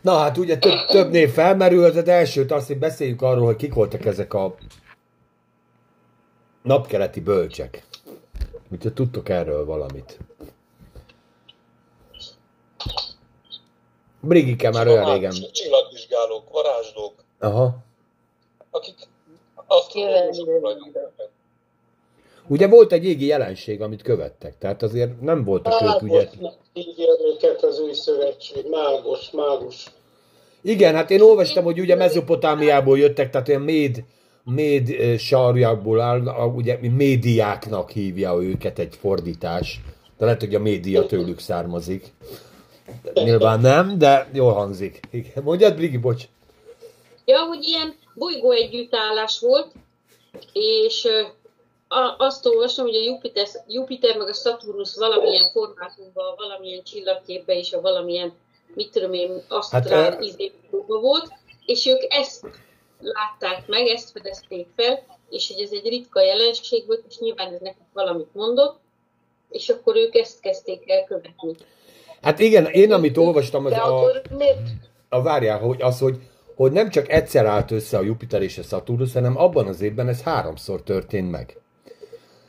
Na 0.00 0.16
hát 0.18 0.38
ugye 0.38 0.58
több, 0.58 0.86
több 0.86 1.10
név 1.10 1.30
felmerült, 1.32 1.96
az 1.96 2.08
elsőt 2.08 2.52
azt, 2.52 2.66
hogy 2.66 2.78
beszéljünk 2.78 3.22
arról, 3.22 3.44
hogy 3.44 3.56
kik 3.56 3.74
voltak 3.74 4.04
ezek 4.04 4.34
a 4.34 4.54
napkeleti 6.62 7.20
bölcsek. 7.20 7.86
Úgyhogy 8.72 8.92
tudtok 8.92 9.28
erről 9.28 9.64
valamit. 9.64 10.18
Brigike 14.20 14.70
már 14.70 14.86
olyan 14.86 15.12
régen. 15.12 15.32
Csillagvizsgálók, 15.52 16.50
varázslók, 16.50 17.24
Aha. 17.38 17.76
akik 18.70 18.94
asztrológusok 19.66 20.44
tulajdonképpen. 20.44 21.29
Ugye 22.50 22.68
volt 22.68 22.92
egy 22.92 23.04
égi 23.04 23.26
jelenség, 23.26 23.80
amit 23.80 24.02
követtek, 24.02 24.58
tehát 24.58 24.82
azért 24.82 25.20
nem 25.20 25.44
voltak 25.44 25.82
ők 25.82 26.02
ugye... 26.02 26.16
Mágosnak 26.16 26.54
hívja 26.72 27.06
őket 27.34 27.62
az 27.62 27.80
új 27.80 27.92
szövetség. 27.92 28.64
Mágos, 28.70 29.30
mágus. 29.30 29.84
Igen, 30.62 30.94
hát 30.94 31.10
én 31.10 31.20
olvastam, 31.20 31.64
hogy 31.64 31.80
ugye 31.80 31.94
Mezopotámiából 31.94 32.98
jöttek, 32.98 33.30
tehát 33.30 33.48
olyan 33.48 33.60
méd, 33.60 34.04
méd 34.44 35.18
sarjakból 35.18 36.00
áll, 36.00 36.20
ugye 36.54 36.78
médiáknak 36.80 37.90
hívja 37.90 38.42
őket 38.42 38.78
egy 38.78 38.94
fordítás. 39.00 39.80
De 40.18 40.24
lehet, 40.24 40.40
hogy 40.40 40.54
a 40.54 40.60
média 40.60 41.06
tőlük 41.06 41.38
származik. 41.38 42.12
Nyilván 43.14 43.60
nem, 43.60 43.98
de 43.98 44.28
jól 44.32 44.52
hangzik. 44.52 45.00
Igen. 45.10 45.42
Mondjad, 45.42 45.74
Brigi, 45.74 45.96
bocs. 45.96 46.24
Ja, 47.24 47.38
hogy 47.38 47.64
ilyen 47.64 47.94
bolygó 48.14 48.50
együttállás 48.50 49.40
volt, 49.40 49.72
és 50.52 51.08
a, 51.92 52.14
azt 52.18 52.46
olvasom, 52.46 52.84
hogy 52.84 52.94
a 52.94 53.02
Jupiter, 53.02 53.46
Jupiter 53.66 54.16
meg 54.16 54.28
a 54.28 54.32
Saturnus 54.32 54.96
valamilyen 54.96 55.50
formátumban, 55.52 56.34
valamilyen 56.36 56.82
csillagképben 56.82 57.56
és 57.56 57.72
a 57.72 57.80
valamilyen, 57.80 58.32
mit 58.74 58.90
tudom 58.90 59.12
én, 59.12 59.42
asztrál 59.48 60.10
Hát, 60.10 60.20
izéből 60.20 61.00
volt, 61.00 61.28
és 61.66 61.86
ők 61.86 62.02
ezt 62.08 62.46
látták 63.00 63.66
meg, 63.66 63.86
ezt 63.86 64.10
fedezték 64.10 64.66
fel, 64.76 65.02
és 65.30 65.52
hogy 65.52 65.62
ez 65.62 65.70
egy 65.72 65.88
ritka 65.88 66.20
jelenség 66.20 66.86
volt, 66.86 67.04
és 67.08 67.18
nyilván 67.18 67.52
ez 67.52 67.60
nekik 67.60 67.86
valamit 67.92 68.34
mondott, 68.34 68.78
és 69.48 69.68
akkor 69.68 69.96
ők 69.96 70.14
ezt 70.14 70.40
kezdték 70.40 70.90
el 70.90 71.04
követni. 71.04 71.54
Hát 72.22 72.38
igen, 72.38 72.66
én 72.66 72.92
amit 72.92 73.16
olvastam, 73.16 73.64
az 73.64 73.72
De 73.72 73.78
a, 73.78 73.96
akkor 73.96 74.22
miért 74.36 74.58
a 75.08 75.22
várjál, 75.22 75.58
hogy 75.58 75.82
az, 75.82 75.98
hogy, 75.98 76.16
hogy 76.54 76.72
nem 76.72 76.90
csak 76.90 77.08
egyszer 77.08 77.46
állt 77.46 77.70
össze 77.70 77.98
a 77.98 78.02
Jupiter 78.02 78.42
és 78.42 78.58
a 78.58 78.62
Saturnus, 78.62 79.12
hanem 79.12 79.36
abban 79.36 79.66
az 79.66 79.80
évben 79.80 80.08
ez 80.08 80.22
háromszor 80.22 80.82
történt 80.82 81.30
meg. 81.30 81.59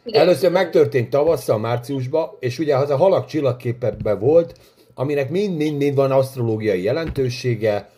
Igen. 0.03 0.21
Először 0.21 0.51
megtörtént 0.51 1.09
tavasszal, 1.09 1.59
márciusban, 1.59 2.29
és 2.39 2.59
ugye 2.59 2.75
az 2.75 2.89
a 2.89 2.95
halak 2.95 3.25
csillagképekben 3.25 4.19
volt, 4.19 4.53
aminek 4.93 5.29
mind-mind-mind 5.29 5.95
van 5.95 6.11
asztrológiai 6.11 6.83
jelentősége, 6.83 7.89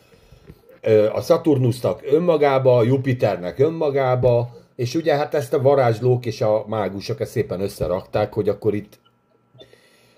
a 1.13 1.21
Saturnusnak 1.21 2.01
önmagába, 2.11 2.77
a 2.77 2.83
Jupiternek 2.83 3.59
önmagába, 3.59 4.49
és 4.75 4.95
ugye 4.95 5.15
hát 5.15 5.33
ezt 5.33 5.53
a 5.53 5.61
varázslók 5.61 6.25
és 6.25 6.41
a 6.41 6.65
mágusok 6.67 7.19
ezt 7.19 7.31
szépen 7.31 7.61
összerakták, 7.61 8.33
hogy 8.33 8.49
akkor 8.49 8.73
itt 8.73 8.99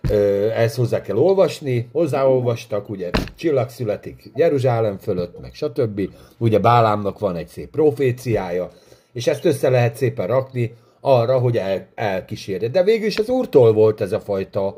ö, 0.09 0.49
ezt 0.49 0.75
hozzá 0.75 1.01
kell 1.01 1.17
olvasni, 1.17 1.89
hozzáolvastak, 1.91 2.89
ugye 2.89 3.09
csillag 3.35 3.69
születik 3.69 4.31
Jeruzsálem 4.35 4.97
fölött, 4.97 5.41
meg 5.41 5.53
stb. 5.53 6.09
Ugye 6.37 6.59
Bálámnak 6.59 7.19
van 7.19 7.35
egy 7.35 7.47
szép 7.47 7.69
proféciája, 7.69 8.71
és 9.13 9.27
ezt 9.27 9.45
össze 9.45 9.69
lehet 9.69 9.95
szépen 9.95 10.27
rakni 10.27 10.75
arra, 11.05 11.39
hogy 11.39 11.57
el, 11.57 11.87
elkísérje. 11.95 12.67
De 12.67 12.83
végül 12.83 13.07
is 13.07 13.17
az 13.17 13.29
úrtól 13.29 13.73
volt 13.73 14.01
ez 14.01 14.11
a 14.11 14.19
fajta 14.19 14.77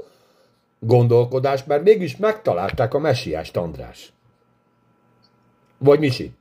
gondolkodás, 0.79 1.63
mert 1.63 1.83
mégis 1.83 2.17
megtalálták 2.17 2.93
a 2.93 2.99
messiást, 2.99 3.57
András. 3.57 4.13
Vagy 5.77 5.99
Misi, 5.99 6.31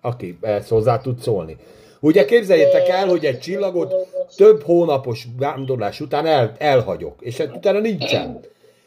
aki 0.00 0.38
ezt 0.40 0.68
hozzá 0.68 1.00
tud 1.00 1.18
szólni. 1.18 1.56
Ugye 2.00 2.24
képzeljétek 2.24 2.88
el, 2.88 3.08
hogy 3.08 3.24
egy 3.24 3.38
csillagot 3.38 3.94
több 4.36 4.62
hónapos 4.62 5.26
vándorlás 5.38 6.00
után 6.00 6.26
el, 6.26 6.54
elhagyok, 6.58 7.14
és 7.20 7.36
hát 7.36 7.56
utána 7.56 7.78
nincsen. 7.78 8.40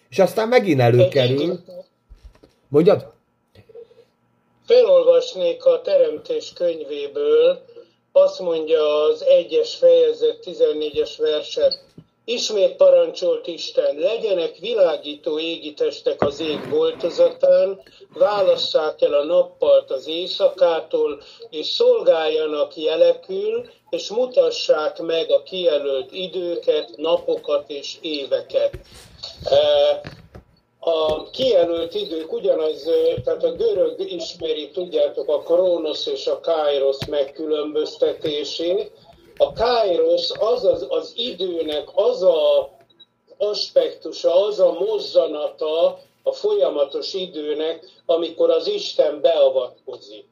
És 0.10 0.20
aztán 0.20 0.48
megint 0.48 0.80
előkerül. 0.80 1.60
Mondjad? 2.68 3.12
Felolvasnék 4.66 5.66
a 5.66 5.82
Teremtés 5.82 6.54
könyvéből, 6.54 7.66
azt 8.12 8.40
mondja 8.40 9.04
az 9.04 9.26
egyes 9.26 9.76
fejezet 9.76 10.38
14-es 10.46 11.12
verset. 11.18 11.80
Ismét 12.26 12.76
parancsolt 12.76 13.48
Isten, 13.48 13.96
legyenek 13.96 14.58
világító 14.58 15.40
égitestek 15.40 16.22
az 16.22 16.40
ég 16.40 16.70
boltozatán, 16.70 17.82
válasszák 18.14 19.02
el 19.02 19.14
a 19.14 19.24
nappalt 19.24 19.92
az 19.92 20.08
éjszakától, 20.08 21.22
és 21.50 21.66
szolgáljanak 21.68 22.76
jelekül, 22.76 23.70
és 23.90 24.10
mutassák 24.10 25.00
meg 25.02 25.32
a 25.32 25.44
kijelölt 25.44 26.12
időket, 26.12 26.90
napokat 26.96 27.70
és 27.70 27.98
éveket. 28.02 28.78
A 30.84 31.30
kijelölt 31.30 31.94
idők 31.94 32.34
ugyanaz, 32.34 32.90
tehát 33.24 33.44
a 33.44 33.52
görög 33.52 34.12
ismeri, 34.12 34.70
tudjátok, 34.70 35.30
a 35.30 35.40
Kronosz 35.40 36.06
és 36.06 36.28
a 36.28 36.40
Kairos 36.40 37.06
megkülönböztetését. 37.10 38.92
A 39.38 39.54
Kairos 39.54 40.32
az 40.40 40.66
az, 40.66 40.86
az 40.90 41.14
időnek 41.16 41.90
az 41.94 42.24
a 42.24 42.70
aspektusa, 43.38 44.46
az 44.46 44.60
a 44.60 44.72
mozzanata 44.72 46.00
a 46.24 46.32
folyamatos 46.32 47.14
időnek, 47.14 47.86
amikor 48.06 48.50
az 48.50 48.68
Isten 48.68 49.22
beavatkozik. 49.22 50.26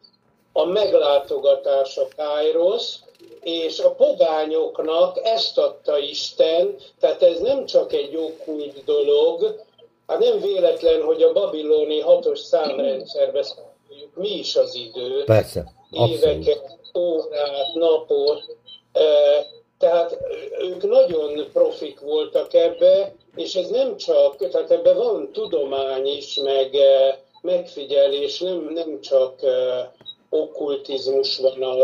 A 0.53 0.65
meglátogatás 0.65 1.97
a 1.97 2.07
Kairos, 2.15 2.95
és 3.41 3.79
a 3.79 3.91
pogányoknak 3.91 5.19
ezt 5.23 5.57
adta 5.57 5.97
Isten, 5.97 6.75
tehát 6.99 7.23
ez 7.23 7.39
nem 7.39 7.65
csak 7.65 7.93
egy 7.93 8.15
okkult 8.15 8.83
dolog, 8.83 9.67
Hát 10.09 10.19
nem 10.19 10.39
véletlen, 10.39 11.01
hogy 11.01 11.21
a 11.21 11.31
babiloni 11.31 11.99
hatos 11.99 12.39
számrendszerbe 12.39 13.43
számoljuk 13.43 14.15
mi 14.15 14.29
is 14.29 14.55
az 14.55 14.75
idő, 14.75 15.23
Persze, 15.23 15.63
abszolút. 15.91 16.23
éveket, 16.23 16.77
órát, 16.97 17.73
napot. 17.73 18.57
Eh, 18.91 19.45
Tehát 19.77 20.17
ők 20.61 20.83
nagyon 20.83 21.45
profik 21.53 21.99
voltak 21.99 22.53
ebbe, 22.53 23.13
és 23.35 23.55
ez 23.55 23.69
nem 23.69 23.97
csak, 23.97 24.49
tehát 24.49 24.71
ebben 24.71 24.97
van 24.97 25.29
tudomány 25.31 26.07
is, 26.07 26.35
meg 26.35 26.75
eh, 26.75 27.15
megfigyelés, 27.41 28.39
nem, 28.39 28.69
nem 28.73 29.01
csak 29.01 29.43
eh, 29.43 29.87
okkultizmus 30.29 31.37
van, 31.37 31.61
a, 31.63 31.75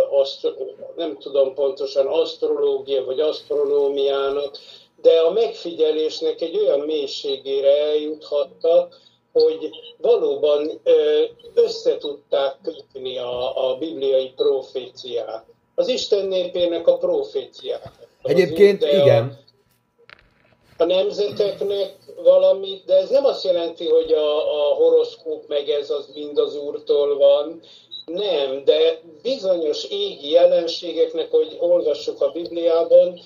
nem 0.96 1.18
tudom 1.18 1.54
pontosan, 1.54 2.06
asztrológia 2.06 3.06
vagy 3.06 3.20
asztronómiának, 3.20 4.58
de 5.06 5.20
a 5.20 5.32
megfigyelésnek 5.32 6.42
egy 6.42 6.58
olyan 6.58 6.80
mélységére 6.80 7.78
eljuthattak, 7.78 9.00
hogy 9.32 9.70
valóban 9.98 10.82
összetudták 11.54 12.56
kötni 12.64 13.18
a, 13.18 13.70
a 13.70 13.78
bibliai 13.78 14.34
proféciát. 14.36 15.46
Az 15.76 15.88
Isten 15.88 16.26
népének 16.26 16.88
a 16.88 16.98
proféciát. 16.98 17.92
Egyébként 18.24 18.80
De 18.80 19.02
igen, 19.02 19.38
A, 20.78 20.84
a 20.84 20.86
nemzeteknek 20.86 21.96
valamit, 22.24 22.86
de 22.86 22.96
ez 22.96 23.10
nem 23.10 23.26
azt 23.26 23.44
jelenti, 23.44 23.88
hogy 23.88 24.12
a, 24.12 24.38
a 24.38 24.74
horoszkóp 24.74 25.48
meg 25.48 25.70
ez 25.70 25.90
az 25.90 26.10
mind 26.14 26.38
az 26.38 26.56
úrtól 26.56 27.18
van, 27.18 27.62
nem, 28.06 28.64
de 28.64 29.02
bizonyos 29.22 29.84
égi 29.84 30.30
jelenségeknek, 30.30 31.32
hogy 31.32 31.58
olvassuk 31.60 32.22
a 32.22 32.32
Bibliában, 32.32 33.20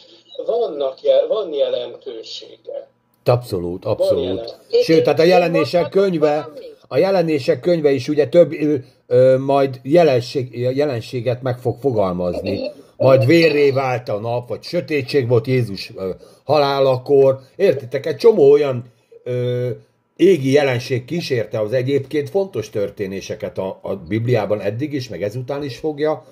vannak, 0.45 1.01
jel- 1.01 1.27
van 1.27 1.53
jelentősége. 1.53 2.87
abszolút, 3.25 3.85
abszolút. 3.85 4.57
Sőt, 4.83 5.03
tehát 5.03 5.19
a 5.19 5.23
jelenések 5.23 5.89
könyve, 5.89 6.49
a 6.87 6.97
jelenések 6.97 7.59
könyve 7.59 7.91
is 7.91 8.07
ugye 8.07 8.27
több 8.27 8.53
ö, 8.53 8.75
ö, 9.07 9.37
majd 9.37 9.79
jelenség, 9.83 10.59
jelenséget 10.75 11.41
meg 11.41 11.59
fog 11.59 11.77
fogalmazni. 11.79 12.71
Majd 12.97 13.25
vérré 13.25 13.71
vált 13.71 14.09
a 14.09 14.19
nap, 14.19 14.47
vagy 14.49 14.63
sötétség 14.63 15.27
volt 15.27 15.47
Jézus 15.47 15.91
ö, 15.95 16.09
halálakor. 16.43 17.39
Értitek, 17.55 18.05
egy 18.05 18.15
csomó 18.17 18.51
olyan 18.51 18.83
ö, 19.23 19.69
égi 20.15 20.51
jelenség 20.51 21.05
kísérte 21.05 21.59
az 21.59 21.73
egyébként 21.73 22.29
fontos 22.29 22.69
történéseket 22.69 23.57
a, 23.57 23.79
a 23.81 23.95
Bibliában 23.95 24.61
eddig 24.61 24.93
is, 24.93 25.09
meg 25.09 25.23
ezután 25.23 25.63
is 25.63 25.77
fogja, 25.77 26.25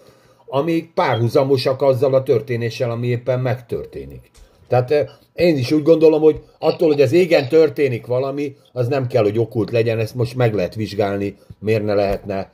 amik 0.47 0.93
párhuzamosak 0.93 1.81
azzal 1.81 2.13
a 2.13 2.23
történéssel, 2.23 2.91
ami 2.91 3.07
éppen 3.07 3.39
megtörténik. 3.39 4.31
Tehát 4.67 4.91
eh, 4.91 5.07
én 5.33 5.57
is 5.57 5.71
úgy 5.71 5.83
gondolom, 5.83 6.21
hogy 6.21 6.41
attól, 6.59 6.87
hogy 6.87 7.01
az 7.01 7.11
égen 7.11 7.47
történik 7.47 8.05
valami, 8.05 8.55
az 8.73 8.87
nem 8.87 9.07
kell, 9.07 9.23
hogy 9.23 9.39
okult 9.39 9.71
legyen, 9.71 9.99
ezt 9.99 10.15
most 10.15 10.35
meg 10.35 10.53
lehet 10.53 10.75
vizsgálni, 10.75 11.37
miért 11.59 11.83
ne 11.83 11.93
lehetne 11.93 12.51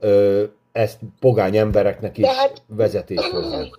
ö, 0.00 0.44
ezt 0.72 0.98
pogány 1.20 1.56
embereknek 1.56 2.18
is 2.18 2.26
hát- 2.26 2.62
vezetés 2.66 3.30
hozni. 3.30 3.70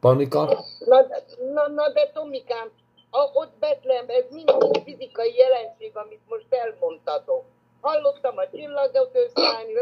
Panika? 0.00 0.44
Na, 0.84 1.06
na, 1.54 1.68
na 1.68 1.92
de 1.92 2.10
Tomikám, 2.14 2.70
a, 3.10 3.20
ott 3.32 3.52
Betlehem, 3.60 4.04
ez 4.08 4.24
mind, 4.30 4.52
mind 4.58 4.82
fizikai 4.84 5.34
jelenség, 5.36 5.90
amit 5.94 6.20
most 6.28 6.46
elmondtatok. 6.50 7.44
Hallottam 7.80 8.36
a 8.36 8.48
csillagot 8.52 9.10
összeállni, 9.24 9.72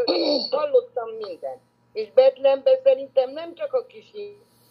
hallottam 0.51 1.09
mindent. 1.21 1.61
És 1.95 2.09
Betlehemben 2.15 2.77
szerintem 2.85 3.31
nem 3.31 3.55
csak 3.55 3.73
a 3.73 3.87
kis 3.87 4.13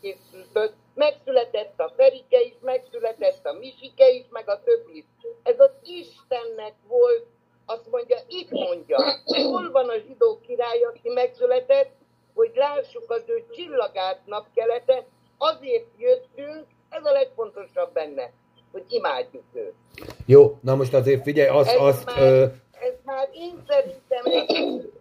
Jézus 0.02 0.70
megszületett 0.94 1.80
a 1.80 1.94
Ferike 1.98 2.42
is, 2.42 2.54
megszületett 2.62 3.46
a 3.46 3.54
Misike 3.54 4.10
is, 4.10 4.26
meg 4.30 4.50
a 4.50 4.62
többi 4.64 4.98
is. 4.98 5.06
Ez 5.44 5.60
az 5.60 5.72
Istennek 5.84 6.74
volt 6.88 7.26
azt 7.66 7.90
mondja, 7.92 8.18
itt 8.28 8.50
mondja, 8.52 8.98
hol 9.26 9.72
van 9.72 9.90
a 9.90 9.98
zsidó 10.08 10.40
király, 10.48 10.82
aki 10.84 11.10
megszületett, 11.10 11.92
hogy 12.34 12.52
lássuk 12.56 13.12
az 13.12 13.24
ő 13.28 13.46
csillagát 13.56 14.20
napkeletet, 14.26 15.06
azért 15.38 15.88
jöttünk, 15.98 16.66
ez 16.90 17.06
a 17.06 17.12
legfontosabb 17.12 17.94
benne, 17.94 18.32
hogy 18.72 18.84
imádjuk 18.88 19.44
őt. 19.54 19.74
Jó, 20.26 20.58
na 20.62 20.76
most 20.76 20.94
azért 20.94 21.24
figyelj, 21.24 21.48
azt, 21.48 21.70
Ez, 21.70 21.80
azt 21.80 22.06
már, 22.06 22.22
ö, 22.22 22.46
ez 22.72 22.94
már 23.04 23.30
én 23.34 23.64
szerintem, 23.68 24.26
egy- 24.26 24.92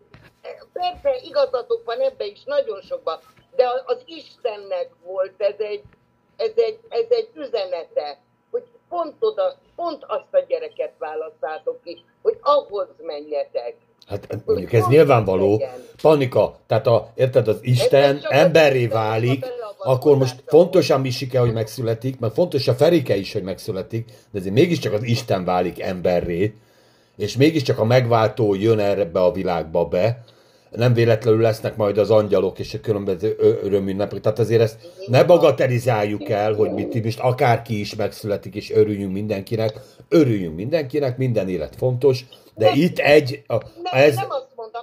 persze 0.73 1.21
igazatok 1.25 1.85
van 1.85 2.01
ebbe 2.01 2.27
is 2.27 2.43
nagyon 2.45 2.81
sokban, 2.81 3.19
de 3.57 3.65
az 3.85 3.99
Istennek 4.05 4.89
volt 5.05 5.35
ez 5.37 5.59
egy, 5.59 5.83
ez 6.37 6.53
egy, 6.55 6.79
ez 6.89 7.07
egy 7.09 7.29
üzenete, 7.35 8.19
hogy 8.51 8.63
pont 8.89 9.15
oda, 9.19 9.57
pont 9.77 10.05
azt 10.07 10.35
a 10.35 10.45
gyereket 10.49 10.93
választátok 10.99 11.83
ki, 11.85 12.05
hogy 12.23 12.39
ahhoz 12.41 12.89
menjetek. 13.03 13.75
Hát 14.07 14.39
mondjuk 14.45 14.73
ez 14.73 14.87
nyilvánvaló. 14.87 15.63
Panika, 16.03 16.59
tehát 16.67 16.87
a, 16.87 17.11
érted, 17.15 17.49
az 17.49 17.59
Isten 17.61 18.21
emberré 18.29 18.87
válik, 18.87 19.45
akkor 19.79 20.17
most 20.17 20.43
fontos 20.47 20.91
a 20.91 20.99
Misike, 20.99 21.39
hogy 21.39 21.53
megszületik, 21.53 22.19
meg 22.19 22.31
fontos 22.31 22.69
a 22.69 22.75
Ferike 22.75 23.17
is, 23.17 23.33
hogy 23.33 23.43
megszületik, 23.43 24.07
de 24.07 24.39
azért 24.39 24.55
mégiscsak 24.55 24.93
az 24.93 25.03
Isten 25.03 25.45
válik 25.45 25.81
emberré, 25.81 26.55
és 27.17 27.37
mégiscsak 27.37 27.79
a 27.79 27.85
megváltó 27.85 28.55
jön 28.55 28.79
erre 28.79 29.11
a 29.13 29.33
világba 29.33 29.85
be, 29.85 30.25
nem 30.73 30.95
véletlenül 30.95 31.41
lesznek 31.41 31.77
majd 31.77 31.99
az 31.99 32.11
angyalok 32.11 32.59
és 32.59 32.75
a 32.75 32.81
különböző 32.81 33.37
örömünnepek. 33.63 34.21
Tehát 34.21 34.39
azért 34.39 34.61
ezt 34.61 34.79
ne 35.07 35.25
bagatelizáljuk 35.25 36.29
el, 36.29 36.55
hogy 36.55 36.71
mit 36.73 37.05
most 37.05 37.21
akárki 37.21 37.81
is 37.81 37.95
megszületik, 37.95 38.55
és 38.55 38.71
örüljünk 38.71 39.13
mindenkinek. 39.13 39.81
Örüljünk 40.09 40.57
mindenkinek, 40.57 41.17
minden 41.17 41.49
élet 41.49 41.77
fontos, 41.77 42.25
de 42.55 42.71
itt 42.75 42.99
egy, 42.99 43.43
a, 43.47 43.55
Nem, 43.55 43.65
ez, 43.93 44.15
nem 44.15 44.31
azt 44.31 44.49
mondtam, 44.57 44.83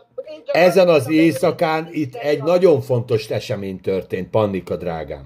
ezen 0.51 0.89
az 0.89 1.09
éjszakán 1.09 1.87
itt 1.91 2.15
egy 2.15 2.43
nagyon 2.43 2.81
fontos 2.81 3.29
esemény 3.29 3.81
történt, 3.81 4.29
Pannika 4.29 4.75
drágám. 4.75 5.25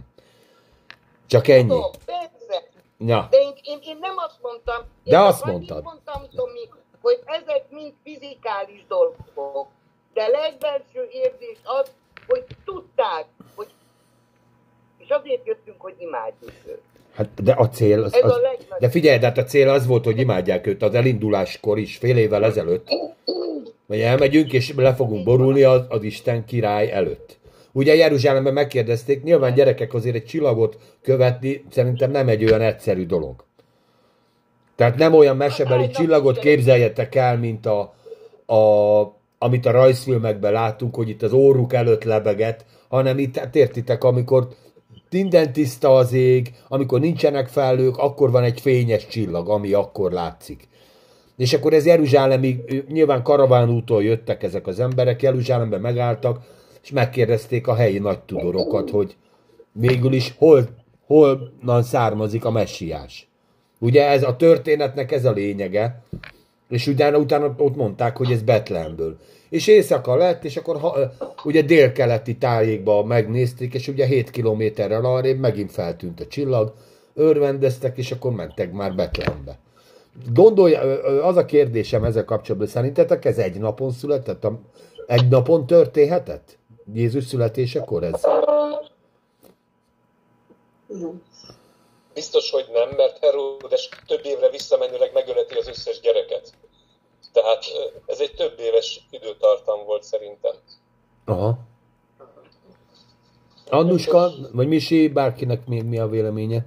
Csak 1.27 1.47
ennyi. 1.47 1.79
Ja. 2.97 3.27
De 3.29 3.37
én, 3.37 3.53
én, 3.61 3.79
én 3.83 3.97
nem 3.99 4.17
azt 4.17 4.37
mondtam. 4.41 4.81
Én 5.03 5.13
De 5.13 5.19
azt 5.19 5.45
mondtad. 5.45 5.83
mondtam, 5.83 6.21
Tomi, 6.35 6.69
hogy 7.01 7.19
ezek 7.25 7.63
mind 7.69 7.93
fizikális 8.03 8.85
dolgok. 8.87 9.67
De 10.13 10.27
legbelső 10.27 11.07
érzés 11.11 11.57
az, 11.63 11.91
hogy 12.27 12.43
tudták, 12.65 13.25
hogy 13.55 13.67
és 14.97 15.09
azért 15.09 15.45
jöttünk, 15.45 15.81
hogy 15.81 15.95
imádjuk 15.97 16.51
őt. 16.65 16.81
Hát, 17.13 17.43
de 17.43 17.51
a 17.51 17.69
cél 17.69 18.03
az, 18.03 18.13
Ez 18.13 18.23
az, 18.23 18.31
a 18.31 18.35
legnagyobb. 18.35 18.79
De 18.79 18.89
figyelj, 18.89 19.17
de 19.17 19.25
hát 19.25 19.37
a 19.37 19.43
cél 19.43 19.69
az 19.69 19.87
volt, 19.87 20.03
hogy 20.03 20.19
imádják 20.19 20.67
őt 20.67 20.83
az 20.83 20.93
elinduláskor 20.93 21.77
is, 21.77 21.97
fél 21.97 22.17
évvel 22.17 22.43
ezelőtt. 22.43 22.87
Hogy 23.87 23.99
elmegyünk, 23.99 24.53
és 24.53 24.73
le 24.75 24.95
fogunk 24.95 25.23
borulni 25.23 25.63
az, 25.63 25.81
az 25.89 26.03
Isten 26.03 26.45
király 26.45 26.91
előtt. 26.91 27.37
Ugye 27.71 27.95
Jeruzsálemben 27.95 28.53
megkérdezték, 28.53 29.23
nyilván 29.23 29.53
gyerekek 29.53 29.93
azért 29.93 30.15
egy 30.15 30.25
csillagot 30.25 30.77
követni 31.01 31.65
szerintem 31.71 32.11
nem 32.11 32.27
egy 32.27 32.43
olyan 32.43 32.61
egyszerű 32.61 33.05
dolog. 33.05 33.43
Tehát 34.75 34.95
nem 34.97 35.13
olyan 35.13 35.37
mesebeli 35.37 35.89
csillagot 35.89 36.39
képzeljetek 36.39 37.15
el, 37.15 37.37
mint 37.37 37.65
a, 37.65 37.93
a, 38.45 39.01
amit 39.43 39.65
a 39.65 39.71
rajzfilmekben 39.71 40.51
látunk, 40.51 40.95
hogy 40.95 41.09
itt 41.09 41.21
az 41.21 41.33
óruk 41.33 41.73
előtt 41.73 42.03
lebeget, 42.03 42.65
hanem 42.87 43.17
itt, 43.17 43.37
hát 43.37 43.55
értitek, 43.55 44.03
amikor 44.03 44.47
minden 45.09 45.53
tiszta 45.53 45.95
az 45.95 46.13
ég, 46.13 46.53
amikor 46.67 46.99
nincsenek 46.99 47.47
felhők, 47.47 47.97
akkor 47.97 48.31
van 48.31 48.43
egy 48.43 48.61
fényes 48.61 49.07
csillag, 49.07 49.49
ami 49.49 49.73
akkor 49.73 50.11
látszik. 50.11 50.67
És 51.37 51.53
akkor 51.53 51.73
ez 51.73 51.85
Jeruzsálemig, 51.85 52.83
nyilván 52.87 53.23
karavánútól 53.23 54.03
jöttek 54.03 54.43
ezek 54.43 54.67
az 54.67 54.79
emberek, 54.79 55.21
Jeruzsálemben 55.21 55.81
megálltak, 55.81 56.39
és 56.83 56.91
megkérdezték 56.91 57.67
a 57.67 57.75
helyi 57.75 57.99
nagy 57.99 58.19
tudorokat, 58.19 58.89
hogy 58.89 59.15
végül 59.71 60.13
is 60.13 60.33
hol, 60.37 60.69
honnan 61.05 61.83
származik 61.83 62.45
a 62.45 62.51
messiás. 62.51 63.27
Ugye 63.79 64.07
ez 64.07 64.23
a 64.23 64.35
történetnek 64.35 65.11
ez 65.11 65.25
a 65.25 65.31
lényege, 65.31 66.03
és 66.69 66.87
utána, 66.87 67.17
utána 67.17 67.53
ott 67.57 67.75
mondták, 67.75 68.17
hogy 68.17 68.31
ez 68.31 68.41
Betlehemből. 68.41 69.17
És 69.49 69.67
éjszaka 69.67 70.15
lett, 70.15 70.43
és 70.43 70.57
akkor 70.57 70.79
ha, 70.79 70.97
ugye 71.43 71.61
délkeleti 71.61 72.37
tájékba 72.37 73.03
megnézték, 73.03 73.73
és 73.73 73.87
ugye 73.87 74.05
7 74.05 74.29
kilométerrel 74.29 75.05
arrébb 75.05 75.39
megint 75.39 75.71
feltűnt 75.71 76.19
a 76.19 76.27
csillag, 76.27 76.73
örvendeztek, 77.13 77.97
és 77.97 78.11
akkor 78.11 78.31
mentek 78.31 78.71
már 78.71 78.95
Betlehembe. 78.95 79.57
Gondolja, 80.33 80.79
az 81.25 81.37
a 81.37 81.45
kérdésem 81.45 82.03
ezzel 82.03 82.25
kapcsolatban, 82.25 82.69
szerintetek 82.69 83.25
ez 83.25 83.37
egy 83.37 83.59
napon 83.59 83.91
született? 83.91 84.47
Egy 85.07 85.27
napon 85.27 85.67
történhetett? 85.67 86.57
Jézus 86.93 87.23
születésekor 87.23 88.03
ez? 88.03 88.21
Biztos, 92.13 92.51
hogy 92.51 92.65
nem, 92.73 92.89
mert 92.89 93.17
Herodes 93.25 93.89
több 94.07 94.25
évre 94.25 94.49
visszamenőleg 94.49 95.13
megöleti 95.13 95.55
az 95.55 95.67
összes 95.67 95.99
gyereket. 95.99 96.53
Tehát 97.33 97.63
ez 98.05 98.19
egy 98.19 98.33
több 98.33 98.59
éves 98.59 99.07
időtartam 99.09 99.85
volt 99.85 100.03
szerintem. 100.03 100.55
Aha. 101.25 101.57
Annuska, 103.69 104.31
vagy 104.51 104.67
Misi, 104.67 105.07
bárkinek 105.07 105.65
még 105.65 105.83
mi 105.83 105.99
a 105.99 106.07
véleménye? 106.07 106.65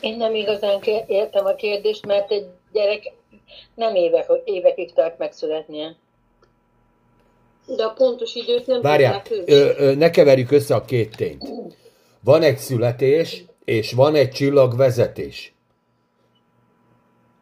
Én 0.00 0.16
nem 0.16 0.34
igazán 0.34 0.80
értem 1.06 1.46
a 1.46 1.54
kérdést, 1.54 2.06
mert 2.06 2.30
egy 2.30 2.46
gyerek 2.72 3.12
nem 3.74 3.94
évek, 3.94 4.30
évekig 4.44 4.92
tart 4.92 5.18
megszületnie. 5.18 5.96
De 7.66 7.84
a 7.84 7.90
pontos 7.92 8.34
időt 8.34 8.66
nem 8.66 8.80
Várjál, 8.80 9.22
ö, 9.46 9.92
ne 9.96 10.10
keverjük 10.10 10.50
össze 10.50 10.74
a 10.74 10.84
két 10.84 11.16
tényt. 11.16 11.44
Van 12.24 12.42
egy 12.42 12.58
születés, 12.58 13.44
és 13.68 13.92
van 13.92 14.14
egy 14.14 14.30
csillagvezetés. 14.30 15.54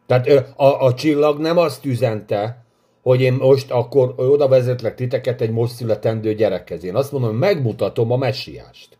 Tehát 0.05 0.27
a, 0.55 0.85
a 0.85 0.93
csillag 0.93 1.39
nem 1.39 1.57
azt 1.57 1.85
üzente, 1.85 2.65
hogy 3.01 3.21
én 3.21 3.33
most 3.33 3.71
akkor 3.71 4.13
oda 4.17 4.47
vezetlek 4.47 4.95
titeket 4.95 5.41
egy 5.41 5.51
most 5.51 5.73
születendő 5.73 6.33
gyerekhez. 6.33 6.83
Én 6.83 6.95
azt 6.95 7.11
mondom, 7.11 7.29
hogy 7.29 7.39
megmutatom 7.39 8.11
a 8.11 8.17
messiást. 8.17 8.97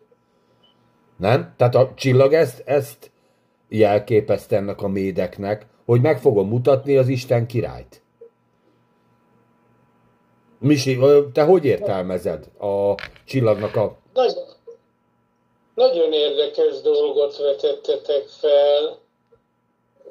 Nem? 1.18 1.54
Tehát 1.58 1.76
a 1.76 1.92
csillag 1.96 2.34
ezt, 2.34 2.62
ezt 2.66 3.12
jelképezte 3.70 4.56
ennek 4.56 4.82
a 4.82 4.88
médeknek, 4.88 5.66
hogy 5.86 6.02
meg 6.02 6.20
fogom 6.20 6.48
mutatni 6.48 6.98
az 6.98 7.08
Isten 7.08 7.48
királyt. 7.48 8.02
Misi, 10.60 11.00
te 11.34 11.44
hogy 11.44 11.66
értelmezed 11.66 12.50
a 12.60 12.96
csillagnak 13.26 13.76
a... 13.76 13.98
Nagyon, 14.14 14.56
nagyon 15.78 16.14
érdekes 16.14 16.82
dolgot 16.82 17.38
vetettetek 17.38 18.28
fel. 18.28 18.98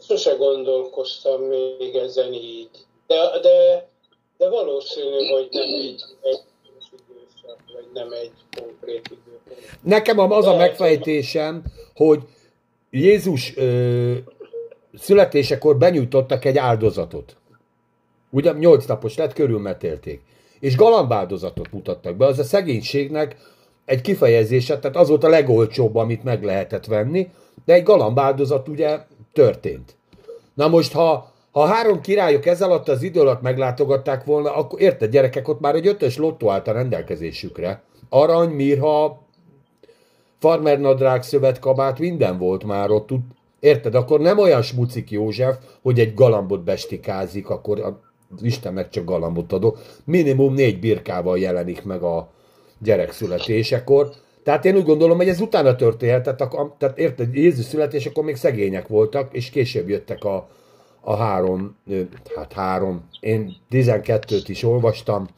Sose 0.01 0.35
gondolkoztam 0.35 1.43
még 1.43 1.95
ezen 1.95 2.33
így. 2.33 2.71
De, 3.07 3.17
de, 3.43 3.89
de 4.39 4.49
valószínű, 4.49 5.27
hogy 5.33 5.49
nem 5.51 5.63
egy, 5.63 6.03
egy 6.23 6.43
időszak, 7.09 7.59
vagy 7.75 7.87
nem 7.95 8.13
egy 8.13 8.33
konkrét 8.61 9.09
időpont. 9.11 9.83
Nekem 9.83 10.19
az 10.19 10.47
a 10.47 10.57
megfejtésem, 10.57 11.63
hogy 11.95 12.21
Jézus 12.91 13.57
ö, 13.57 14.15
születésekor 14.99 15.77
benyújtottak 15.77 16.45
egy 16.45 16.59
áldozatot. 16.59 17.37
Ugye 18.31 18.53
nyolc 18.53 18.85
napos 18.85 19.17
lett, 19.17 19.33
körülmetélték. 19.33 20.21
És 20.61 20.77
galambáldozatot 20.77 21.73
mutattak 21.73 22.17
be. 22.17 22.27
Az 22.27 22.39
a 22.39 22.45
szegénységnek 22.45 23.37
egy 23.87 24.01
kifejezése, 24.01 24.79
tehát 24.79 24.97
az 24.97 25.09
volt 25.09 25.25
a 25.25 25.29
legolcsóbb, 25.29 25.97
amit 25.97 26.25
meg 26.25 26.43
lehetett 26.43 26.87
venni, 26.87 27.31
de 27.65 27.73
egy 27.73 27.83
galambáldozat 27.83 28.69
ugye 28.69 28.99
történt. 29.33 29.97
Na 30.55 30.69
most, 30.69 30.93
ha, 30.93 31.33
ha 31.51 31.61
a 31.61 31.67
három 31.67 32.01
királyok 32.01 32.47
ez 32.47 32.63
alatt 32.63 32.89
az 32.89 33.03
idő 33.03 33.21
alatt 33.21 33.43
meglátogatták 33.43 34.25
volna, 34.25 34.55
akkor 34.55 34.81
érted, 34.81 35.11
gyerekek, 35.11 35.49
ott 35.49 35.61
már 35.61 35.75
egy 35.75 35.87
ötös 35.87 36.17
lottó 36.17 36.51
állt 36.51 36.69
a 36.69 36.73
rendelkezésükre. 36.73 37.83
Arany, 38.09 38.51
mirha, 38.51 39.23
farmernadrág, 40.39 41.23
szövetkabát, 41.23 41.99
minden 41.99 42.39
volt 42.39 42.65
már 42.65 42.91
ott. 42.91 43.09
Érted? 43.61 43.95
Akkor 43.95 44.21
nem 44.21 44.39
olyan 44.39 44.63
smucik 44.63 45.11
József, 45.11 45.57
hogy 45.83 46.01
egy 46.01 46.15
galambot 46.15 46.65
bestikázik, 46.65 47.49
akkor 47.49 47.81
az 47.81 48.43
Istennek 48.43 48.89
csak 48.89 49.05
galambot 49.05 49.53
adok. 49.53 49.79
Minimum 50.05 50.55
négy 50.55 50.81
birkával 50.81 51.39
jelenik 51.39 51.85
meg 51.85 52.03
a 52.03 52.29
gyerek 52.79 53.13
születésekor. 53.13 54.11
Tehát 54.43 54.65
én 54.65 54.77
úgy 54.77 54.85
gondolom, 54.85 55.17
hogy 55.17 55.29
ez 55.29 55.41
utána 55.41 55.77
történhetett, 55.77 56.41
akkor- 56.41 56.73
tehát 56.79 56.99
érted, 56.99 57.35
Jézus 57.35 57.65
születésekor 57.65 58.25
még 58.25 58.37
szegények 58.37 58.89
voltak, 58.89 59.35
és 59.35 59.51
később 59.51 59.89
jöttek 59.89 60.25
a, 60.25 60.49
a 61.01 61.17
három, 61.17 61.77
hát 62.37 62.53
három, 62.53 63.09
én 63.21 63.57
12-t 63.71 64.45
is 64.47 64.63
olvastam. 64.63 65.29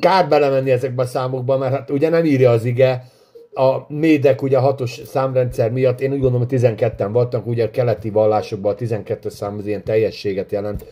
Kár 0.00 0.28
belemenni 0.28 0.70
ezekbe 0.70 1.02
a 1.02 1.06
számokba, 1.06 1.58
mert 1.58 1.74
hát 1.74 1.90
ugye 1.90 2.08
nem 2.08 2.24
írja 2.24 2.50
az 2.50 2.64
ige, 2.64 3.12
a 3.54 3.84
médek 3.88 4.42
ugye 4.42 4.56
a 4.56 4.60
hatos 4.60 5.00
számrendszer 5.06 5.70
miatt, 5.70 6.00
én 6.00 6.12
úgy 6.12 6.20
gondolom, 6.20 6.46
hogy 6.48 6.60
12-en 6.60 7.08
voltak, 7.12 7.46
ugye 7.46 7.64
a 7.64 7.70
keleti 7.70 8.10
vallásokban 8.10 8.72
a 8.72 8.76
12 8.76 9.28
szám 9.28 9.58
az 9.58 9.66
ilyen 9.66 9.84
teljességet 9.84 10.52
jelent. 10.52 10.84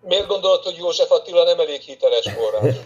Miért 0.00 0.26
gondolod, 0.26 0.62
hogy 0.62 0.76
József 0.78 1.10
Attila 1.10 1.44
nem 1.44 1.60
elég 1.60 1.80
hiteles 1.80 2.26
forrás? 2.32 2.76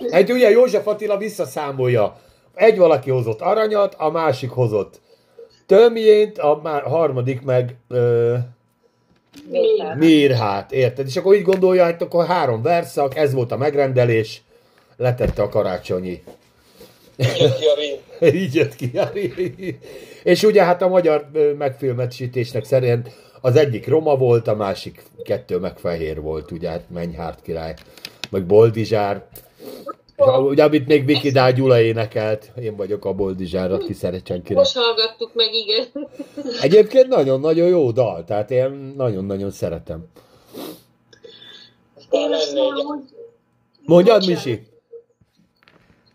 Egy 0.18 0.32
ugye 0.32 0.50
József 0.50 0.86
Attila 0.86 1.16
visszaszámolja. 1.16 2.20
Egy 2.54 2.78
valaki 2.78 3.10
hozott 3.10 3.40
aranyat, 3.40 3.94
a 3.98 4.10
másik 4.10 4.50
hozott 4.50 5.00
tömjént, 5.66 6.38
a 6.38 6.60
má- 6.62 6.82
harmadik 6.82 7.42
meg 7.42 7.76
ö, 7.88 8.34
mirhát, 9.96 10.72
érted? 10.72 11.06
És 11.06 11.16
akkor 11.16 11.34
így 11.34 11.42
gondolja, 11.42 11.84
hát 11.84 12.02
akkor 12.02 12.26
három 12.26 12.62
verszak, 12.62 13.16
ez 13.16 13.32
volt 13.32 13.52
a 13.52 13.56
megrendelés, 13.56 14.42
letette 14.96 15.42
a 15.42 15.48
karácsonyi. 15.48 16.22
Jött 17.16 17.58
ki 17.58 17.66
a 17.66 18.26
így 18.26 18.54
jött 18.54 18.74
ki. 18.74 18.92
És 20.22 20.42
ugye 20.42 20.62
hát 20.64 20.82
a 20.82 20.88
magyar 20.88 21.30
megfilmesítésnek 21.58 22.64
szerint 22.64 23.10
az 23.46 23.56
egyik 23.56 23.88
roma 23.88 24.16
volt, 24.16 24.48
a 24.48 24.54
másik 24.54 25.02
kettő 25.24 25.58
meg 25.58 25.78
fehér 25.78 26.20
volt, 26.20 26.50
ugye 26.50 26.68
hát 26.68 26.90
Menyhárt 26.90 27.42
király, 27.42 27.74
meg 28.30 28.46
Boldizsár. 28.46 29.26
És 30.16 30.24
a- 30.24 30.38
ugye, 30.40 30.64
amit 30.64 30.86
még 30.86 31.04
Viki 31.04 31.30
Dál 31.30 31.52
Gyula 31.52 31.80
énekelt, 31.80 32.50
én 32.60 32.76
vagyok 32.76 33.04
a 33.04 33.12
Boldizsár, 33.12 33.72
aki 33.72 33.92
szeretsen 33.92 34.42
király. 34.42 34.62
Most 34.62 34.76
hallgattuk 34.76 35.34
meg, 35.34 35.48
igen. 35.54 36.08
Egyébként 36.60 37.08
nagyon-nagyon 37.08 37.68
jó 37.68 37.90
dal, 37.90 38.24
tehát 38.24 38.50
én 38.50 38.94
nagyon-nagyon 38.96 39.50
szeretem. 39.50 40.04
Én 42.10 42.32
azt 42.32 42.54
mondom, 42.54 43.04
Mondjad, 43.84 44.26
Misi? 44.26 44.66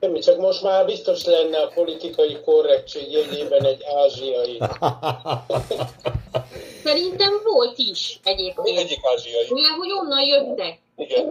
Semmi, 0.02 0.20
csak 0.20 0.38
most 0.40 0.64
már 0.64 0.86
biztos 0.86 1.26
lenne 1.26 1.58
a 1.58 1.72
politikai 1.76 2.38
korrektség 2.46 3.12
jegyében 3.12 3.66
egy 3.66 3.82
ázsiai. 4.04 4.58
Szerintem 6.84 7.30
volt 7.54 7.78
is 7.78 8.20
egyébként. 8.24 8.78
Egyik 8.78 9.00
ázsiai. 9.14 9.46
Ugye, 9.50 9.70
hogy 9.80 9.90
onnan 10.02 10.26
jöttek. 10.28 10.78
Igen. 10.96 11.26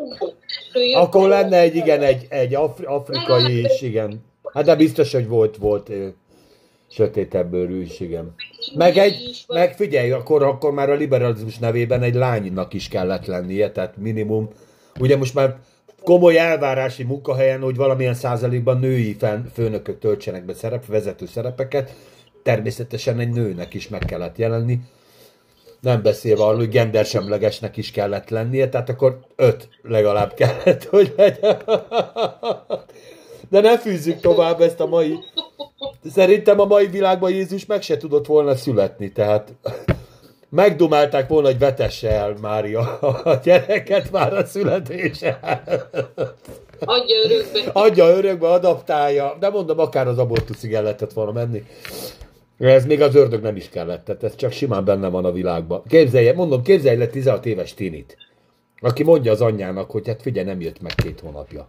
Ő 0.74 0.80
jött- 0.84 1.03
Akkor 1.03 1.28
lenne 1.28 1.59
egy, 1.61 1.74
igen, 1.76 2.03
egy, 2.03 2.26
egy 2.28 2.55
afri, 2.55 2.84
afrikai 2.84 3.61
is, 3.64 3.80
igen. 3.82 4.24
Hát 4.53 4.64
de 4.64 4.76
biztos, 4.76 5.12
hogy 5.12 5.28
volt, 5.28 5.57
volt 5.57 5.90
sötétebb 6.90 7.51
bőrű 7.51 7.82
is, 7.82 8.01
igen. 8.01 8.34
Meg 8.74 8.96
egy, 8.96 9.44
meg 9.48 9.76
figyelj, 9.76 10.11
akkor, 10.11 10.42
akkor 10.42 10.72
már 10.72 10.90
a 10.90 10.94
liberalizmus 10.94 11.59
nevében 11.59 12.03
egy 12.03 12.14
lánynak 12.14 12.72
is 12.74 12.88
kellett 12.88 13.26
lennie, 13.26 13.72
tehát 13.72 13.96
minimum. 13.96 14.48
Ugye 15.01 15.16
most 15.16 15.34
már 15.34 15.57
komoly 16.03 16.38
elvárási 16.38 17.03
munkahelyen, 17.03 17.61
hogy 17.61 17.76
valamilyen 17.76 18.14
százalékban 18.14 18.78
női 18.78 19.16
főnökök 19.55 19.98
töltsenek 19.98 20.44
be 20.44 20.55
szerep, 20.55 20.86
vezető 20.86 21.26
szerepeket, 21.26 21.94
természetesen 22.42 23.18
egy 23.18 23.30
nőnek 23.30 23.74
is 23.74 23.88
meg 23.88 24.01
kellett 24.05 24.38
jelenni. 24.38 24.78
Nem 25.81 26.03
beszélve 26.03 26.43
arról, 26.43 26.57
hogy 26.57 26.68
gendersemlegesnek 26.68 27.76
is 27.76 27.91
kellett 27.91 28.28
lennie, 28.28 28.68
tehát 28.68 28.89
akkor 28.89 29.18
öt 29.37 29.68
legalább 29.83 30.35
kellett, 30.35 30.85
hogy 30.85 31.14
legyen. 31.16 31.62
De 33.49 33.61
ne 33.61 33.78
fűzzük 33.78 34.20
tovább 34.20 34.61
ezt 34.61 34.81
a 34.81 34.87
mai... 34.87 35.18
Szerintem 36.12 36.61
a 36.61 36.64
mai 36.64 36.87
világban 36.87 37.31
Jézus 37.31 37.66
meg 37.66 37.83
se 37.83 37.97
tudott 37.97 38.26
volna 38.26 38.57
születni, 38.57 39.12
tehát 39.12 39.53
megdumálták 40.49 41.28
volna, 41.28 41.47
hogy 41.47 41.59
vetesse 41.59 42.11
el 42.11 42.35
Mária 42.41 42.99
a 43.01 43.35
gyereket 43.43 44.11
már 44.11 44.33
a 44.33 44.45
születése. 44.45 45.41
Adja 46.85 47.16
örökbe. 47.24 47.70
Adja 47.72 48.07
örökbe, 48.07 48.49
adaptálja, 48.49 49.37
de 49.41 49.49
mondom, 49.49 49.78
akár 49.78 50.09
az 50.09 50.18
abortuszig 50.18 50.74
el 50.74 50.83
lehetett 50.83 51.12
volna 51.12 51.33
menni. 51.33 51.64
Ez 52.61 52.87
még 52.87 53.03
az 53.03 53.15
ördög 53.15 53.43
nem 53.43 53.57
is 53.57 53.69
kellett, 53.69 54.05
tehát 54.05 54.23
ez 54.23 54.35
csak 54.37 54.53
simán 54.53 54.85
benne 54.85 55.09
van 55.09 55.25
a 55.25 55.33
világban. 55.33 55.83
Képzelje, 55.89 56.33
mondom, 56.33 56.63
képzelj 56.63 56.97
le 56.97 57.07
16 57.07 57.47
éves 57.47 57.75
tinit, 57.75 58.17
aki 58.81 59.03
mondja 59.03 59.33
az 59.33 59.41
anyjának, 59.41 59.91
hogy 59.91 60.07
hát 60.07 60.23
figyelj, 60.23 60.47
nem 60.47 60.61
jött 60.61 60.81
meg 60.81 60.95
két 60.95 61.21
hónapja. 61.21 61.69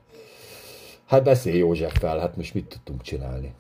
Hát 1.05 1.23
beszélj 1.23 1.57
Józseffel, 1.57 2.19
hát 2.19 2.37
most 2.37 2.53
mit 2.53 2.65
tudtunk 2.65 3.01
csinálni? 3.01 3.53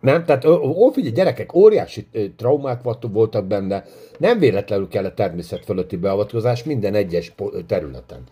Nem, 0.00 0.24
tehát 0.24 0.44
ó, 0.44 0.90
figyelj, 0.90 1.14
gyerekek, 1.14 1.54
óriási 1.54 2.06
traumák 2.36 2.80
voltak 3.00 3.44
benne, 3.44 3.84
nem 4.18 4.38
véletlenül 4.38 4.88
kell 4.88 5.04
a 5.04 5.14
természet 5.14 5.64
fölötti 5.64 5.96
beavatkozás 5.96 6.64
minden 6.64 6.94
egyes 6.94 7.34
területen. 7.66 8.22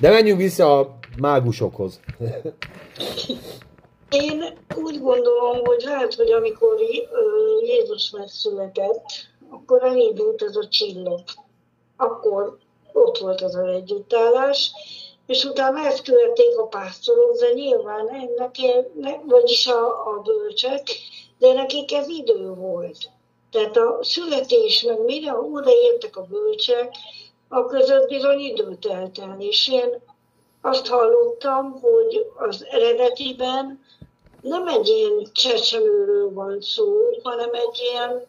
De 0.00 0.10
menjünk 0.10 0.40
vissza 0.40 0.78
a 0.78 0.98
mágusokhoz. 1.18 2.00
Én 4.20 4.58
úgy 4.76 5.00
gondolom, 5.00 5.64
hogy 5.64 5.82
lehet, 5.82 6.14
hogy 6.14 6.32
amikor 6.32 6.80
Jézus 7.62 8.10
megszületett, 8.10 9.04
akkor 9.50 9.82
elindult 9.82 10.42
ez 10.42 10.56
a 10.56 10.68
csillag. 10.68 11.20
Akkor 11.96 12.58
ott 12.92 13.18
volt 13.18 13.40
az 13.40 13.54
az 13.54 13.68
együttállás, 13.68 14.72
és 15.26 15.44
utána 15.44 15.86
ezt 15.86 16.02
követték 16.02 16.58
a 16.58 16.66
pásztorok, 16.66 17.36
de 17.38 17.52
nyilván 17.52 18.08
ennek, 18.08 18.56
ne, 18.94 19.18
vagyis 19.26 19.66
a, 19.66 19.86
a 19.86 20.22
bölcsek, 20.24 20.82
de 21.38 21.52
nekik 21.52 21.92
ez 21.92 22.08
idő 22.08 22.54
volt. 22.54 23.10
Tehát 23.50 23.76
a 23.76 23.98
születés, 24.00 24.82
meg 24.82 25.00
mire 25.00 25.32
odaértek 25.32 26.16
a 26.16 26.26
bölcsek, 26.30 26.94
a 27.48 27.66
között 27.66 28.08
bizony 28.08 28.40
idő 28.40 28.76
telt 28.80 29.18
el, 29.18 29.36
és 29.38 29.68
én 29.68 30.02
azt 30.60 30.86
hallottam, 30.86 31.80
hogy 31.80 32.26
az 32.36 32.66
eredetiben 32.70 33.84
nem 34.44 34.68
egy 34.68 34.88
ilyen 34.88 35.26
csecsemőről 35.32 36.32
van 36.32 36.60
szó, 36.60 36.84
hanem 37.22 37.50
egy 37.52 37.80
ilyen 37.90 38.26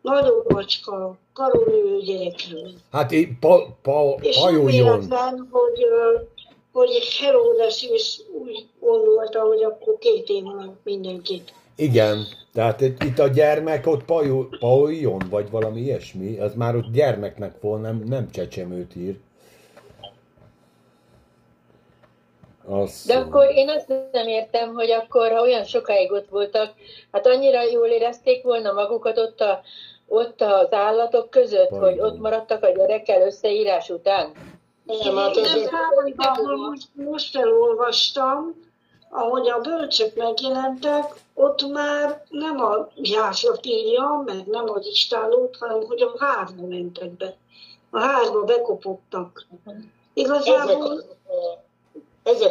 nagyobb 0.00 0.50
macska, 0.52 1.16
karolő 1.32 1.98
gyerekről. 2.04 2.70
Hát 2.92 3.12
így 3.12 3.28
pa, 3.40 3.76
pa, 3.82 4.16
És 4.20 4.42
nem 4.42 4.64
véletlen, 4.64 5.48
hogy, 5.50 5.84
hogy 6.72 7.18
Herodes 7.20 7.82
is 7.82 8.20
úgy 8.42 8.66
gondolta, 8.80 9.40
hogy 9.40 9.62
akkor 9.62 9.98
két 9.98 10.28
év 10.28 10.46
alatt 10.46 10.80
mindenkit. 10.84 11.52
Igen, 11.76 12.26
tehát 12.52 12.80
itt 12.80 13.18
a 13.18 13.28
gyermek 13.28 13.86
ott 13.86 14.04
pajol, 14.04 14.48
pajoljon, 14.58 15.22
vagy 15.30 15.50
valami 15.50 15.80
ilyesmi, 15.80 16.38
az 16.38 16.54
már 16.54 16.76
ott 16.76 16.92
gyermeknek 16.92 17.60
volna, 17.60 17.82
nem, 17.82 18.02
nem 18.06 18.30
csecsemőt 18.30 18.96
ír. 18.96 19.18
Az 22.68 23.04
De 23.06 23.16
akkor 23.16 23.50
én 23.50 23.68
azt 23.68 23.92
nem 24.12 24.28
értem, 24.28 24.74
hogy 24.74 24.90
akkor, 24.90 25.30
ha 25.30 25.40
olyan 25.40 25.64
sokáig 25.64 26.12
ott 26.12 26.28
voltak, 26.28 26.72
hát 27.12 27.26
annyira 27.26 27.62
jól 27.62 27.86
érezték 27.86 28.42
volna 28.42 28.72
magukat 28.72 29.18
ott, 29.18 29.40
a, 29.40 29.60
ott 30.08 30.40
az 30.40 30.72
állatok 30.72 31.30
között, 31.30 31.68
Pardon. 31.68 31.88
hogy 31.88 32.00
ott 32.00 32.18
maradtak 32.18 32.62
a 32.62 32.72
gyerekkel 32.72 33.22
összeírás 33.22 33.88
után. 33.88 34.32
Nem, 34.84 35.16
hát 35.16 35.36
ez, 35.36 35.68
most, 36.56 36.88
most 36.94 37.36
elolvastam, 37.36 38.54
ahogy 39.10 39.48
a 39.48 39.58
bölcsök 39.60 40.16
megjelentek, 40.16 41.04
ott 41.34 41.66
már 41.66 42.24
nem 42.28 42.60
a 42.60 42.88
jászlat 42.96 43.66
írja, 43.66 44.22
meg 44.24 44.46
nem 44.46 44.70
az 44.70 44.86
istálót, 44.86 45.56
hanem 45.60 45.82
hogy 45.86 46.02
a 46.02 46.24
házba 46.24 46.66
mentek 46.66 47.10
be. 47.10 47.36
A 47.90 47.98
házba 48.00 48.44
bekopogtak. 48.44 49.46
ezek, 49.64 49.82
Igazából 50.14 50.92
ezek 50.92 51.04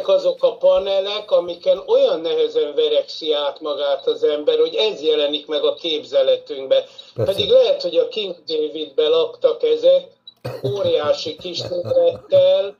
azok 0.04 0.42
a 0.42 0.56
panelek, 0.56 1.30
amiken 1.30 1.82
olyan 1.86 2.20
nehezen 2.20 2.74
verekszi 2.74 3.32
át 3.32 3.60
magát 3.60 4.06
az 4.06 4.24
ember, 4.24 4.58
hogy 4.58 4.74
ez 4.74 5.02
jelenik 5.02 5.46
meg 5.46 5.64
a 5.64 5.74
képzeletünkbe. 5.74 6.84
Persze. 7.14 7.32
Pedig 7.32 7.50
lehet, 7.50 7.82
hogy 7.82 7.96
a 7.96 8.08
King 8.08 8.36
Davidbe 8.46 9.08
laktak 9.08 9.62
ezek, 9.62 10.08
óriási 10.64 11.36
kis 11.36 11.60
területtel, 11.60 12.76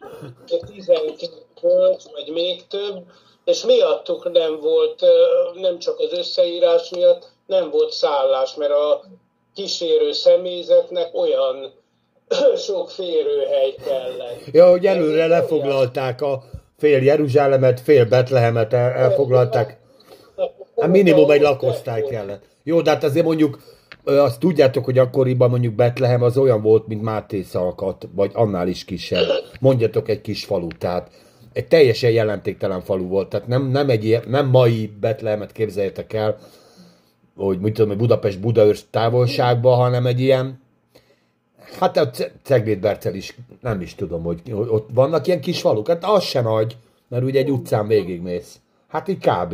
12 0.47 1.17
bölcs, 1.61 2.03
vagy 2.13 2.29
még 2.33 2.67
több, 2.67 3.05
és 3.45 3.65
miattuk 3.65 4.33
nem 4.33 4.61
volt, 4.61 5.05
nem 5.55 5.79
csak 5.79 5.99
az 5.99 6.13
összeírás 6.13 6.91
miatt, 6.91 7.29
nem 7.47 7.71
volt 7.71 7.93
szállás, 7.93 8.55
mert 8.55 8.73
a 8.73 9.05
kísérő 9.55 10.13
személyzetnek 10.13 11.15
olyan 11.15 11.73
sok 12.67 12.91
férőhely 12.91 13.75
kellett. 13.85 14.41
Ja, 14.53 14.71
hogy 14.71 14.87
előre 14.87 15.27
lefoglalták 15.27 16.23
a 16.23 16.43
fél 16.83 17.03
Jeruzsálemet, 17.03 17.81
fél 17.81 18.05
Betlehemet, 18.05 18.73
el, 18.73 18.91
elfoglalták. 18.91 19.79
Hát 20.81 20.91
minimum 20.91 21.31
egy 21.31 21.41
lakosztály 21.41 22.03
kellett. 22.03 22.43
Jó, 22.63 22.81
de 22.81 22.91
hát 22.91 23.05
azért 23.05 23.25
mondjuk, 23.25 23.59
azt 24.05 24.41
tudjátok, 24.41 24.85
hogy 24.85 24.99
akkoriban 24.99 25.51
mondjuk 25.51 25.75
Betlehem 25.75 26.23
az 26.23 26.37
olyan 26.37 26.63
volt, 26.63 26.87
mint 26.87 27.03
Máté 27.03 27.43
Szalkat, 27.43 28.09
vagy 28.15 28.31
annál 28.35 28.69
is 28.69 28.85
kisebb. 28.85 29.27
Mondjatok 29.61 30.09
egy 30.09 30.21
kis 30.21 30.45
falut, 30.45 30.79
tehát 30.79 31.11
egy 31.53 31.67
teljesen 31.67 32.11
jelentéktelen 32.11 32.81
falu 32.81 33.09
volt, 33.09 33.29
tehát 33.29 33.47
nem, 33.47 33.69
nem 33.69 33.89
egy 33.89 34.05
ilyen, 34.05 34.23
nem 34.29 34.47
mai 34.47 34.93
Betlehemet 35.01 35.53
képzeljétek 35.53 36.13
el, 36.13 36.39
hogy 37.37 37.61
mit 37.61 37.75
tudom, 37.75 37.97
Budapest 37.97 38.41
Budaörs 38.41 38.85
távolságban, 38.91 39.77
hanem 39.77 40.07
egy 40.07 40.21
ilyen, 40.21 40.62
hát 41.79 41.97
a 41.97 42.11
Ce- 42.11 42.33
Ceglédbercel 42.43 43.15
is, 43.15 43.37
nem 43.61 43.81
is 43.81 43.95
tudom, 43.95 44.23
hogy, 44.23 44.41
hogy 44.53 44.69
ott 44.69 44.89
vannak 44.93 45.27
ilyen 45.27 45.41
kis 45.41 45.61
faluk, 45.61 45.89
hát 45.89 46.05
az 46.05 46.23
se 46.25 46.41
nagy, 46.41 46.77
mert 47.09 47.23
ugye 47.25 47.39
egy 47.39 47.51
utcán 47.51 47.87
végigmész. 47.87 48.61
Hát 48.89 49.09
így 49.09 49.19
kb. 49.19 49.53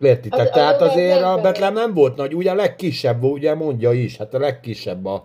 Értitek? 0.00 0.40
Az- 0.40 0.46
az 0.46 0.50
Tehát 0.52 0.80
azért 0.80 1.22
a 1.22 1.34
nem- 1.34 1.42
Betlehem 1.42 1.74
nem 1.74 1.94
volt 1.94 2.16
nagy, 2.16 2.34
ugye 2.34 2.50
a 2.50 2.54
legkisebb, 2.54 3.22
ugye 3.22 3.54
mondja 3.54 3.92
is, 3.92 4.16
hát 4.16 4.34
a 4.34 4.38
legkisebb 4.38 5.06
a, 5.06 5.24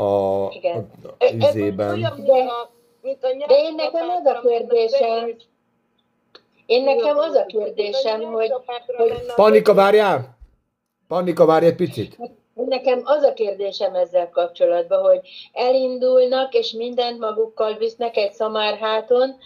a, 0.00 0.48
Igen. 0.52 0.90
a, 1.02 1.08
a 1.08 1.14
mint 3.02 3.18
De- 3.20 3.46
de 3.46 3.54
én 3.54 3.74
nekem 3.74 4.08
az 4.08 4.26
a 4.26 4.40
kérdésem, 4.48 5.36
Én 6.66 6.84
nekem 6.84 7.16
az 7.16 7.34
a 7.34 7.44
kérdésem, 7.46 8.20
hogy, 8.22 8.52
hogy 8.96 9.12
Pannika, 9.34 9.74
várjál! 9.74 10.36
Pannika, 11.08 11.44
várj 11.44 11.66
egy 11.66 11.74
picit. 11.74 12.18
Nekem 12.66 13.00
az 13.04 13.22
a 13.22 13.32
kérdésem 13.32 13.94
ezzel 13.94 14.30
kapcsolatban, 14.30 15.02
hogy 15.02 15.20
elindulnak, 15.52 16.54
és 16.54 16.72
mindent 16.72 17.18
magukkal 17.18 17.76
visznek 17.76 18.16
egy 18.16 18.32
szamárháton, 18.32 19.36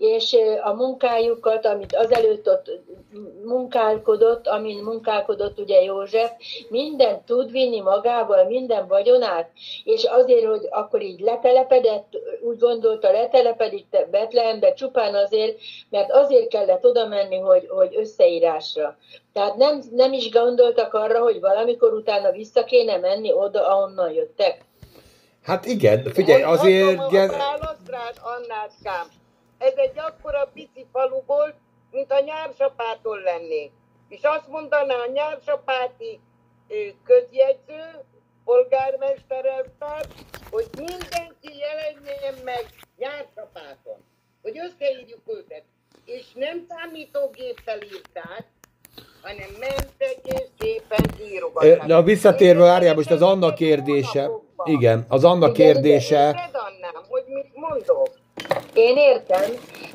és 0.00 0.36
a 0.62 0.72
munkájukat, 0.72 1.66
amit 1.66 1.96
azelőtt 1.96 2.48
ott 2.48 2.70
munkálkodott, 3.44 4.46
amin 4.46 4.82
munkálkodott 4.82 5.58
ugye 5.58 5.82
József, 5.82 6.30
mindent 6.68 7.22
tud 7.24 7.50
vinni 7.50 7.80
magával, 7.80 8.44
minden 8.44 8.86
vagyonát, 8.86 9.50
és 9.84 10.04
azért, 10.04 10.44
hogy 10.44 10.66
akkor 10.70 11.02
így 11.02 11.20
letelepedett, 11.20 12.16
úgy 12.42 12.58
gondolta, 12.58 13.10
letelepedik 13.10 13.86
Betlehembe 14.10 14.72
csupán 14.72 15.14
azért, 15.14 15.58
mert 15.90 16.12
azért 16.12 16.48
kellett 16.48 16.84
oda 16.84 17.06
menni, 17.06 17.38
hogy, 17.38 17.66
hogy 17.68 17.96
összeírásra. 17.96 18.96
Tehát 19.32 19.56
nem, 19.56 19.82
nem 19.90 20.12
is 20.12 20.30
gondoltak 20.30 20.94
arra, 20.94 21.22
hogy 21.22 21.40
valamikor 21.40 21.92
utána 21.92 22.30
vissza 22.30 22.64
kéne 22.64 22.96
menni 22.96 23.32
oda, 23.32 23.68
ahonnan 23.68 24.12
jöttek. 24.12 24.64
Hát 25.42 25.66
igen, 25.66 26.04
figyelj, 26.12 26.42
azért... 26.42 26.98
Adom 26.98 27.14
a 27.14 27.36
választ 27.36 27.88
rád, 27.88 28.14
Annáskám. 28.22 29.19
Ez 29.60 29.72
egy 29.76 29.98
akkora 29.98 30.50
pici 30.54 30.86
falu 30.92 31.20
volt, 31.26 31.54
mint 31.90 32.12
a 32.12 32.20
nyársapától 32.20 33.20
lennénk. 33.20 33.72
És 34.08 34.22
azt 34.22 34.48
mondaná 34.48 34.94
a 34.94 35.10
nyársapáti 35.12 36.20
közjegyző, 37.04 38.04
polgármester 38.44 39.44
elvtárs, 39.44 40.06
hogy 40.50 40.66
mindenki 40.76 41.50
jelenjen 41.58 42.34
meg 42.44 42.66
nyársapáton, 42.96 43.98
hogy 44.42 44.58
összeírjuk 44.58 45.20
őket. 45.26 45.62
És 46.04 46.32
nem 46.34 46.66
számítógéppel 46.68 47.78
írták, 47.82 48.46
hanem 49.22 49.50
mentek 49.58 50.16
és 50.22 50.46
szépen 50.58 51.28
írogatták. 51.32 51.86
Na 51.86 52.02
visszatérve, 52.02 52.62
várjál, 52.62 52.94
most 52.94 53.10
az 53.10 53.22
Anna 53.22 53.52
kérdése. 53.52 54.30
Igen, 54.64 55.04
az 55.08 55.24
Anna 55.24 55.52
kérdése. 55.52 56.26
Érted, 56.26 56.50
Annám, 56.52 57.04
hogy 57.08 57.24
mit 57.26 57.50
mondok? 57.54 58.08
Én 58.80 58.96
értem, 58.96 59.50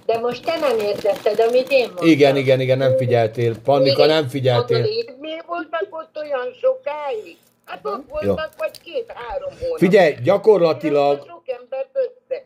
de 0.05 0.19
most 0.19 0.45
te 0.45 0.59
nem 0.59 0.79
értetted, 0.79 1.39
amit 1.39 1.69
én 1.69 1.85
mondtam. 1.85 2.07
Igen, 2.07 2.35
igen, 2.35 2.59
igen, 2.59 2.77
nem 2.77 2.97
figyeltél. 2.97 3.55
Pannika, 3.63 4.05
nem 4.05 4.27
figyeltél. 4.27 4.85
Miért 5.19 5.45
voltak 5.45 5.87
ott 5.89 6.17
olyan 6.21 6.47
sokáig? 6.61 7.37
Hát 7.65 7.79
ott 7.83 8.03
voltak 8.09 8.53
vagy 8.57 8.81
két-három 8.83 9.49
hónap. 9.59 9.77
Figyelj, 9.77 10.15
gyakorlatilag 10.23 11.23
Sok 11.27 11.43
embert 11.45 11.89
össze. 11.93 12.45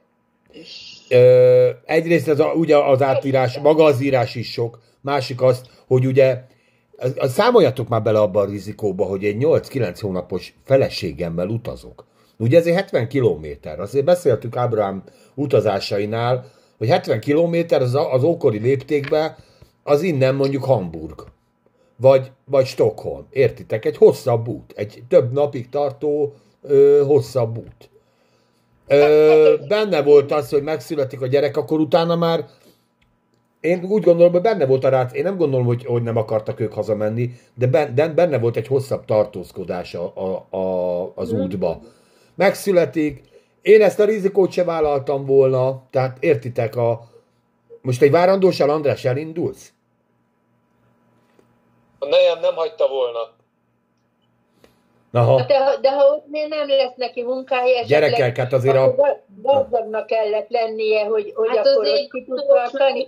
Ö, 1.09 1.69
egyrészt 1.85 2.27
az, 2.27 2.39
a, 2.39 2.51
ugye 2.53 2.77
az 2.77 3.01
átírás, 3.01 3.57
maga 3.57 3.83
az 3.83 4.01
írás 4.01 4.35
is 4.35 4.51
sok, 4.51 4.79
másik 5.01 5.41
az, 5.41 5.61
hogy 5.87 6.05
ugye 6.05 6.41
számoljatok 7.21 7.87
már 7.87 8.01
bele 8.01 8.19
abba 8.19 8.41
a 8.41 8.45
rizikóba, 8.45 9.05
hogy 9.05 9.25
egy 9.25 9.35
8-9 9.39 9.97
hónapos 10.01 10.53
feleségemmel 10.65 11.47
utazok. 11.47 12.05
Ugye 12.39 12.57
ez 12.57 12.65
egy 12.65 12.73
70 12.73 13.07
kilométer. 13.07 13.79
Azért 13.79 14.05
beszéltük 14.05 14.55
Ábrám 14.55 15.03
utazásainál, 15.35 16.45
hogy 16.77 16.87
70 16.87 17.19
kilométer 17.19 17.81
az, 17.81 17.95
az 18.11 18.23
ókori 18.23 18.59
léptékben 18.59 19.35
az 19.83 20.01
innen 20.01 20.35
mondjuk 20.35 20.63
Hamburg. 20.63 21.23
Vagy, 21.95 22.31
vagy 22.45 22.65
Stockholm. 22.65 23.25
Értitek? 23.29 23.85
Egy 23.85 23.97
hosszabb 23.97 24.47
út. 24.47 24.73
Egy 24.75 25.03
több 25.07 25.31
napig 25.31 25.69
tartó 25.69 26.33
ö, 26.61 27.03
hosszabb 27.05 27.57
út. 27.57 27.89
Ö, 28.87 29.55
benne 29.67 30.01
volt 30.01 30.31
az, 30.31 30.49
hogy 30.49 30.63
megszületik 30.63 31.21
a 31.21 31.27
gyerek, 31.27 31.57
akkor 31.57 31.79
utána 31.79 32.15
már 32.15 32.45
én 33.59 33.83
úgy 33.83 34.03
gondolom, 34.03 34.31
hogy 34.31 34.41
benne 34.41 34.65
volt 34.65 34.83
a 34.83 34.89
rác, 34.89 35.13
én 35.13 35.23
nem 35.23 35.37
gondolom, 35.37 35.65
hogy, 35.65 35.85
hogy 35.85 36.03
nem 36.03 36.17
akartak 36.17 36.59
ők 36.59 36.73
hazamenni, 36.73 37.31
de 37.53 37.67
ben- 37.67 37.95
de 37.95 38.07
benne 38.07 38.39
volt 38.39 38.55
egy 38.55 38.67
hosszabb 38.67 39.05
tartózkodás 39.05 39.93
a, 39.93 40.13
a, 40.15 40.57
a, 40.57 41.11
az 41.15 41.31
útba. 41.31 41.81
Megszületik, 42.39 43.21
én 43.61 43.81
ezt 43.81 43.99
a 43.99 44.05
rizikót 44.05 44.51
se 44.51 44.63
vállaltam 44.63 45.25
volna, 45.25 45.83
tehát 45.89 46.17
értitek, 46.23 46.75
a, 46.75 46.99
most 47.81 48.01
egy 48.01 48.11
várandóssal, 48.11 48.69
András, 48.69 49.05
elindulsz? 49.05 49.71
A 51.99 52.05
nejem 52.05 52.39
nem 52.39 52.55
hagyta 52.55 52.87
volna. 52.87 53.19
Aha. 55.11 55.45
De, 55.45 55.63
ha- 55.63 55.77
de 55.77 55.91
ha 55.91 56.05
ott 56.05 56.25
még 56.27 56.47
nem 56.47 56.67
lesz 56.67 56.95
neki 56.95 57.23
munkája, 57.23 57.77
esetleg, 57.77 58.09
Gyerekek, 58.09 58.37
hát 58.37 58.53
azért 58.53 58.75
a- 58.75 58.95
gazdagnak 59.41 60.05
kellett 60.05 60.49
lennie, 60.49 61.05
hogy, 61.05 61.31
hogy 61.35 61.47
Hát 61.49 61.57
akkor 61.57 61.85
azért 61.85 62.01
ott 62.03 62.11
ki 62.11 62.23
tud 62.23 62.45
tartani. 62.47 63.07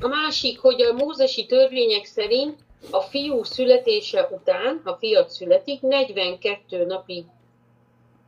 A 0.00 0.06
másik, 0.08 0.60
hogy 0.60 0.82
a 0.82 0.92
mózesi 0.92 1.46
törvények 1.46 2.04
szerint 2.04 2.58
a 2.90 3.00
fiú 3.00 3.42
születése 3.42 4.28
után, 4.30 4.80
ha 4.84 4.96
fiat 5.00 5.30
születik, 5.30 5.80
42 5.80 6.86
napig 6.86 7.24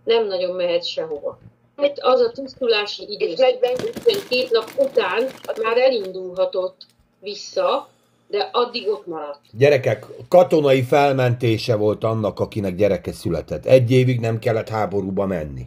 nem 0.04 0.26
nagyon 0.26 0.56
mehet 0.56 0.84
sehova. 0.84 1.38
Hát 1.76 1.98
az 2.00 2.20
a 2.20 2.32
tisztulási 2.32 3.06
időszak. 3.08 3.60
40 3.60 3.72
52 3.86 4.48
nap 4.50 4.70
után 4.76 5.22
már 5.62 5.76
elindulhatott 5.76 6.86
vissza, 7.20 7.88
de 8.28 8.48
addig 8.52 8.88
ott 8.88 9.06
maradt. 9.06 9.40
Gyerekek, 9.52 10.06
katonai 10.28 10.82
felmentése 10.82 11.76
volt 11.76 12.04
annak, 12.04 12.40
akinek 12.40 12.74
gyereke 12.74 13.12
született. 13.12 13.66
Egy 13.66 13.90
évig 13.90 14.20
nem 14.20 14.38
kellett 14.38 14.68
háborúba 14.68 15.26
menni. 15.26 15.66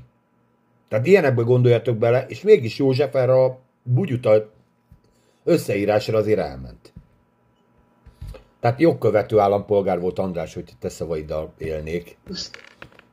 Tehát 0.88 1.06
ilyenekbe 1.06 1.42
gondoljatok 1.42 1.98
bele, 1.98 2.26
és 2.28 2.42
mégis 2.42 2.78
József 2.78 3.16
erre 3.16 3.44
a 3.44 3.60
bugyuta 3.84 4.50
összeírásra 5.44 6.18
azért 6.18 6.40
elment. 6.40 6.94
Tehát 8.60 8.80
jogkövető 8.80 9.40
állampolgár 9.40 10.00
volt 10.00 10.20
András, 10.20 10.54
hogy 10.54 10.72
te 10.80 10.90
szavaiddal 10.90 11.54
élnék. 11.58 12.18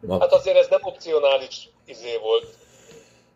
Ma, 0.00 0.20
Hát 0.20 0.32
azért 0.32 0.56
ez 0.56 0.66
nem 0.70 0.80
opcionális 0.82 1.68
izé 1.86 2.16
volt. 2.22 2.46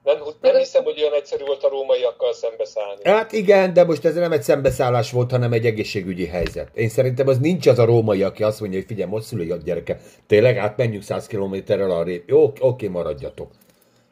Nem, 0.04 0.22
nem 0.40 0.56
hiszem, 0.56 0.84
hogy 0.84 1.00
olyan 1.00 1.14
egyszerű 1.14 1.44
volt 1.44 1.62
a 1.62 1.68
rómaiakkal 1.68 2.32
szembeszállni. 2.32 3.00
Hát 3.04 3.32
igen, 3.32 3.72
de 3.72 3.84
most 3.84 4.04
ez 4.04 4.14
nem 4.14 4.32
egy 4.32 4.42
szembeszállás 4.42 5.10
volt, 5.10 5.30
hanem 5.30 5.52
egy 5.52 5.66
egészségügyi 5.66 6.26
helyzet. 6.26 6.68
Én 6.74 6.88
szerintem 6.88 7.28
az 7.28 7.38
nincs 7.38 7.66
az 7.66 7.78
a 7.78 7.84
római, 7.84 8.22
aki 8.22 8.42
azt 8.42 8.60
mondja, 8.60 8.78
hogy 8.78 8.88
figyelj, 8.88 9.10
most 9.10 9.26
szülj 9.26 9.50
a 9.50 9.56
gyereke. 9.56 10.00
Tényleg, 10.26 10.56
hát 10.56 10.76
menjünk 10.76 11.02
100 11.02 11.26
kilométerrel 11.26 11.90
arrébb. 11.90 12.22
Jó, 12.26 12.52
oké, 12.60 12.86
maradjatok. 12.88 13.50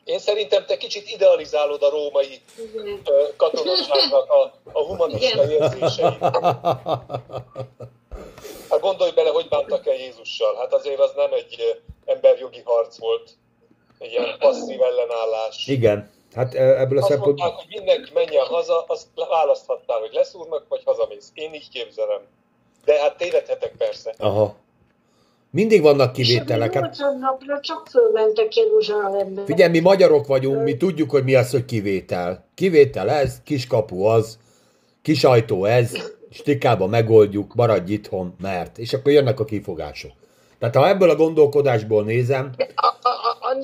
Én 0.04 0.18
szerintem 0.18 0.64
te 0.66 0.76
kicsit 0.76 1.10
idealizálod 1.10 1.82
a 1.82 1.90
római 1.90 2.40
ö, 3.04 3.22
katonaságnak 3.36 4.30
a, 4.30 4.52
a 4.72 4.84
humanista 4.84 5.44
Igen. 5.44 5.50
érzéseit. 5.50 6.18
Hát 8.70 8.80
gondolj 8.80 9.10
bele, 9.10 9.30
hogy 9.30 9.48
bántak 9.48 9.86
el 9.86 9.94
Jézussal. 9.94 10.56
Hát 10.56 10.72
azért 10.72 10.98
az 10.98 11.12
nem 11.16 11.32
egy 11.32 11.82
emberjogi 12.22 12.62
harc 12.64 12.98
volt. 12.98 13.30
Egy 13.98 14.10
ilyen 14.10 14.38
passzív 14.38 14.80
ellenállás. 14.82 15.66
Igen, 15.66 16.10
hát 16.34 16.54
e- 16.54 16.80
ebből 16.80 16.98
a 16.98 17.00
Azt 17.00 17.10
szempontból... 17.10 17.46
mondták, 17.46 17.66
hogy 17.66 17.76
mindenki 17.78 18.10
menjen 18.14 18.46
haza, 18.46 18.84
azt 18.86 19.06
választhattál, 19.30 19.98
hogy 19.98 20.12
leszúrnak, 20.12 20.64
vagy 20.68 20.82
hazamész. 20.84 21.30
Én 21.34 21.54
így 21.54 21.68
képzelem. 21.68 22.20
De 22.84 23.00
hát 23.00 23.16
tévedhetek 23.16 23.72
persze. 23.78 24.14
Aha. 24.18 24.54
Mindig 25.50 25.82
vannak 25.82 26.12
kivételek. 26.12 26.72
Hát 26.74 26.82
80 26.82 27.18
napra 27.18 27.60
csak 27.60 27.86
fölmentek 27.90 28.56
Jeruzsálembe. 28.56 29.44
figyelj, 29.44 29.70
mi 29.70 29.78
magyarok 29.78 30.26
vagyunk, 30.26 30.62
mi 30.62 30.76
tudjuk, 30.76 31.10
hogy 31.10 31.24
mi 31.24 31.34
az, 31.34 31.50
hogy 31.50 31.64
kivétel. 31.64 32.44
Kivétel 32.54 33.10
ez, 33.10 33.42
kiskapu 33.44 34.02
az, 34.04 34.38
kis 35.02 35.24
ajtó 35.24 35.64
ez, 35.64 35.96
stikába 36.30 36.86
megoldjuk, 36.86 37.54
maradj 37.54 37.92
itthon, 37.92 38.34
mert. 38.40 38.78
És 38.78 38.92
akkor 38.92 39.12
jönnek 39.12 39.40
a 39.40 39.44
kifogások. 39.44 40.12
Tehát 40.62 40.76
ha 40.76 40.88
ebből 40.88 41.10
a 41.10 41.16
gondolkodásból 41.16 42.04
nézem, 42.04 42.50
A, 42.74 42.86
a, 42.86 43.08
a, 43.08 43.48
a, 43.50 43.56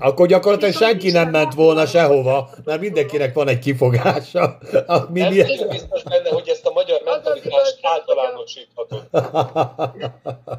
akkor 0.00 0.26
gyakorlatilag 0.26 0.74
senki 0.74 1.10
nem 1.10 1.30
ment 1.30 1.54
volna 1.54 1.86
sehova, 1.86 2.50
mert 2.64 2.80
mindenkinek 2.80 3.34
van 3.34 3.48
egy 3.48 3.58
kifogása. 3.58 4.42
A- 4.86 5.06
Mi, 5.10 5.20
Nem 5.20 5.68
biztos 5.68 6.02
benne, 6.02 6.30
hogy 6.30 6.48
ezt 6.48 6.66
a 6.66 6.72
magyar 6.72 7.00
mentalitást 7.04 7.78
általánosíthatod. 7.82 9.02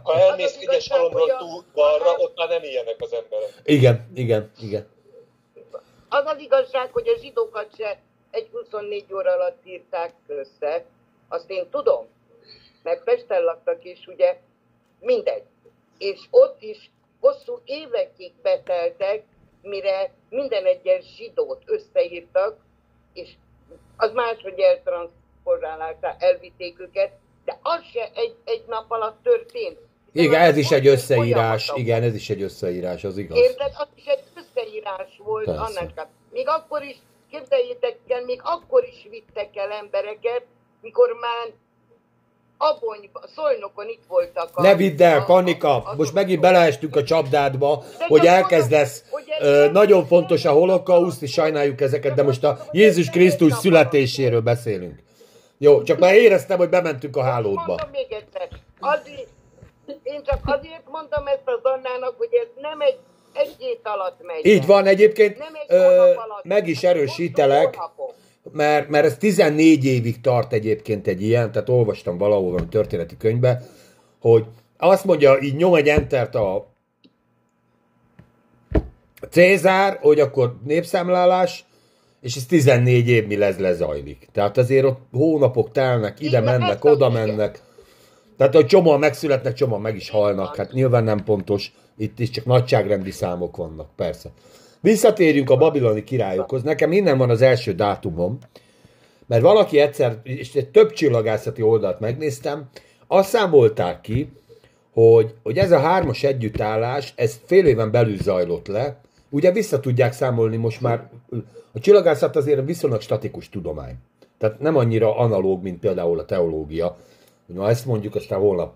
Ha 0.03 0.19
elmész 0.19 0.57
egyes 0.59 0.89
halomról 0.89 1.35
túl 1.37 1.63
balra, 1.73 2.15
ott 2.17 2.37
már 2.37 2.47
nem 2.49 2.63
ilyenek 2.63 2.95
az 2.99 3.13
emberek. 3.13 3.61
Igen, 3.63 4.09
igen, 4.13 4.51
igen. 4.61 4.87
az 6.09 6.23
az 6.25 6.39
igazság, 6.39 6.89
hogy 6.91 7.07
a 7.07 7.19
zsidókat 7.21 7.67
se 7.77 7.99
egy 8.31 8.47
24 8.51 9.05
óra 9.13 9.31
alatt 9.31 9.61
írták 9.65 10.13
össze. 10.27 10.85
Azt 11.29 11.49
én 11.49 11.69
tudom, 11.71 12.05
mert 12.83 13.03
Pesten 13.03 13.43
laktak 13.43 13.85
is, 13.85 14.07
ugye, 14.07 14.37
mindegy. 14.99 15.43
És 15.99 16.19
ott 16.29 16.61
is 16.61 16.91
hosszú 17.19 17.61
évekig 17.65 18.33
beteltek, 18.41 19.23
mire 19.61 20.13
minden 20.29 20.65
egyes 20.65 21.15
zsidót 21.15 21.63
összeírtak, 21.65 22.57
és 23.13 23.29
az 23.97 24.11
más, 24.11 24.41
hogy 24.41 24.59
eltranszportálták, 24.59 26.23
elvitték 26.23 26.79
őket, 26.79 27.11
de 27.45 27.59
az 27.61 27.81
se 27.93 28.11
egy, 28.13 28.35
egy 28.43 28.63
nap 28.67 28.91
alatt 28.91 29.23
történt. 29.23 29.77
Igen, 30.11 30.41
ez 30.41 30.57
is 30.57 30.71
egy 30.71 30.87
összeírás, 30.87 31.71
igen, 31.75 32.03
ez 32.03 32.15
is 32.15 32.29
egy 32.29 32.41
összeírás, 32.41 33.03
az 33.03 33.17
igaz. 33.17 33.37
Érted? 33.37 33.71
Az 33.77 33.87
is 33.95 34.05
egy 34.05 34.23
összeírás 34.35 35.17
volt 35.23 35.45
Persze. 35.45 35.61
annak. 35.61 36.07
Még 36.31 36.47
akkor 36.47 36.83
is, 36.83 36.97
képzeljétek 37.31 37.97
el, 38.07 38.25
még 38.25 38.39
akkor 38.43 38.83
is 38.83 39.07
vittek 39.09 39.55
el 39.55 39.71
embereket, 39.71 40.45
mikor 40.81 41.13
már 41.13 41.53
Abonyba, 42.61 43.21
Szolnokon 43.35 43.87
itt 43.87 44.03
voltak. 44.07 44.49
a- 44.53 44.61
Ne 44.61 44.75
vidd 44.75 45.01
el, 45.03 45.19
a- 45.19 45.23
Pannika, 45.23 45.75
a- 45.83 45.93
most 45.97 46.11
a- 46.11 46.13
megint 46.13 46.41
beleestünk 46.41 46.95
a 46.95 47.03
csapdádba, 47.03 47.83
De 47.97 48.05
hogy 48.07 48.25
elkezdesz, 48.25 49.03
mondom, 49.11 49.33
hogy 49.39 49.47
ö, 49.47 49.71
nagyon 49.71 50.05
fontos 50.05 50.45
a 50.45 50.51
holokauszt, 50.51 51.21
és 51.21 51.31
sajnáljuk 51.31 51.81
ezeket, 51.81 52.13
de 52.13 52.23
most 52.23 52.43
a 52.43 52.59
Jézus 52.71 53.09
Krisztus 53.09 53.53
születéséről 53.53 54.41
beszélünk. 54.41 54.99
Jó, 55.57 55.83
csak 55.83 55.99
már 55.99 56.13
éreztem, 56.15 56.57
hogy 56.57 56.69
bementünk 56.69 57.15
a 57.17 57.23
hálódba. 57.23 57.63
Mondom 57.65 57.89
még 57.91 58.05
egyszer, 58.09 58.47
azért, 58.79 59.27
én 60.03 60.21
csak 60.25 60.39
azért 60.43 60.81
mondtam 60.85 61.27
ezt 61.27 61.41
az 61.45 61.59
Annának, 61.63 62.13
hogy 62.17 62.29
ez 62.31 62.47
nem 62.61 62.81
egy 62.81 62.97
egy 63.33 63.55
hét 63.57 63.79
alatt 63.83 64.17
megy. 64.23 64.45
Így 64.45 64.65
van, 64.65 64.85
egyébként 64.85 65.37
Nem 65.37 65.53
egy 65.55 65.65
ö, 65.75 66.11
meg 66.43 66.67
is 66.67 66.83
erősítelek, 66.83 67.75
Hónapok. 67.75 68.13
Mert, 68.51 68.89
mert 68.89 69.05
ez 69.05 69.17
14 69.17 69.85
évig 69.85 70.21
tart 70.21 70.53
egyébként 70.53 71.07
egy 71.07 71.21
ilyen, 71.21 71.51
tehát 71.51 71.69
olvastam 71.69 72.17
valahol 72.17 72.51
valami 72.51 72.67
történeti 72.67 73.17
könyvbe, 73.17 73.61
hogy 74.19 74.45
azt 74.77 75.05
mondja, 75.05 75.37
így 75.41 75.55
nyom 75.55 75.73
egy 75.73 75.87
entert 75.87 76.35
a 76.35 76.67
Cézár, 79.29 79.97
hogy 80.01 80.19
akkor 80.19 80.57
népszámlálás, 80.65 81.65
és 82.21 82.35
ez 82.35 82.45
14 82.45 83.07
év 83.07 83.27
mi 83.27 83.37
lesz 83.37 83.57
lezajlik. 83.57 84.27
Tehát 84.31 84.57
azért 84.57 84.85
ott 84.85 84.99
hónapok 85.11 85.71
telnek, 85.71 86.19
ide 86.19 86.29
Igen, 86.29 86.43
mennek, 86.43 86.83
az 86.83 86.91
oda 86.91 87.09
mennek. 87.09 87.61
Tehát, 88.37 88.53
hogy 88.53 88.65
csomóan 88.65 88.99
megszületnek, 88.99 89.53
csomóan 89.53 89.81
meg 89.81 89.95
is 89.95 90.09
halnak. 90.09 90.55
Hát 90.55 90.71
nyilván 90.71 91.03
nem 91.03 91.23
pontos, 91.23 91.71
itt 91.97 92.19
is 92.19 92.29
csak 92.29 92.45
nagyságrendi 92.45 93.11
számok 93.11 93.57
vannak, 93.57 93.89
persze. 93.95 94.29
Visszatérjünk 94.81 95.49
a 95.49 95.57
babiloni 95.57 96.03
királyokhoz. 96.03 96.63
Nekem 96.63 96.91
innen 96.91 97.17
van 97.17 97.29
az 97.29 97.41
első 97.41 97.73
dátumom, 97.73 98.37
mert 99.27 99.41
valaki 99.41 99.79
egyszer, 99.79 100.19
és 100.23 100.55
egy 100.55 100.69
több 100.69 100.91
csillagászati 100.91 101.61
oldalt 101.61 101.99
megnéztem, 101.99 102.69
azt 103.07 103.29
számolták 103.29 104.01
ki, 104.01 104.31
hogy, 104.93 105.33
hogy 105.43 105.57
ez 105.57 105.71
a 105.71 105.79
hármas 105.79 106.23
együttállás, 106.23 107.13
ez 107.15 107.39
fél 107.45 107.65
éven 107.65 107.91
belül 107.91 108.17
zajlott 108.17 108.67
le. 108.67 109.01
Ugye 109.29 109.51
vissza 109.51 109.79
tudják 109.79 110.13
számolni 110.13 110.57
most 110.57 110.81
már, 110.81 111.09
a 111.73 111.79
csillagászat 111.79 112.35
azért 112.35 112.65
viszonylag 112.65 113.01
statikus 113.01 113.49
tudomány. 113.49 113.95
Tehát 114.37 114.59
nem 114.59 114.75
annyira 114.75 115.17
analóg, 115.17 115.63
mint 115.63 115.79
például 115.79 116.19
a 116.19 116.25
teológia. 116.25 116.97
Ma 117.45 117.69
ezt 117.69 117.85
mondjuk, 117.85 118.15
aztán 118.15 118.39
holnap 118.39 118.73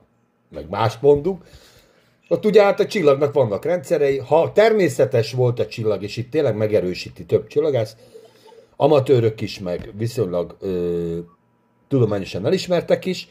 meg 0.49 0.70
más 0.70 0.97
mondunk. 0.99 1.43
Ott 2.34 2.46
ugye 2.46 2.64
hát 2.64 2.80
a 2.80 2.86
csillagnak 2.86 3.34
vannak 3.34 3.66
rendszerei. 3.66 4.18
Ha 4.18 4.52
természetes 4.52 5.34
volt 5.34 5.60
a 5.60 5.66
csillag, 5.66 6.04
és 6.04 6.18
itt 6.18 6.32
tényleg 6.32 6.56
megerősíti 6.56 7.26
több 7.26 7.48
csillagász, 7.48 7.96
amatőrök 8.76 9.42
is, 9.42 9.60
meg 9.60 9.92
viszonylag 9.98 10.56
ö, 10.60 11.18
tudományosan 11.88 12.46
elismertek 12.46 13.06
is, 13.06 13.28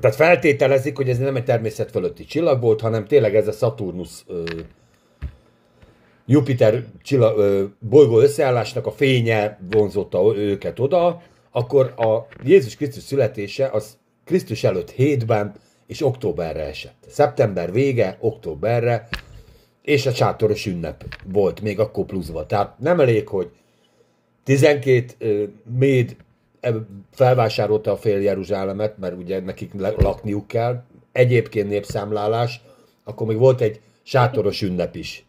tehát 0.00 0.16
feltételezik, 0.16 0.96
hogy 0.96 1.08
ez 1.08 1.18
nem 1.18 1.36
egy 1.36 1.44
természet 1.44 1.90
fölötti 1.90 2.24
csillag 2.24 2.60
volt, 2.60 2.80
hanem 2.80 3.06
tényleg 3.06 3.36
ez 3.36 3.48
a 3.48 3.52
Saturnus 3.52 4.24
ö, 4.26 4.42
Jupiter 6.26 6.84
csillag, 7.02 7.38
ö, 7.38 7.64
bolygó 7.78 8.18
összeállásnak 8.18 8.86
a 8.86 8.92
fénye 8.92 9.60
vonzotta 9.70 10.36
őket 10.36 10.78
oda, 10.78 11.22
akkor 11.50 11.94
a 11.96 12.26
Jézus 12.44 12.76
Krisztus 12.76 13.02
születése 13.02 13.68
az 13.68 13.98
Krisztus 14.24 14.64
előtt 14.64 14.90
hétben 14.90 15.54
és 15.90 16.02
októberre 16.02 16.62
esett. 16.62 17.04
Szeptember 17.08 17.72
vége, 17.72 18.16
októberre, 18.20 19.08
és 19.82 20.06
a 20.06 20.12
sátoros 20.12 20.66
ünnep 20.66 21.04
volt 21.24 21.60
még 21.60 21.78
akkor 21.78 22.04
pluszban. 22.04 22.46
Tehát 22.46 22.78
nem 22.78 23.00
elég, 23.00 23.28
hogy 23.28 23.50
12 24.44 25.06
ö, 25.18 25.44
méd 25.78 26.16
felvásárolta 27.12 27.90
a 27.90 27.96
fél 27.96 28.20
Jeruzsálemet, 28.20 28.98
mert 28.98 29.16
ugye 29.16 29.40
nekik 29.40 29.72
lakniuk 29.96 30.46
kell, 30.46 30.82
egyébként 31.12 31.68
népszámlálás, 31.68 32.60
akkor 33.04 33.26
még 33.26 33.38
volt 33.38 33.60
egy 33.60 33.80
sátoros 34.02 34.62
ünnep 34.62 34.94
is. 34.96 35.24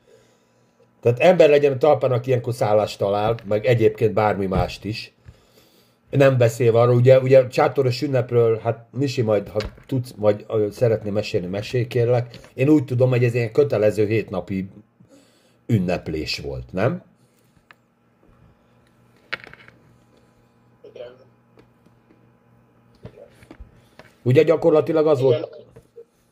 Tehát 1.01 1.19
ember 1.19 1.49
legyen 1.49 1.79
talpán, 1.79 2.11
aki 2.11 2.29
ilyenkor 2.29 2.53
szállást 2.53 2.97
talál, 2.97 3.35
meg 3.47 3.65
egyébként 3.65 4.13
bármi 4.13 4.45
mást 4.45 4.85
is. 4.85 5.13
Nem 6.11 6.37
beszélve 6.37 6.79
arról, 6.79 6.95
ugye, 6.95 7.19
ugye 7.19 7.39
a 7.39 7.51
sátoros 7.51 8.01
ünnepről, 8.01 8.57
hát 8.57 8.87
Misi 8.91 9.21
majd, 9.21 9.47
ha 9.47 9.59
tudsz, 9.87 10.13
majd 10.17 10.45
szeretné 10.71 11.09
mesélni, 11.09 11.47
mesélj 11.47 11.87
kérlek. 11.87 12.37
Én 12.53 12.69
úgy 12.69 12.85
tudom, 12.85 13.09
hogy 13.09 13.23
ez 13.23 13.33
ilyen 13.33 13.51
kötelező 13.51 14.05
hétnapi 14.05 14.69
ünneplés 15.67 16.39
volt, 16.39 16.71
nem? 16.71 17.03
Igen. 20.93 21.11
Ugye 24.23 24.43
gyakorlatilag 24.43 25.07
az 25.07 25.21
volt, 25.21 25.37
Igen. 25.37 25.59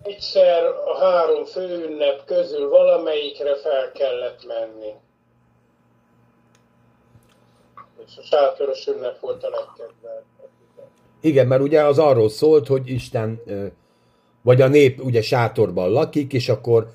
Egyszer 0.03 0.65
a 0.65 0.97
három 0.99 1.45
főünnep 1.45 2.25
közül 2.25 2.69
valamelyikre 2.69 3.55
fel 3.55 3.91
kellett 3.91 4.45
menni. 4.47 4.93
És 8.05 8.17
a 8.17 8.21
sátoros 8.21 8.87
ünnep 8.87 9.19
volt 9.19 9.43
a 9.43 9.49
legkedveltebb. 9.49 10.47
Igen, 11.21 11.47
mert 11.47 11.61
ugye 11.61 11.83
az 11.83 11.99
arról 11.99 12.29
szólt, 12.29 12.67
hogy 12.67 12.89
Isten, 12.89 13.41
vagy 14.41 14.61
a 14.61 14.67
nép 14.67 15.03
ugye 15.03 15.21
sátorban 15.21 15.91
lakik, 15.91 16.33
és 16.33 16.49
akkor, 16.49 16.87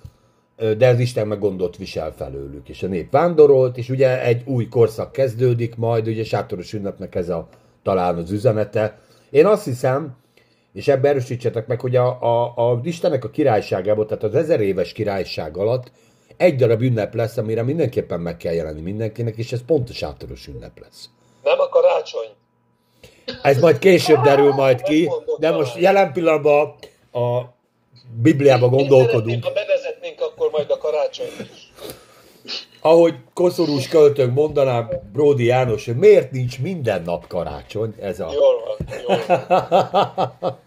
de 0.76 0.88
az 0.88 0.98
Isten 0.98 1.26
meg 1.26 1.38
gondot 1.38 1.76
visel 1.76 2.12
felőlük, 2.12 2.68
és 2.68 2.82
a 2.82 2.86
nép 2.86 3.10
vándorolt, 3.10 3.76
és 3.76 3.88
ugye 3.88 4.24
egy 4.24 4.42
új 4.46 4.68
korszak 4.68 5.12
kezdődik 5.12 5.76
majd, 5.76 6.06
ugye 6.06 6.24
sátoros 6.24 6.72
ünnepnek 6.72 7.14
ez 7.14 7.28
a 7.28 7.48
talán 7.82 8.16
az 8.16 8.30
üzenete. 8.30 8.98
Én 9.30 9.46
azt 9.46 9.64
hiszem, 9.64 10.16
és 10.72 10.88
ebbe 10.88 11.08
erősítsetek 11.08 11.66
meg, 11.66 11.80
hogy 11.80 11.96
a, 11.96 12.22
a, 12.22 12.52
a 12.56 12.80
Istennek 12.82 13.24
a 13.24 13.30
királyságában, 13.30 14.06
tehát 14.06 14.22
az 14.22 14.34
ezer 14.34 14.60
éves 14.60 14.92
királyság 14.92 15.56
alatt 15.56 15.90
egy 16.36 16.56
darab 16.56 16.82
ünnep 16.82 17.14
lesz, 17.14 17.36
amire 17.36 17.62
mindenképpen 17.62 18.20
meg 18.20 18.36
kell 18.36 18.52
jelenni 18.52 18.80
mindenkinek, 18.80 19.36
és 19.36 19.52
ez 19.52 19.64
pont 19.66 19.90
a 19.90 19.92
sátoros 19.92 20.46
ünnep 20.46 20.78
lesz. 20.78 21.08
Nem 21.42 21.60
a 21.60 21.68
karácsony. 21.68 22.28
Ez 23.42 23.60
majd 23.60 23.78
később 23.78 24.20
derül 24.20 24.52
majd 24.52 24.82
ki, 24.82 25.10
de 25.38 25.50
most 25.50 25.76
jelen 25.76 26.12
pillanatban 26.12 26.74
a 27.12 27.42
Bibliába 28.22 28.68
gondolkodunk. 28.68 29.44
Ha 29.44 29.52
bevezetnénk, 29.52 30.20
akkor 30.20 30.50
majd 30.50 30.70
a 30.70 30.78
karácsony 30.78 31.26
is. 31.54 31.72
Ahogy 32.80 33.14
koszorús 33.34 33.88
költőnk 33.88 34.34
mondaná 34.34 34.88
Bródi 35.12 35.44
János, 35.44 35.84
hogy 35.84 35.96
miért 35.96 36.30
nincs 36.30 36.60
minden 36.60 37.02
nap 37.02 37.26
karácsony, 37.26 37.94
ez 38.00 38.20
a... 38.20 38.30
Jól 38.32 38.62
van, 38.64 38.76
jól 39.06 39.20
van. 40.40 40.58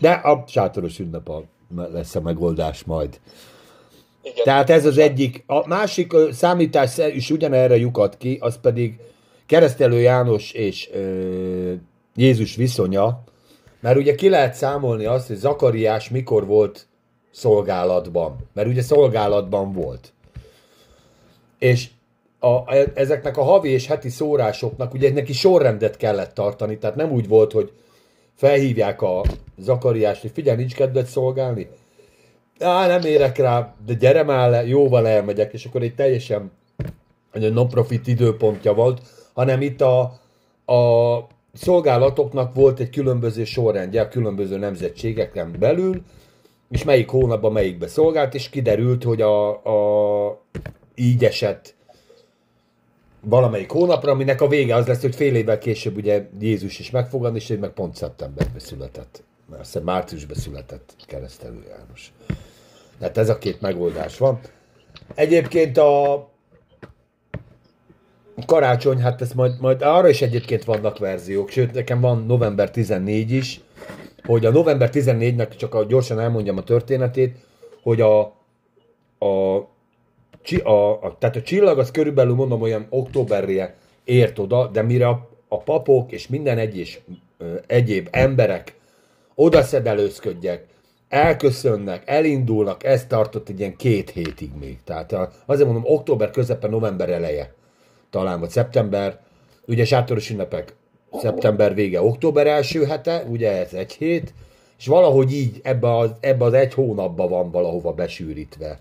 De 0.00 0.10
a 0.10 0.44
sátoros 0.46 0.98
ünnep 0.98 1.28
a, 1.28 1.42
lesz 1.92 2.14
a 2.14 2.20
megoldás 2.20 2.84
majd. 2.84 3.20
Igen. 4.32 4.44
Tehát 4.44 4.70
ez 4.70 4.86
az 4.86 4.98
egyik. 4.98 5.44
A 5.46 5.66
másik 5.66 6.12
számítás 6.32 6.98
is 7.14 7.30
ugyanerre 7.30 7.76
lyukat 7.76 8.16
ki, 8.16 8.38
az 8.40 8.58
pedig 8.60 8.94
keresztelő 9.46 10.00
János 10.00 10.52
és 10.52 10.90
ö, 10.92 11.72
Jézus 12.14 12.56
viszonya, 12.56 13.22
mert 13.80 13.96
ugye 13.96 14.14
ki 14.14 14.28
lehet 14.28 14.54
számolni 14.54 15.04
azt, 15.04 15.26
hogy 15.26 15.36
Zakariás 15.36 16.08
mikor 16.10 16.46
volt 16.46 16.86
szolgálatban, 17.30 18.36
mert 18.52 18.68
ugye 18.68 18.82
szolgálatban 18.82 19.72
volt. 19.72 20.12
És 21.58 21.88
a, 22.38 22.74
e- 22.74 22.92
ezeknek 22.94 23.36
a 23.36 23.42
havi 23.42 23.68
és 23.68 23.86
heti 23.86 24.08
szórásoknak 24.08 24.94
ugye 24.94 25.12
neki 25.12 25.32
sorrendet 25.32 25.96
kellett 25.96 26.34
tartani, 26.34 26.78
tehát 26.78 26.96
nem 26.96 27.10
úgy 27.12 27.28
volt, 27.28 27.52
hogy 27.52 27.72
felhívják 28.34 29.02
a 29.02 29.22
Zakariást, 29.58 30.20
hogy 30.20 30.30
figyelj, 30.34 30.56
nincs 30.56 30.74
kedved 30.74 31.06
szolgálni? 31.06 31.68
Á, 32.58 32.86
nem 32.86 33.00
érek 33.00 33.36
rá, 33.36 33.74
de 33.86 33.94
gyere 33.94 34.22
már 34.22 34.50
le, 34.50 34.66
jóval 34.66 35.08
elmegyek, 35.08 35.52
és 35.52 35.64
akkor 35.64 35.82
egy 35.82 35.94
teljesen 35.94 36.50
egy 37.32 37.52
non-profit 37.52 38.06
időpontja 38.06 38.74
volt, 38.74 39.00
hanem 39.32 39.60
itt 39.60 39.80
a, 39.80 40.00
a 40.72 41.26
szolgálatoknak 41.52 42.54
volt 42.54 42.80
egy 42.80 42.90
különböző 42.90 43.44
sorrendje 43.44 44.00
a 44.00 44.08
különböző 44.08 44.58
nemzetségeken 44.58 45.56
belül, 45.58 46.02
és 46.70 46.84
melyik 46.84 47.08
hónapban 47.08 47.52
melyikbe 47.52 47.88
szolgált, 47.88 48.34
és 48.34 48.48
kiderült, 48.48 49.04
hogy 49.04 49.20
a, 49.20 49.48
a 49.50 50.42
így 50.94 51.24
esett 51.24 51.74
valamelyik 53.20 53.70
hónapra, 53.70 54.10
aminek 54.10 54.40
a 54.40 54.48
vége 54.48 54.74
az 54.74 54.86
lesz, 54.86 55.00
hogy 55.00 55.14
fél 55.14 55.34
évvel 55.34 55.58
később 55.58 55.96
ugye 55.96 56.28
Jézus 56.40 56.78
is 56.78 56.90
megfogad, 56.90 57.36
és 57.36 57.50
ő 57.50 57.58
meg 57.58 57.70
pont 57.70 57.96
szeptemberben 57.96 58.60
született. 58.60 59.22
Mert 59.48 59.60
azt 59.60 59.72
hiszem 59.72 59.86
márciusban 59.86 60.36
született 60.36 60.94
keresztelő 61.06 61.64
János. 61.68 62.12
Tehát 62.98 63.18
ez 63.18 63.28
a 63.28 63.38
két 63.38 63.60
megoldás 63.60 64.18
van. 64.18 64.40
Egyébként 65.14 65.76
a 65.78 66.28
karácsony, 68.46 69.00
hát 69.00 69.20
ez 69.20 69.32
majd, 69.32 69.60
majd 69.60 69.82
arra 69.82 70.08
is 70.08 70.22
egyébként 70.22 70.64
vannak 70.64 70.98
verziók, 70.98 71.50
sőt 71.50 71.72
nekem 71.72 72.00
van 72.00 72.26
november 72.26 72.70
14 72.70 73.30
is, 73.30 73.60
hogy 74.24 74.46
a 74.46 74.50
november 74.50 74.90
14-nek 74.92 75.56
csak 75.56 75.74
a, 75.74 75.84
gyorsan 75.84 76.20
elmondjam 76.20 76.56
a 76.56 76.62
történetét, 76.62 77.36
hogy 77.82 78.00
a, 78.00 78.20
a, 79.18 79.56
a, 80.62 80.70
a, 81.00 81.16
tehát 81.18 81.36
a 81.36 81.42
csillag 81.42 81.78
az 81.78 81.90
körülbelül 81.90 82.34
mondom 82.34 82.62
olyan 82.62 82.86
októberre 82.88 83.74
ért 84.04 84.38
oda, 84.38 84.66
de 84.66 84.82
mire 84.82 85.08
a, 85.08 85.28
a 85.48 85.58
papok 85.58 86.12
és 86.12 86.28
minden 86.28 86.58
egyes 86.58 87.00
egyéb 87.66 88.08
emberek 88.10 88.74
odaszedelőzködjek, 89.36 90.66
elköszönnek, 91.08 92.02
elindulnak, 92.06 92.84
ez 92.84 93.06
tartott 93.06 93.48
egy 93.48 93.58
ilyen 93.58 93.76
két 93.76 94.10
hétig 94.10 94.50
még. 94.60 94.78
Tehát 94.84 95.16
azért 95.46 95.68
mondom, 95.68 95.92
október 95.92 96.30
közepe, 96.30 96.68
november 96.68 97.10
eleje. 97.10 97.54
Talán, 98.10 98.40
vagy 98.40 98.50
szeptember, 98.50 99.20
ugye 99.66 99.84
sátoros 99.84 100.30
ünnepek 100.30 100.74
szeptember 101.12 101.74
vége, 101.74 102.02
október 102.02 102.46
első 102.46 102.84
hete, 102.84 103.24
ugye 103.28 103.50
ez 103.50 103.72
egy 103.72 103.92
hét, 103.92 104.34
és 104.78 104.86
valahogy 104.86 105.32
így 105.32 105.60
ebbe 105.62 105.96
az, 105.96 106.10
ebbe 106.20 106.44
az 106.44 106.52
egy 106.52 106.74
hónapba 106.74 107.28
van 107.28 107.50
valahova 107.50 107.92
besűrítve. 107.92 108.80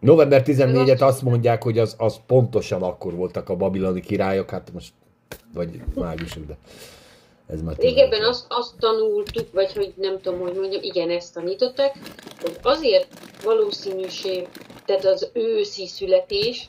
November 0.00 0.42
14-et 0.46 1.00
azt 1.00 1.22
mondják, 1.22 1.62
hogy 1.62 1.78
az, 1.78 1.94
az 1.98 2.20
pontosan 2.26 2.82
akkor 2.82 3.14
voltak 3.14 3.48
a 3.48 3.56
babiloni 3.56 4.00
királyok, 4.00 4.50
hát 4.50 4.70
most, 4.72 4.92
vagy 5.54 5.82
mágusok, 5.94 6.46
de 6.46 6.56
ez 7.48 7.62
már 7.62 7.76
Régebben 7.76 8.24
azt, 8.24 8.44
azt 8.48 8.78
tanultuk, 8.78 9.52
vagy 9.52 9.72
hogy 9.72 9.92
nem 9.96 10.20
tudom, 10.20 10.40
hogy 10.40 10.54
mondjam, 10.54 10.82
igen, 10.82 11.10
ezt 11.10 11.34
tanították, 11.34 11.98
hogy 12.40 12.56
azért 12.62 13.08
valószínűség, 13.42 14.48
tehát 14.84 15.04
az 15.04 15.30
őszi 15.32 15.86
születés, 15.86 16.68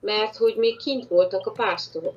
mert 0.00 0.36
hogy 0.36 0.56
még 0.56 0.76
kint 0.76 1.08
voltak 1.08 1.46
a 1.46 1.50
pásztorok. 1.50 2.14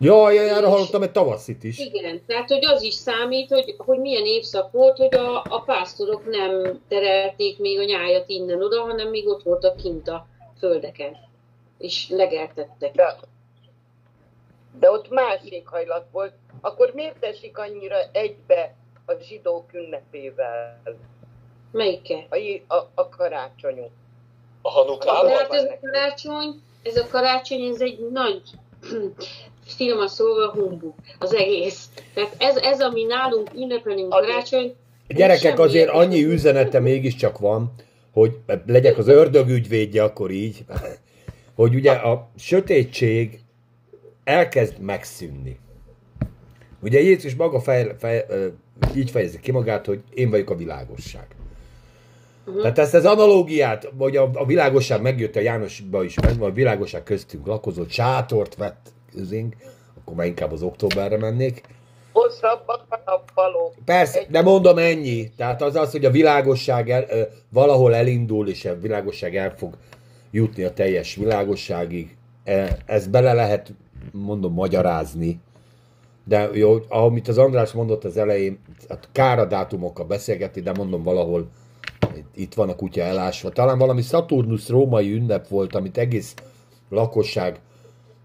Jaj, 0.00 0.34
jaj, 0.34 0.50
arra 0.50 0.68
hallottam 0.68 1.02
egy 1.02 1.12
tavaszit 1.12 1.64
is. 1.64 1.78
Igen, 1.78 2.22
tehát 2.26 2.48
hogy 2.48 2.64
az 2.64 2.82
is 2.82 2.94
számít, 2.94 3.48
hogy, 3.48 3.74
hogy 3.78 3.98
milyen 3.98 4.24
évszak 4.24 4.72
volt, 4.72 4.96
hogy 4.96 5.14
a, 5.14 5.42
a 5.48 5.62
pásztorok 5.66 6.30
nem 6.30 6.80
terelték 6.88 7.58
még 7.58 7.78
a 7.78 7.84
nyájat 7.84 8.28
innen-oda, 8.28 8.80
hanem 8.80 9.08
még 9.08 9.28
ott 9.28 9.42
voltak 9.42 9.76
kint 9.76 10.08
a 10.08 10.26
földeken, 10.58 11.16
és 11.78 12.08
legeltettek. 12.08 12.94
De, 12.94 13.16
de 14.78 14.90
ott 14.90 15.08
más 15.08 15.40
éghajlat 15.44 16.06
volt. 16.12 16.32
Akkor 16.60 16.92
miért 16.94 17.24
esik 17.24 17.58
annyira 17.58 17.96
egybe 18.12 18.74
a 19.06 19.12
zsidók 19.22 19.72
ünnepével? 19.72 20.80
Melyike? 21.72 22.26
A, 22.30 22.74
a, 22.74 22.90
a 22.94 23.08
karácsonyuk. 23.08 23.90
A 24.62 24.70
hanukában? 24.70 25.26
De 25.26 25.36
hát 25.36 25.52
ez 25.52 25.64
a 25.64 25.78
karácsony, 25.80 26.62
ez 26.82 26.96
a 26.96 27.06
karácsony, 27.06 27.62
ez 27.62 27.80
egy 27.80 28.08
nagy 28.12 28.42
film 29.76 29.98
a 29.98 30.06
szóval 30.06 30.50
humbug, 30.50 30.94
az 31.18 31.34
egész. 31.34 31.88
Tehát 32.14 32.34
ez, 32.38 32.56
ez 32.56 32.80
ami 32.80 33.02
nálunk 33.02 33.54
ünnepelünk 33.54 34.08
karácsony, 34.08 34.76
Gyerekek, 35.08 35.58
azért 35.58 35.86
értelme. 35.86 36.02
annyi 36.02 36.24
üzenete 36.24 36.80
mégiscsak 36.80 37.38
van, 37.38 37.72
hogy 38.12 38.36
legyek 38.66 38.98
az 38.98 39.08
ördög 39.08 39.48
ügyvédje, 39.48 40.02
akkor 40.02 40.30
így, 40.30 40.64
hogy 41.56 41.74
ugye 41.74 41.92
a 41.92 42.28
sötétség 42.36 43.40
elkezd 44.24 44.78
megszűnni. 44.78 45.58
Ugye 46.82 47.00
Jézus 47.00 47.34
maga 47.34 47.60
fej, 47.60 47.94
fej, 47.98 48.26
így 48.94 49.10
fejezi 49.10 49.40
ki 49.40 49.50
magát, 49.52 49.86
hogy 49.86 50.00
én 50.14 50.30
vagyok 50.30 50.50
a 50.50 50.56
világosság. 50.56 51.26
Mhm. 52.44 52.60
Tehát 52.60 52.78
ezt 52.78 52.94
az 52.94 53.04
analógiát, 53.04 53.92
vagy 53.96 54.16
a, 54.16 54.30
a 54.34 54.46
világosság 54.46 55.02
megjött 55.02 55.36
a 55.36 55.40
Jánosba 55.40 56.04
is, 56.04 56.20
meg, 56.20 56.42
a 56.42 56.52
világosság 56.52 57.02
köztünk 57.02 57.46
lakozott, 57.46 57.90
sátort 57.90 58.54
vett 58.54 58.92
közénk, 59.12 59.56
akkor 60.00 60.14
már 60.14 60.26
inkább 60.26 60.52
az 60.52 60.62
októberre 60.62 61.18
mennék. 61.18 61.62
Hosszabbak 62.12 62.86
a. 62.90 63.20
Persze, 63.84 64.26
de 64.28 64.42
mondom 64.42 64.78
ennyi. 64.78 65.30
Tehát 65.36 65.62
az 65.62 65.76
az, 65.76 65.90
hogy 65.90 66.04
a 66.04 66.10
világosság 66.10 66.90
el, 66.90 67.04
ö, 67.08 67.22
valahol 67.48 67.94
elindul, 67.94 68.48
és 68.48 68.64
a 68.64 68.78
világosság 68.78 69.36
el 69.36 69.54
fog 69.56 69.76
jutni 70.30 70.64
a 70.64 70.72
teljes 70.72 71.14
világosságig. 71.14 72.16
E, 72.44 72.78
ezt 72.86 73.10
bele 73.10 73.32
lehet, 73.32 73.72
mondom, 74.12 74.52
magyarázni. 74.52 75.40
De 76.28 76.50
jó, 76.52 76.76
amit 76.88 77.28
az 77.28 77.38
András 77.38 77.72
mondott 77.72 78.04
az 78.04 78.16
elején, 78.16 78.58
hát 78.88 79.08
kár 79.12 79.38
a 79.38 79.44
dátumokkal 79.44 80.06
beszélgetni, 80.06 80.60
de 80.60 80.72
mondom 80.72 81.02
valahol 81.02 81.48
itt 82.34 82.54
van 82.54 82.68
a 82.68 82.76
kutya 82.76 83.02
elásva. 83.02 83.48
Talán 83.48 83.78
valami 83.78 84.02
Saturnus 84.02 84.68
római 84.68 85.12
ünnep 85.12 85.48
volt, 85.48 85.74
amit 85.74 85.98
egész 85.98 86.34
lakosság 86.90 87.60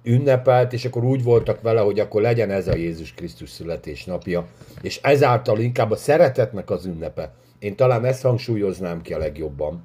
ünnepelt, 0.03 0.73
és 0.73 0.85
akkor 0.85 1.03
úgy 1.03 1.23
voltak 1.23 1.61
vele, 1.61 1.81
hogy 1.81 1.99
akkor 1.99 2.21
legyen 2.21 2.49
ez 2.49 2.67
a 2.67 2.75
Jézus 2.75 3.13
Krisztus 3.13 3.49
születésnapja, 3.49 4.47
és 4.81 4.99
ezáltal 5.01 5.59
inkább 5.59 5.91
a 5.91 5.95
szeretetnek 5.95 6.69
az 6.69 6.85
ünnepe. 6.85 7.33
Én 7.59 7.75
talán 7.75 8.05
ezt 8.05 8.21
hangsúlyoznám 8.21 9.01
ki 9.01 9.13
a 9.13 9.17
legjobban. 9.17 9.83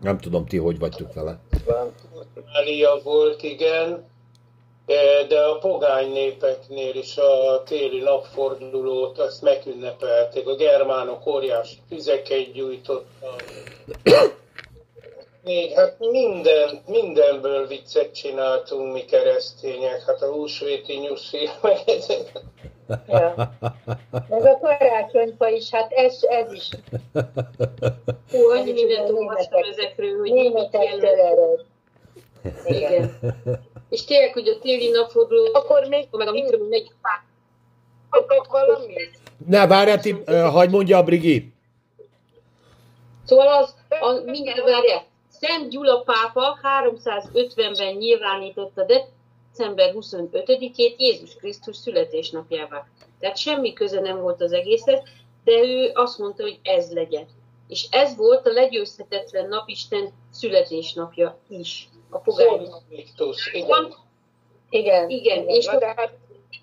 Nem 0.00 0.18
tudom, 0.18 0.46
ti 0.46 0.56
hogy 0.56 0.78
vagytok 0.78 1.14
vele. 1.14 1.38
Mária 2.52 3.00
volt, 3.04 3.42
igen, 3.42 4.04
de, 4.86 5.24
de 5.28 5.40
a 5.40 5.58
pogány 5.58 6.12
népeknél 6.12 6.94
is 6.94 7.16
a 7.16 7.62
téli 7.62 8.00
napfordulót 8.00 9.18
azt 9.18 9.42
megünnepelték. 9.42 10.48
A 10.48 10.54
germánok 10.54 11.26
óriási 11.26 11.76
tüzeket 11.88 12.52
gyújtottak. 12.52 13.44
Még, 15.44 15.72
hát 15.72 15.96
minden, 15.98 16.82
mindenből 16.86 17.66
viccet 17.66 18.14
csináltunk 18.14 18.92
mi 18.92 19.04
keresztények, 19.04 20.04
hát 20.06 20.22
a 20.22 20.32
húsvéti 20.32 20.98
nyuszi, 20.98 21.48
meg 21.62 21.78
ezek. 21.86 22.32
Ja. 23.08 23.34
Meg 24.28 24.44
a 24.44 24.58
karácsonyfa 24.60 25.48
is, 25.48 25.70
hát 25.70 25.92
ez, 25.92 26.18
ez 26.22 26.52
is 26.52 26.68
Hú, 28.30 28.50
annyi 28.50 28.70
Ez 28.70 28.74
mindent 28.74 29.10
olvastam 29.10 29.62
ezekről, 29.62 30.18
hogy 30.18 30.32
mi 30.32 30.42
mit 30.42 30.52
németektől 30.52 31.16
jelent. 31.16 31.38
ered. 31.38 31.64
Igen. 32.64 33.18
És 33.92 34.04
tényleg, 34.04 34.32
hogy 34.32 34.48
a 34.48 34.58
téli 34.58 34.88
napforduló, 34.88 35.48
Akkor 35.52 35.88
még 35.88 36.08
meg 36.10 36.28
a 36.28 36.32
egy 36.70 36.90
pár 37.02 37.22
mondtak 38.10 38.46
valamit? 38.46 39.18
Ne, 39.46 39.66
várjál, 39.66 40.00
ti, 40.00 40.12
uh, 40.12 40.50
hagyd 40.50 40.70
mondja 40.70 40.96
a 40.96 41.02
Brigi. 41.02 41.52
Szóval 43.24 43.46
az, 43.46 43.74
a, 43.88 44.12
mindjárt 44.24 44.64
várjál, 44.64 45.04
Szent 45.28 45.70
Gyula 45.70 46.00
pápa 46.00 46.58
350-ben 46.82 47.94
nyilvánította 47.94 48.84
december 48.84 49.92
25-ét 49.94 50.96
Jézus 50.96 51.34
Krisztus 51.34 51.76
születésnapjává. 51.76 52.86
Tehát 53.20 53.36
semmi 53.36 53.72
köze 53.72 54.00
nem 54.00 54.20
volt 54.20 54.40
az 54.40 54.52
egészhez, 54.52 55.00
de 55.44 55.52
ő 55.52 55.90
azt 55.94 56.18
mondta, 56.18 56.42
hogy 56.42 56.58
ez 56.62 56.92
legyen. 56.92 57.26
És 57.68 57.86
ez 57.90 58.16
volt 58.16 58.46
a 58.46 58.52
legyőzhetetlen 58.52 59.48
napisten 59.48 60.12
születésnapja 60.30 61.38
is. 61.48 61.88
A 62.12 62.18
pogány. 62.18 62.68
Viktus, 62.88 63.52
igen. 63.52 63.94
Igen. 64.68 65.10
Igen, 65.10 65.48
és 65.48 65.64
de 65.64 65.86
hát 65.86 66.12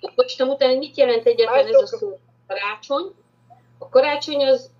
olvastam 0.01 0.49
utána, 0.49 0.77
mit 0.77 0.97
jelent 0.97 1.25
egyáltalán 1.25 1.67
ez 1.67 1.81
a 1.81 1.85
szó 1.85 2.19
karácsony. 2.47 3.11
A 3.77 3.89
karácsony 3.89 4.45
az, 4.45 4.71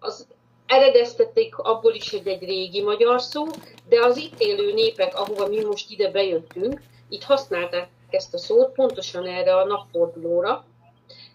az 0.00 0.26
eredeztették 0.66 1.56
abból 1.56 1.94
is, 1.94 2.10
hogy 2.10 2.26
egy 2.26 2.44
régi 2.44 2.82
magyar 2.82 3.20
szó, 3.20 3.44
de 3.88 4.04
az 4.04 4.16
itt 4.16 4.40
élő 4.40 4.72
népek, 4.72 5.18
ahova 5.18 5.46
mi 5.46 5.64
most 5.64 5.90
ide 5.90 6.10
bejöttünk, 6.10 6.82
itt 7.08 7.22
használták 7.22 7.88
ezt 8.10 8.34
a 8.34 8.38
szót 8.38 8.72
pontosan 8.72 9.26
erre 9.26 9.56
a 9.56 9.64
napfordulóra, 9.64 10.64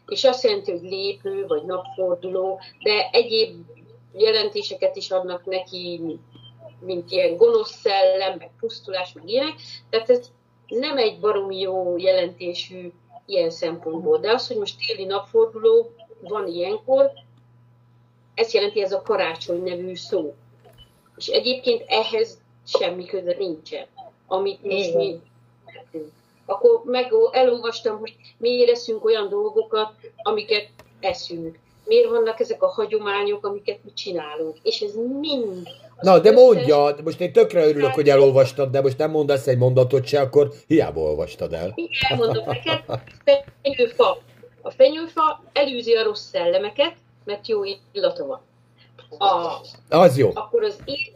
és 0.08 0.24
azt 0.24 0.44
jelenti, 0.44 0.72
hogy 0.72 0.82
lépő, 0.82 1.46
vagy 1.48 1.64
napforduló, 1.64 2.60
de 2.84 3.10
egyéb 3.12 3.56
jelentéseket 4.14 4.96
is 4.96 5.12
adnak 5.12 5.46
neki, 5.46 6.02
mint 6.86 7.12
ilyen 7.12 7.38
gonosz 7.38 7.72
szellem, 7.72 8.38
meg 8.38 8.52
pusztulás, 8.60 9.14
meg 9.14 9.30
ilyenek. 9.30 9.54
Tehát 9.90 10.10
ez 10.10 10.32
nem 10.68 10.98
egy 10.98 11.20
baromi 11.20 11.60
jó 11.60 11.98
jelentésű 11.98 12.92
ilyen 13.26 13.50
szempontból. 13.50 14.18
De 14.18 14.32
az, 14.32 14.48
hogy 14.48 14.58
most 14.58 14.78
téli 14.88 15.06
napforduló 15.06 15.92
van 16.22 16.48
ilyenkor, 16.48 17.12
ezt 18.34 18.54
jelenti 18.54 18.82
ez 18.82 18.92
a 18.92 19.02
karácsony 19.02 19.64
nevű 19.64 19.96
szó. 19.96 20.34
És 21.18 21.28
egyébként 21.28 21.84
ehhez 21.88 22.42
semmi 22.66 23.06
köze 23.06 23.36
nincsen, 23.38 23.86
amit 24.28 24.64
most 24.64 24.94
mi. 24.94 25.20
Akkor 26.46 26.82
meg 26.86 27.14
elolvastam, 27.32 28.00
hogy 28.00 28.16
miért 28.38 28.70
eszünk 28.70 29.06
olyan 29.06 29.30
dolgokat, 29.30 29.94
amiket 30.16 30.70
eszünk. 31.00 31.60
Miért 31.86 32.10
vannak 32.10 32.40
ezek 32.40 32.64
a 32.64 32.68
hagyományok, 32.68 33.46
amiket 33.46 33.84
mi 33.84 33.94
csinálunk. 33.94 34.58
És 34.62 34.82
ez 34.82 34.96
mind. 35.20 35.68
Na, 36.02 36.20
de 36.20 36.32
mondja, 36.32 36.96
most 37.04 37.20
én 37.20 37.32
tökre 37.34 37.66
örülök, 37.68 37.94
hogy 37.94 38.10
elolvastad, 38.10 38.72
de 38.72 38.82
most 38.82 38.98
nem 38.98 39.12
mondasz 39.12 39.48
egy 39.48 39.58
mondatot 39.58 40.06
se, 40.06 40.20
akkor 40.22 40.52
hiába 40.68 41.02
olvastad 41.02 41.54
el. 41.54 41.76
elmondom 42.10 42.44
neked, 42.46 42.84
fenyőfa. 43.62 44.18
A 44.62 44.72
fenyőfa 44.72 45.44
elűzi 45.54 45.94
a 45.96 46.04
rossz 46.04 46.30
szellemeket, 46.30 46.94
mert 47.26 47.48
jó 47.48 47.60
illata 47.92 48.26
van. 48.26 48.42
A, 49.20 49.60
Az 49.98 50.18
jó. 50.18 50.32
akkor 50.34 50.64
az 50.64 50.76
ég, 50.86 51.12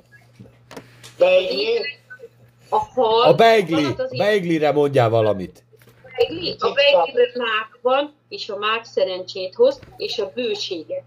Beigli, 1.18 1.80
a 2.70 2.78
hal, 2.78 3.22
A 3.22 3.34
beigli, 3.34 3.86
beiglire 4.18 4.72
mondjál 4.72 5.10
valamit. 5.10 5.64
a 6.60 6.72
begliben 6.74 7.32
mák 7.36 7.80
van, 7.82 8.14
és 8.30 8.50
a 8.50 8.58
mák 8.58 8.84
szerencsét 8.84 9.54
hoz, 9.56 9.80
és 9.98 10.20
a 10.20 10.32
bőséget. 10.36 11.04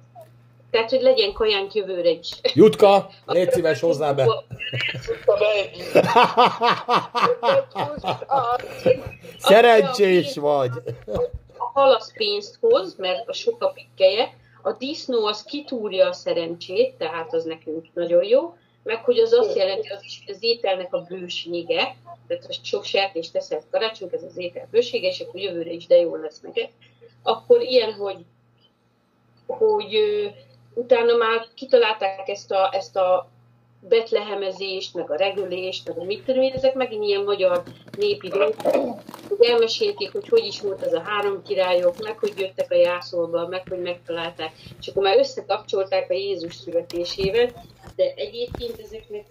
Tehát, 0.70 0.90
hogy 0.90 1.02
legyen 1.02 1.32
kajánk 1.32 1.74
jövőre 1.74 2.10
is. 2.10 2.30
Jutka, 2.54 3.10
légy 3.26 3.50
szíves 3.50 3.80
hozzá 3.80 4.12
be. 4.12 4.44
Szerencsés 9.38 10.36
vagy. 10.36 10.70
A 11.56 11.64
hal 11.72 11.94
az 11.94 12.12
pénzt 12.12 12.56
hoz, 12.60 12.96
mert 12.96 13.28
a 13.28 13.32
sok 13.32 13.62
a 13.62 13.68
pikkeje, 13.68 14.34
a 14.62 14.72
disznó 14.72 15.26
az 15.26 15.42
kitúrja 15.42 16.08
a 16.08 16.12
szerencsét, 16.12 16.94
tehát 16.94 17.34
az 17.34 17.44
nekünk 17.44 17.86
nagyon 17.94 18.24
jó, 18.24 18.56
meg 18.82 19.04
hogy 19.04 19.18
az 19.18 19.32
azt 19.32 19.56
jelenti, 19.56 19.88
az 19.88 20.02
is, 20.04 20.22
az 20.26 20.36
ételnek 20.40 20.94
a 20.94 21.06
bősége, 21.08 21.96
tehát 22.26 22.46
ha 22.46 22.52
sok 22.62 22.84
sertést 22.84 23.32
teszel 23.32 23.62
karácsony, 23.70 24.08
ez 24.12 24.22
az 24.22 24.36
étel 24.36 24.68
bősége, 24.70 25.08
és 25.08 25.20
akkor 25.20 25.40
jövőre 25.40 25.70
is 25.70 25.86
de 25.86 25.96
jól 25.96 26.18
lesz 26.18 26.40
neked, 26.40 26.68
akkor 27.22 27.60
ilyen, 27.60 27.92
hogy, 27.92 28.24
hogy 29.46 29.98
utána 30.74 31.16
már 31.16 31.46
kitalálták 31.54 32.28
ezt 32.28 32.50
a, 32.50 32.70
ezt 32.72 32.96
a 32.96 33.30
betlehemezést, 33.80 34.94
meg 34.94 35.10
a 35.10 35.16
regülést, 35.16 35.88
meg 35.88 35.98
a 35.98 36.04
mit 36.04 36.24
tudom 36.24 36.42
én, 36.42 36.52
ezek 36.52 36.74
megint 36.74 37.04
ilyen 37.04 37.22
magyar 37.22 37.62
népi 37.98 38.28
dolgok, 38.28 39.00
elmesélték, 39.38 40.12
hogy 40.12 40.28
hogy 40.28 40.44
is 40.44 40.60
volt 40.60 40.86
az 40.86 40.92
a 40.92 41.00
három 41.00 41.42
királyok, 41.42 41.98
meg 41.98 42.18
hogy 42.18 42.32
jöttek 42.36 42.70
a 42.70 42.74
jászolba, 42.74 43.48
meg 43.48 43.68
hogy 43.68 43.80
megtalálták, 43.80 44.52
és 44.80 44.88
akkor 44.88 45.02
már 45.02 45.18
összekapcsolták 45.18 46.10
a 46.10 46.14
Jézus 46.14 46.54
születésével, 46.54 47.50
de 47.96 48.12
egyébként 48.16 48.80
ezeknek 48.80 49.26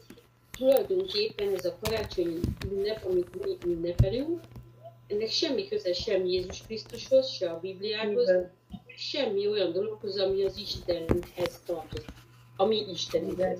tulajdonképpen 0.57 1.53
ez 1.57 1.65
a 1.65 1.75
karácsonyi 1.81 2.39
ünnep, 2.71 3.05
amit 3.05 3.45
mi 3.45 3.71
ünnepelünk, 3.71 4.39
ennek 5.07 5.29
semmi 5.29 5.67
köze 5.67 5.93
sem 5.93 6.25
Jézus 6.25 6.61
Krisztushoz, 6.65 7.29
se 7.29 7.49
a 7.49 7.59
Bibliához, 7.59 8.31
semmi 8.99 9.47
olyan 9.47 9.71
dologhoz, 9.71 10.19
ami 10.19 10.43
az 10.43 10.57
Istenhez 10.57 11.61
tartozik. 11.65 12.09
Ami 12.57 12.85
Istenhez. 12.91 13.59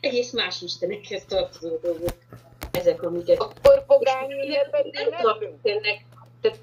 Egész 0.00 0.32
más 0.32 0.62
Istenekhez 0.62 1.24
tartozó 1.24 1.76
dolgok. 1.76 2.14
Ezek, 2.70 3.02
amiket... 3.02 3.38
Akkor 3.38 3.86
pogány 3.86 4.28
nem, 4.28 4.84
nem 5.10 5.52
ennek, 5.62 6.04
tehát 6.40 6.58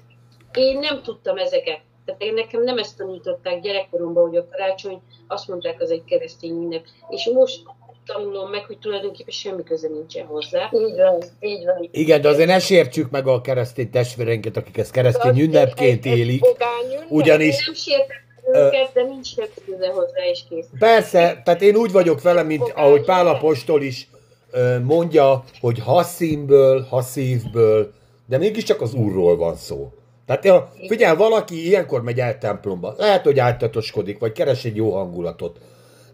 én 0.54 0.78
nem 0.78 1.02
tudtam 1.02 1.38
ezeket. 1.38 1.80
Tehát 2.04 2.22
én 2.22 2.34
nekem 2.34 2.62
nem 2.62 2.78
ezt 2.78 2.96
tanították 2.96 3.60
gyerekkoromban, 3.60 4.28
hogy 4.28 4.36
a 4.36 4.48
karácsony, 4.48 5.02
azt 5.26 5.48
mondták, 5.48 5.80
az 5.80 5.90
egy 5.90 6.04
keresztény 6.04 6.62
ünnep. 6.62 6.86
És 7.08 7.30
most 7.32 7.62
tanulom 8.06 8.50
meg, 8.50 8.64
hogy 8.64 8.78
tulajdonképpen 8.78 9.32
semmi 9.32 9.62
köze 9.62 9.88
nincsen 9.88 10.26
hozzá. 10.26 10.70
Így 10.72 10.96
van, 10.96 11.22
így 11.40 11.64
van. 11.64 11.88
Igen, 11.90 12.20
de 12.20 12.28
azért 12.28 12.48
ne 12.48 12.58
sértsük 12.58 13.10
meg 13.10 13.26
a 13.26 13.40
keresztény 13.40 13.90
testvéreinket, 13.90 14.56
akik 14.56 14.76
ezt 14.76 14.90
keresztény 14.90 15.40
ünnepként 15.40 16.04
élik. 16.04 16.44
Ugyanis 17.08 17.66
Nem 17.66 17.74
sértem 17.74 18.16
őket, 18.52 18.90
de 18.92 19.02
nincs 19.02 19.26
semmi 19.26 19.48
köze 19.66 19.88
hozzá, 19.88 20.24
és 20.30 20.40
kész. 20.48 20.66
Persze, 20.78 21.42
tehát 21.44 21.62
én 21.62 21.76
úgy 21.76 21.92
vagyok 21.92 22.22
vele, 22.22 22.42
mint 22.42 22.72
ahogy 22.74 23.04
Pál 23.04 23.28
apostol 23.28 23.82
is 23.82 24.08
mondja, 24.82 25.44
hogy 25.60 25.78
haszínből, 25.78 26.86
haszívből, 26.90 27.92
de 28.26 28.38
mégiscsak 28.38 28.80
az 28.80 28.94
Úrról 28.94 29.36
van 29.36 29.56
szó. 29.56 29.92
Tehát 30.26 30.68
figyelj, 30.88 31.16
valaki 31.16 31.66
ilyenkor 31.66 32.02
megy 32.02 32.20
el 32.20 32.38
templomba, 32.38 32.94
lehet, 32.98 33.24
hogy 33.24 33.38
áltatoskodik, 33.38 34.18
vagy 34.18 34.32
keres 34.32 34.64
egy 34.64 34.76
jó 34.76 34.92
hangulatot, 34.92 35.58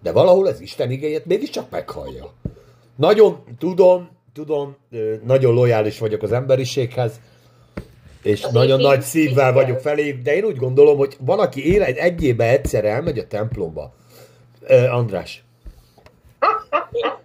de 0.03 0.13
valahol 0.13 0.47
az 0.47 0.61
Isten 0.61 0.91
igényét 0.91 1.27
mégiscsak 1.27 1.71
meghallja. 1.71 2.33
Nagyon 2.97 3.45
tudom, 3.59 4.11
tudom, 4.35 4.77
nagyon 5.25 5.55
lojális 5.55 5.99
vagyok 5.99 6.23
az 6.23 6.33
emberiséghez, 6.33 7.21
és 8.23 8.45
Az 8.45 8.53
nagyon 8.53 8.81
nagy 8.81 9.01
szívvel 9.01 9.53
vagyok 9.53 9.79
felé, 9.79 10.13
de 10.13 10.37
én 10.37 10.45
úgy 10.45 10.57
gondolom, 10.57 10.97
hogy 10.97 11.17
van, 11.21 11.39
aki 11.39 11.73
élet 11.73 11.97
egy 11.97 12.23
évben 12.23 12.49
egyszer 12.49 12.85
elmegy 12.85 13.19
a 13.19 13.27
templomba. 13.27 13.93
András. 14.91 15.45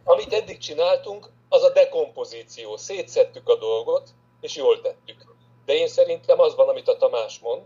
Amit 0.03 0.34
eddig 0.34 0.57
csináltunk, 0.57 1.30
az 1.49 1.64
a 1.64 1.72
dekompozíció. 1.72 2.77
Szétszettük 2.77 3.49
a 3.49 3.57
dolgot, 3.57 4.10
és 4.41 4.56
jól 4.56 4.81
tettük. 4.81 5.26
De 5.65 5.73
én 5.73 5.88
szerintem 5.88 6.39
az 6.39 6.56
van, 6.56 6.69
amit 6.69 6.88
a 6.88 6.97
Tamás 6.97 7.39
mond, 7.39 7.61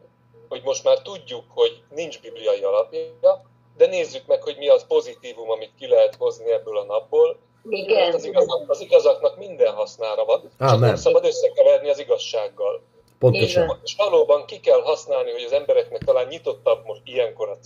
hogy 0.50 0.62
most 0.64 0.84
már 0.84 1.02
tudjuk, 1.02 1.44
hogy 1.48 1.82
nincs 1.96 2.22
bibliai 2.22 2.62
alapja, 2.62 3.49
de 3.80 3.88
nézzük 3.88 4.26
meg, 4.26 4.44
hogy 4.44 4.58
mi 4.58 4.68
az 4.68 4.88
pozitívum, 4.88 5.50
amit 5.50 5.72
ki 5.80 5.88
lehet 5.88 6.16
hozni 6.16 6.52
ebből 6.52 6.78
a 6.78 6.84
napból. 6.84 7.38
Mert 7.62 7.84
Igen. 7.84 8.14
az, 8.14 8.26
igazak, 8.26 8.70
az 8.70 8.82
igazaknak 8.82 9.38
minden 9.38 9.74
hasznára 9.74 10.26
van, 10.26 10.42
csak 10.42 10.52
Amen. 10.58 10.80
nem 10.80 10.96
szabad 10.96 11.26
összekeverni 11.26 11.90
az 11.90 12.00
igazsággal. 12.00 12.82
Pontosan. 13.20 13.64
Igen. 13.64 13.80
És 13.84 13.96
valóban 13.96 14.46
ki 14.46 14.60
kell 14.60 14.82
használni, 14.82 15.32
hogy 15.32 15.44
az 15.44 15.52
embereknek 15.52 16.04
talán 16.04 16.28
nyitottabb 16.28 16.86
most 16.86 17.02
ilyenkor 17.04 17.50
a 17.50 17.58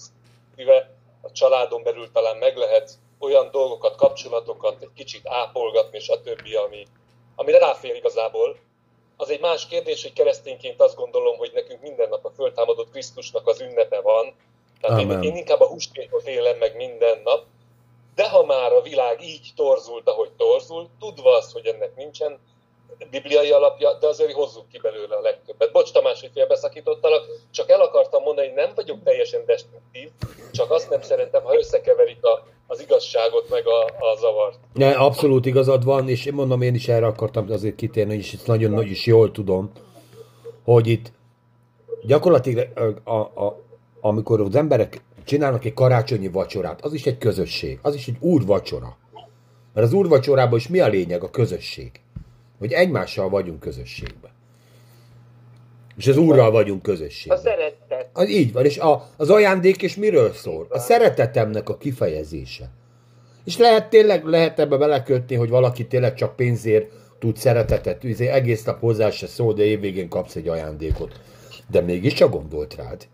szíve, 0.56 0.96
a 1.22 1.32
családon 1.32 1.84
belül 1.84 2.12
talán 2.12 2.38
meg 2.38 2.58
lehet 2.58 2.92
olyan 3.20 3.50
dolgokat, 3.52 3.96
kapcsolatokat 3.96 4.82
egy 4.82 4.94
kicsit 4.96 5.28
ápolgatni, 5.28 6.00
stb., 6.00 6.48
ami, 6.66 6.86
amire 7.36 7.58
ráfér 7.58 7.96
igazából. 7.96 8.58
Az 9.18 9.30
egy 9.30 9.42
más 9.42 9.68
kérdés, 9.68 10.02
hogy 10.02 10.14
keresztényként 10.14 10.82
azt 10.82 10.96
gondolom, 10.96 11.38
hogy 11.38 11.52
nekünk 11.54 11.82
minden 11.82 12.10
nap 12.10 12.26
a 12.26 12.32
föltámadott 12.36 12.92
Krisztusnak 12.92 13.48
az 13.48 13.62
ünnepe 13.62 14.02
van. 14.02 14.34
Tehát 14.84 15.00
én, 15.00 15.10
Amen. 15.10 15.24
én 15.24 15.36
inkább 15.36 15.62
a 15.62 15.68
húsvétot 15.68 16.28
élem 16.28 16.58
meg 16.58 16.76
minden 16.76 17.22
nap, 17.24 17.44
de 18.16 18.30
ha 18.30 18.46
már 18.46 18.72
a 18.72 18.82
világ 18.82 19.24
így 19.24 19.52
torzult, 19.56 20.08
ahogy 20.10 20.32
torzult, 20.38 20.90
tudva 21.00 21.38
azt, 21.38 21.52
hogy 21.52 21.66
ennek 21.66 21.96
nincsen 21.96 22.40
bibliai 23.10 23.52
alapja, 23.52 23.94
de 23.94 24.08
azért 24.08 24.32
hozzuk 24.32 24.68
ki 24.72 24.80
belőle 24.82 25.16
a 25.16 25.22
legtöbbet. 25.22 25.72
Bocs 25.72 25.92
Tamás, 25.92 26.22
hogy 26.22 26.30
félbeszakítottalak, 26.34 27.24
csak 27.52 27.70
el 27.70 27.82
akartam 27.82 28.24
mondani, 28.24 28.48
hogy 28.48 28.56
nem 28.56 28.72
vagyok 28.76 29.04
teljesen 29.04 29.46
destruktív, 29.46 30.10
csak 30.52 30.72
azt 30.72 30.90
nem 30.90 31.02
szeretem, 31.02 31.44
ha 31.44 31.58
összekeverik 31.58 32.26
a, 32.26 32.46
az 32.68 32.82
igazságot 32.82 33.50
meg 33.50 33.68
a, 33.68 33.84
a 33.84 34.16
zavart. 34.20 34.60
Ne, 34.74 34.92
abszolút 34.92 35.46
igazad 35.46 35.84
van, 35.84 36.10
és 36.10 36.26
én 36.26 36.34
mondom, 36.34 36.62
én 36.62 36.76
is 36.76 36.88
erre 36.88 37.06
akartam 37.06 37.52
azért 37.52 37.76
kitérni, 37.76 38.16
és 38.16 38.34
ezt 38.34 38.48
nagyon 38.48 38.72
nagy 38.72 38.90
is 38.90 39.06
jól 39.06 39.32
tudom, 39.32 39.72
hogy 40.64 40.88
itt 40.88 41.12
gyakorlatilag 42.06 42.68
a, 43.04 43.16
a, 43.16 43.62
amikor 44.06 44.42
az 44.42 44.56
emberek 44.56 45.02
csinálnak 45.24 45.66
egy 45.66 45.74
karácsonyi 45.74 46.28
vacsorát, 46.28 46.82
az 46.82 46.94
is 46.94 47.06
egy 47.06 47.18
közösség, 47.18 47.80
az 47.82 47.96
is 47.96 48.08
egy 48.08 48.18
úrvacsora. 48.20 48.98
Mert 49.74 49.88
az 49.88 49.94
úrvacsorában 49.94 50.60
is 50.60 50.68
mi 50.68 50.80
a 50.80 50.88
lényeg? 50.88 51.24
A 51.24 51.30
közösség. 51.30 51.92
Hogy 52.60 52.72
egymással 52.72 53.30
vagyunk 53.30 53.60
közösségben. 53.60 54.32
És 55.98 56.08
az 56.08 56.18
úrral 56.18 56.52
vagyunk 56.52 56.88
A 56.88 56.90
közösségben. 56.90 57.38
szeretet. 57.42 58.10
Az 58.14 58.30
így 58.30 58.54
van, 58.54 58.66
és 58.66 58.78
a, 58.78 59.10
az 59.18 59.30
ajándék 59.30 59.82
is 59.82 59.96
miről 59.96 60.32
szól? 60.32 60.68
A 60.70 60.80
szeretetemnek 60.80 61.70
a 61.70 61.78
kifejezése. 61.78 62.70
És 63.46 63.58
lehet 63.58 63.90
tényleg, 63.90 64.26
lehet 64.26 64.60
ebbe 64.60 64.78
belekötni, 64.78 65.36
hogy 65.36 65.50
valaki 65.50 65.88
tényleg 65.88 66.14
csak 66.14 66.36
pénzért 66.36 66.92
tud 67.20 67.38
szeretetet, 67.38 68.04
izé, 68.04 68.28
egész 68.28 68.64
nap 68.64 68.80
hozzá 68.80 69.10
se 69.10 69.28
szól, 69.28 69.54
de 69.54 69.64
évvégén 69.64 70.10
kapsz 70.10 70.36
egy 70.36 70.48
ajándékot. 70.48 71.20
De 71.68 71.82
mégiscsak 71.82 72.32
gondolt 72.32 72.76
rád. 72.76 73.08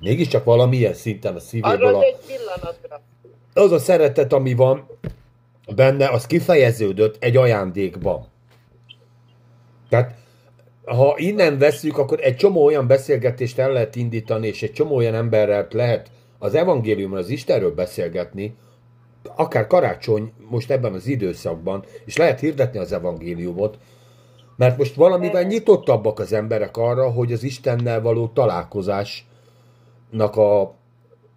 Mégiscsak 0.00 0.44
valamilyen 0.44 0.94
szinten 0.94 1.34
a 1.34 1.40
szívéből 1.40 1.94
a, 1.94 2.02
egy 2.02 2.16
pillanatra. 2.26 3.00
az 3.54 3.72
a 3.72 3.78
szeretet, 3.78 4.32
ami 4.32 4.54
van 4.54 4.86
benne, 5.74 6.08
az 6.08 6.26
kifejeződött 6.26 7.16
egy 7.22 7.36
ajándékban. 7.36 8.26
Tehát, 9.88 10.14
ha 10.84 11.14
innen 11.16 11.58
veszük, 11.58 11.98
akkor 11.98 12.20
egy 12.20 12.36
csomó 12.36 12.64
olyan 12.64 12.86
beszélgetést 12.86 13.58
el 13.58 13.72
lehet 13.72 13.96
indítani, 13.96 14.46
és 14.46 14.62
egy 14.62 14.72
csomó 14.72 14.96
olyan 14.96 15.14
emberrel 15.14 15.68
lehet 15.70 16.10
az 16.38 16.54
evangéliumon, 16.54 17.18
az 17.18 17.28
Istenről 17.28 17.74
beszélgetni, 17.74 18.56
akár 19.36 19.66
karácsony 19.66 20.32
most 20.48 20.70
ebben 20.70 20.92
az 20.92 21.06
időszakban, 21.06 21.84
és 22.04 22.16
lehet 22.16 22.40
hirdetni 22.40 22.78
az 22.78 22.92
evangéliumot, 22.92 23.78
mert 24.56 24.78
most 24.78 24.94
valamivel 24.94 25.42
nyitottabbak 25.42 26.18
az 26.18 26.32
emberek 26.32 26.76
arra, 26.76 27.10
hogy 27.10 27.32
az 27.32 27.42
Istennel 27.42 28.00
való 28.00 28.28
találkozásnak 28.28 29.28
a 30.16 30.74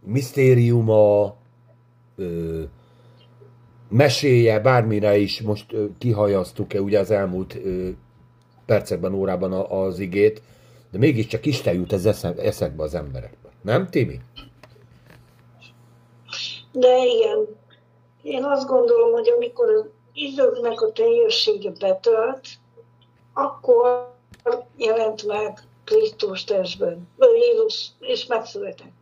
misztériuma, 0.05 1.35
ö, 2.15 2.61
meséje, 3.89 4.59
bármire 4.59 5.17
is 5.17 5.41
most 5.41 5.75
kihajaztuk-e 5.97 6.81
ugye 6.81 6.99
az 6.99 7.11
elmúlt 7.11 7.55
ö, 7.55 7.89
percekben, 8.65 9.13
órában 9.13 9.53
a, 9.53 9.83
az 9.83 9.99
igét, 9.99 10.41
de 10.91 10.97
mégiscsak 10.97 11.45
Isten 11.45 11.73
jut 11.73 11.93
ez 11.93 12.05
esze, 12.05 12.33
eszekbe 12.37 12.83
az 12.83 12.93
emberekbe. 12.93 13.49
Nem, 13.61 13.87
Timi? 13.87 14.19
De 16.71 17.05
igen, 17.05 17.47
én 18.21 18.43
azt 18.43 18.67
gondolom, 18.67 19.11
hogy 19.11 19.29
amikor 19.29 19.69
az 19.69 19.85
időknek 20.13 20.81
a 20.81 20.91
teljessége 20.91 21.71
betölt, 21.79 22.47
akkor 23.33 24.13
jelent 24.77 25.27
meg 25.27 25.59
Krisztus 25.91 26.43
testben, 26.43 27.07
Jézus, 27.35 27.87
és 27.99 28.25
megszületett. 28.25 28.93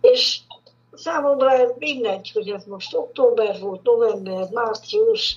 És 0.00 0.40
számomra 0.92 1.52
ez 1.52 1.70
mindegy, 1.78 2.30
hogy 2.34 2.48
ez 2.48 2.64
most 2.64 2.94
október 2.94 3.60
volt, 3.60 3.82
november, 3.82 4.48
március, 4.52 5.36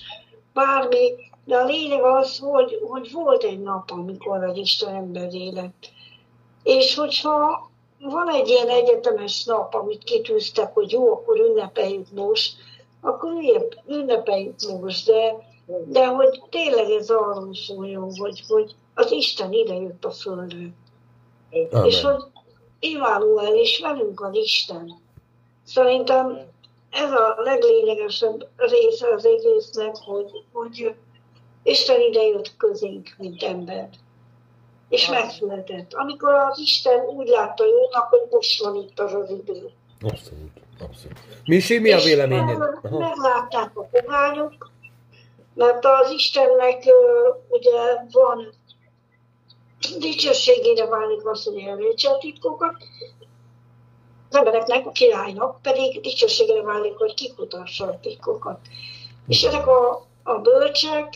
bármi, 0.52 1.12
De 1.44 1.56
a 1.56 1.64
lényeg 1.64 2.02
az, 2.02 2.38
hogy, 2.38 2.78
hogy 2.88 3.12
volt 3.12 3.42
egy 3.42 3.60
nap, 3.60 3.90
amikor 3.90 4.44
az 4.44 4.56
Isten 4.56 4.94
ember 4.94 5.30
lett. 5.32 5.90
És 6.62 6.94
hogyha 6.94 7.70
van 7.98 8.28
egy 8.28 8.48
ilyen 8.48 8.68
egyetemes 8.68 9.44
nap, 9.44 9.74
amit 9.74 10.04
kitűztek, 10.04 10.74
hogy 10.74 10.92
jó, 10.92 11.12
akkor 11.12 11.38
ünnepeljük 11.38 12.06
most, 12.14 12.54
akkor 13.00 13.32
ünnepeljük 13.86 14.54
most, 14.80 15.06
de, 15.06 15.36
de 15.86 16.06
hogy 16.06 16.42
tényleg 16.50 16.90
ez 16.90 17.10
arról 17.10 17.54
szóljon, 17.54 18.16
hogy, 18.16 18.42
hogy 18.48 18.74
az 19.00 19.12
Isten 19.12 19.52
idejött 19.52 20.04
a 20.04 20.10
Földre. 20.10 20.68
Amen. 21.70 21.84
És 21.84 22.02
hogy 22.02 22.22
Immanuel 22.78 23.54
és 23.54 23.80
velünk 23.80 24.20
az 24.20 24.34
Isten. 24.34 25.00
Szerintem 25.64 26.38
ez 26.90 27.12
a 27.12 27.34
leglényegesebb 27.36 28.48
része 28.56 29.08
az 29.14 29.24
egésznek, 29.24 29.96
hogy, 29.96 30.30
hogy 30.52 30.94
Isten 31.62 32.00
idejött 32.00 32.56
közénk, 32.56 33.14
mint 33.18 33.42
ember. 33.42 33.88
És 34.88 35.08
megszületett. 35.08 35.94
Amikor 35.94 36.32
az 36.32 36.58
Isten 36.58 37.00
úgy 37.00 37.28
látta 37.28 37.64
jónak, 37.66 38.08
hogy 38.08 38.26
most 38.30 38.62
van 38.62 38.74
itt 38.76 39.00
az 39.00 39.14
az 39.14 39.30
idő. 39.30 39.70
Abszolút, 40.00 40.50
abszolút. 40.80 41.18
Misi, 41.44 41.78
mi 41.78 41.92
a 41.92 41.98
véleményed? 41.98 42.58
Meglátták 42.82 43.70
a 43.74 43.88
pogányok, 43.90 44.70
mert 45.54 45.84
az 45.84 46.10
Istennek 46.10 46.84
ugye 47.48 47.70
van 48.10 48.52
dicsőségére 49.98 50.86
válik 50.86 51.22
hogy 51.22 51.62
elrejtse 51.66 52.10
a 52.10 52.18
titkokat, 52.18 52.74
az 54.30 54.36
embereknek, 54.36 54.86
a 54.86 54.90
királynak 54.90 55.62
pedig 55.62 56.00
dicsőségére 56.00 56.62
válik, 56.62 56.94
hogy 56.96 57.14
kikutassa 57.14 57.84
a 57.84 57.98
titkokat. 58.02 58.58
És 59.28 59.42
ezek 59.42 59.66
a, 59.66 60.06
a 60.22 60.38
bölcsek, 60.38 61.08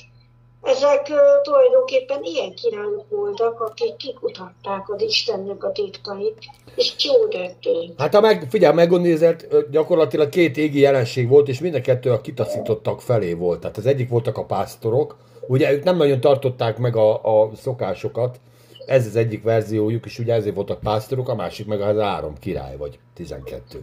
ezek 0.62 1.11
tulajdonképpen 1.43 2.23
ilyen 2.23 2.55
királyok 2.55 3.09
voltak, 3.09 3.61
akik 3.61 3.97
kikutatták 3.97 4.89
az 4.89 5.03
Istennek 5.03 5.65
a 5.65 5.73
titkait, 5.73 6.39
és 6.74 6.95
jó 7.05 7.27
tették. 7.28 7.91
Hát 7.99 8.15
ha 8.15 8.20
meg, 8.20 8.47
figyelj, 8.51 8.74
megnézed, 8.74 9.47
gyakorlatilag 9.70 10.28
két 10.28 10.57
égi 10.57 10.78
jelenség 10.78 11.28
volt, 11.28 11.49
és 11.49 11.61
mind 11.61 11.74
a 11.74 11.81
kettő 11.81 12.11
a 12.11 12.20
kitaszítottak 12.20 13.01
felé 13.01 13.32
volt. 13.32 13.61
Tehát 13.61 13.77
az 13.77 13.86
egyik 13.86 14.09
voltak 14.09 14.39
a 14.39 14.45
pásztorok, 14.45 15.16
ugye 15.47 15.73
ők 15.73 15.85
nem 15.85 15.97
nagyon 15.97 16.20
tartották 16.20 16.78
meg 16.78 16.97
a, 16.97 17.43
a 17.43 17.51
szokásokat, 17.57 18.41
ez 18.86 19.06
az 19.06 19.16
egyik 19.16 19.43
verziójuk, 19.43 20.05
és 20.05 20.19
ugye 20.19 20.35
ezért 20.35 20.55
voltak 20.55 20.81
pásztorok, 20.81 21.28
a 21.28 21.35
másik 21.35 21.66
meg 21.66 21.81
az 21.81 21.98
három 21.98 22.39
király, 22.39 22.77
vagy 22.77 22.98
tizenkettő. 23.15 23.82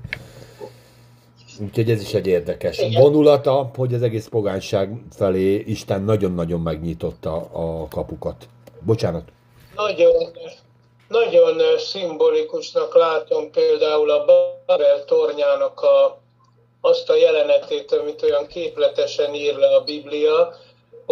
Úgyhogy 1.59 1.91
ez 1.91 2.01
is 2.01 2.13
egy 2.13 2.27
érdekes 2.27 2.81
vonulata, 2.93 3.71
hogy 3.75 3.93
az 3.93 4.01
egész 4.01 4.27
pogányság 4.27 5.03
felé 5.15 5.55
Isten 5.55 6.03
nagyon-nagyon 6.03 6.61
megnyitotta 6.61 7.35
a 7.51 7.87
kapukat. 7.87 8.47
Bocsánat. 8.79 9.23
Nagyon, 9.75 10.13
nagyon 11.07 11.77
szimbolikusnak 11.77 12.95
látom 12.95 13.51
például 13.51 14.09
a 14.09 14.25
Babel 14.25 15.05
tornyának 15.05 15.81
a, 15.81 16.19
azt 16.81 17.09
a 17.09 17.15
jelenetét, 17.15 17.91
amit 17.91 18.23
olyan 18.23 18.47
képletesen 18.47 19.33
ír 19.33 19.55
le 19.55 19.75
a 19.75 19.83
Biblia, 19.83 20.53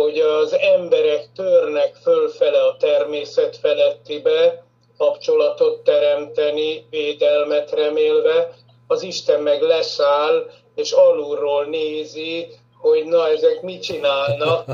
hogy 0.01 0.19
az 0.19 0.53
emberek 0.53 1.27
törnek 1.35 1.95
fölfele 1.95 2.61
a 2.63 2.77
természet 2.79 3.57
felettibe, 3.57 4.63
kapcsolatot 4.97 5.83
teremteni, 5.83 6.85
védelmet 6.89 7.71
remélve, 7.71 8.53
az 8.87 9.03
Isten 9.03 9.41
meg 9.41 9.61
leszáll, 9.61 10.49
és 10.75 10.91
alulról 10.91 11.65
nézi, 11.65 12.47
hogy 12.77 13.05
na, 13.05 13.29
ezek 13.29 13.61
mit 13.61 13.81
csinálnak, 13.81 14.65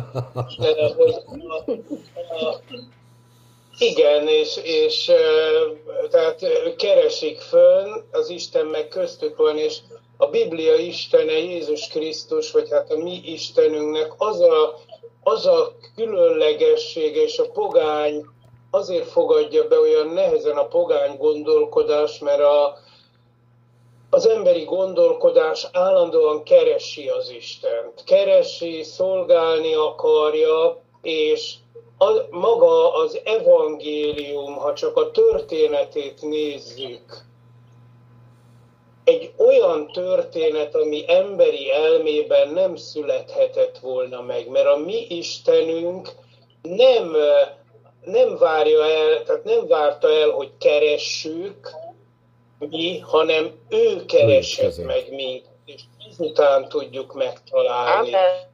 hogy 0.57 0.80
a, 0.80 2.45
a, 2.45 2.61
igen, 3.77 4.27
és, 4.27 4.57
és 4.64 5.11
tehát 6.10 6.45
keresik 6.77 7.39
fönn, 7.39 7.93
az 8.11 8.30
Isten 8.30 8.65
meg 8.65 8.88
köztük 8.88 9.38
van, 9.38 9.57
és 9.57 9.77
a 10.18 10.27
Biblia 10.27 10.76
Istene, 10.76 11.38
Jézus 11.38 11.88
Krisztus, 11.88 12.52
vagy 12.52 12.72
hát 12.72 12.91
a 12.91 12.97
mi 12.97 13.22
Istenünknek 13.26 14.14
az 14.18 14.39
a 14.41 14.80
az 15.27 15.45
a 15.45 15.76
különlegesség 15.95 17.15
és 17.15 17.39
a 17.39 17.52
pogány 17.52 18.26
azért 18.72 19.10
fogadja 19.10 19.68
be 19.68 19.80
olyan 19.80 20.07
nehezen 20.07 20.57
a 20.57 20.65
pogány 20.65 21.18
gondolkodás, 21.18 22.19
mert 22.19 22.39
a, 22.39 22.77
az 24.10 24.27
emberi 24.27 24.64
gondolkodás 24.64 25.68
állandóan 25.72 26.43
keresi 26.43 27.10
az 27.10 27.30
Istent. 27.30 28.03
Keresi, 28.03 28.84
szolgálni 28.84 29.73
akarja, 29.73 30.81
és 31.02 31.53
a, 31.97 32.11
maga 32.30 32.93
az 32.93 33.19
evangélium, 33.23 34.56
ha 34.56 34.73
csak 34.73 34.97
a 34.97 35.11
történetét 35.11 36.22
nézzük, 36.22 37.24
egy 39.06 39.32
olyan 39.38 39.88
történet, 39.91 40.76
ami 40.76 41.03
emberi 41.07 41.72
elmében 41.72 42.49
nem 42.49 42.76
születhetett 42.76 43.77
volna 43.80 44.22
meg, 44.22 44.48
mert 44.48 44.68
a 44.68 44.77
mi 44.77 45.06
Istenünk 45.10 46.10
nem, 46.61 47.15
nem 48.03 48.38
várja 48.38 48.86
el, 48.86 49.23
tehát 49.23 49.44
nem 49.44 49.68
várta 49.68 50.10
el, 50.10 50.30
hogy 50.30 50.52
keressük 50.60 51.69
mi, 52.60 52.99
hanem 52.99 53.52
ő 53.69 54.06
keresett 54.06 54.86
meg 54.86 55.10
minket, 55.10 55.52
és 55.65 55.82
ezután 56.10 56.69
tudjuk 56.69 57.14
megtalálni. 57.14 58.14
Amen. 58.14 58.53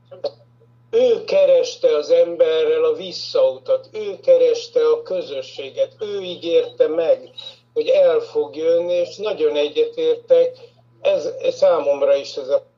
Ő 0.92 1.24
kereste 1.24 1.96
az 1.96 2.10
emberrel 2.10 2.84
a 2.84 2.94
visszautat, 2.94 3.90
ő 3.94 4.20
kereste 4.20 4.80
a 4.80 5.02
közösséget, 5.02 5.96
ő 6.00 6.22
ígérte 6.22 6.88
meg, 6.88 7.30
hogy 7.74 7.88
el 7.88 8.20
fog 8.20 8.56
jönni, 8.56 8.94
és 8.94 9.16
nagyon 9.18 9.56
egyetértek, 9.56 10.58
ez, 11.02 11.26
ez 11.26 11.56
számomra 11.56 12.16
is 12.16 12.36
ez 12.36 12.48
a 12.48 12.71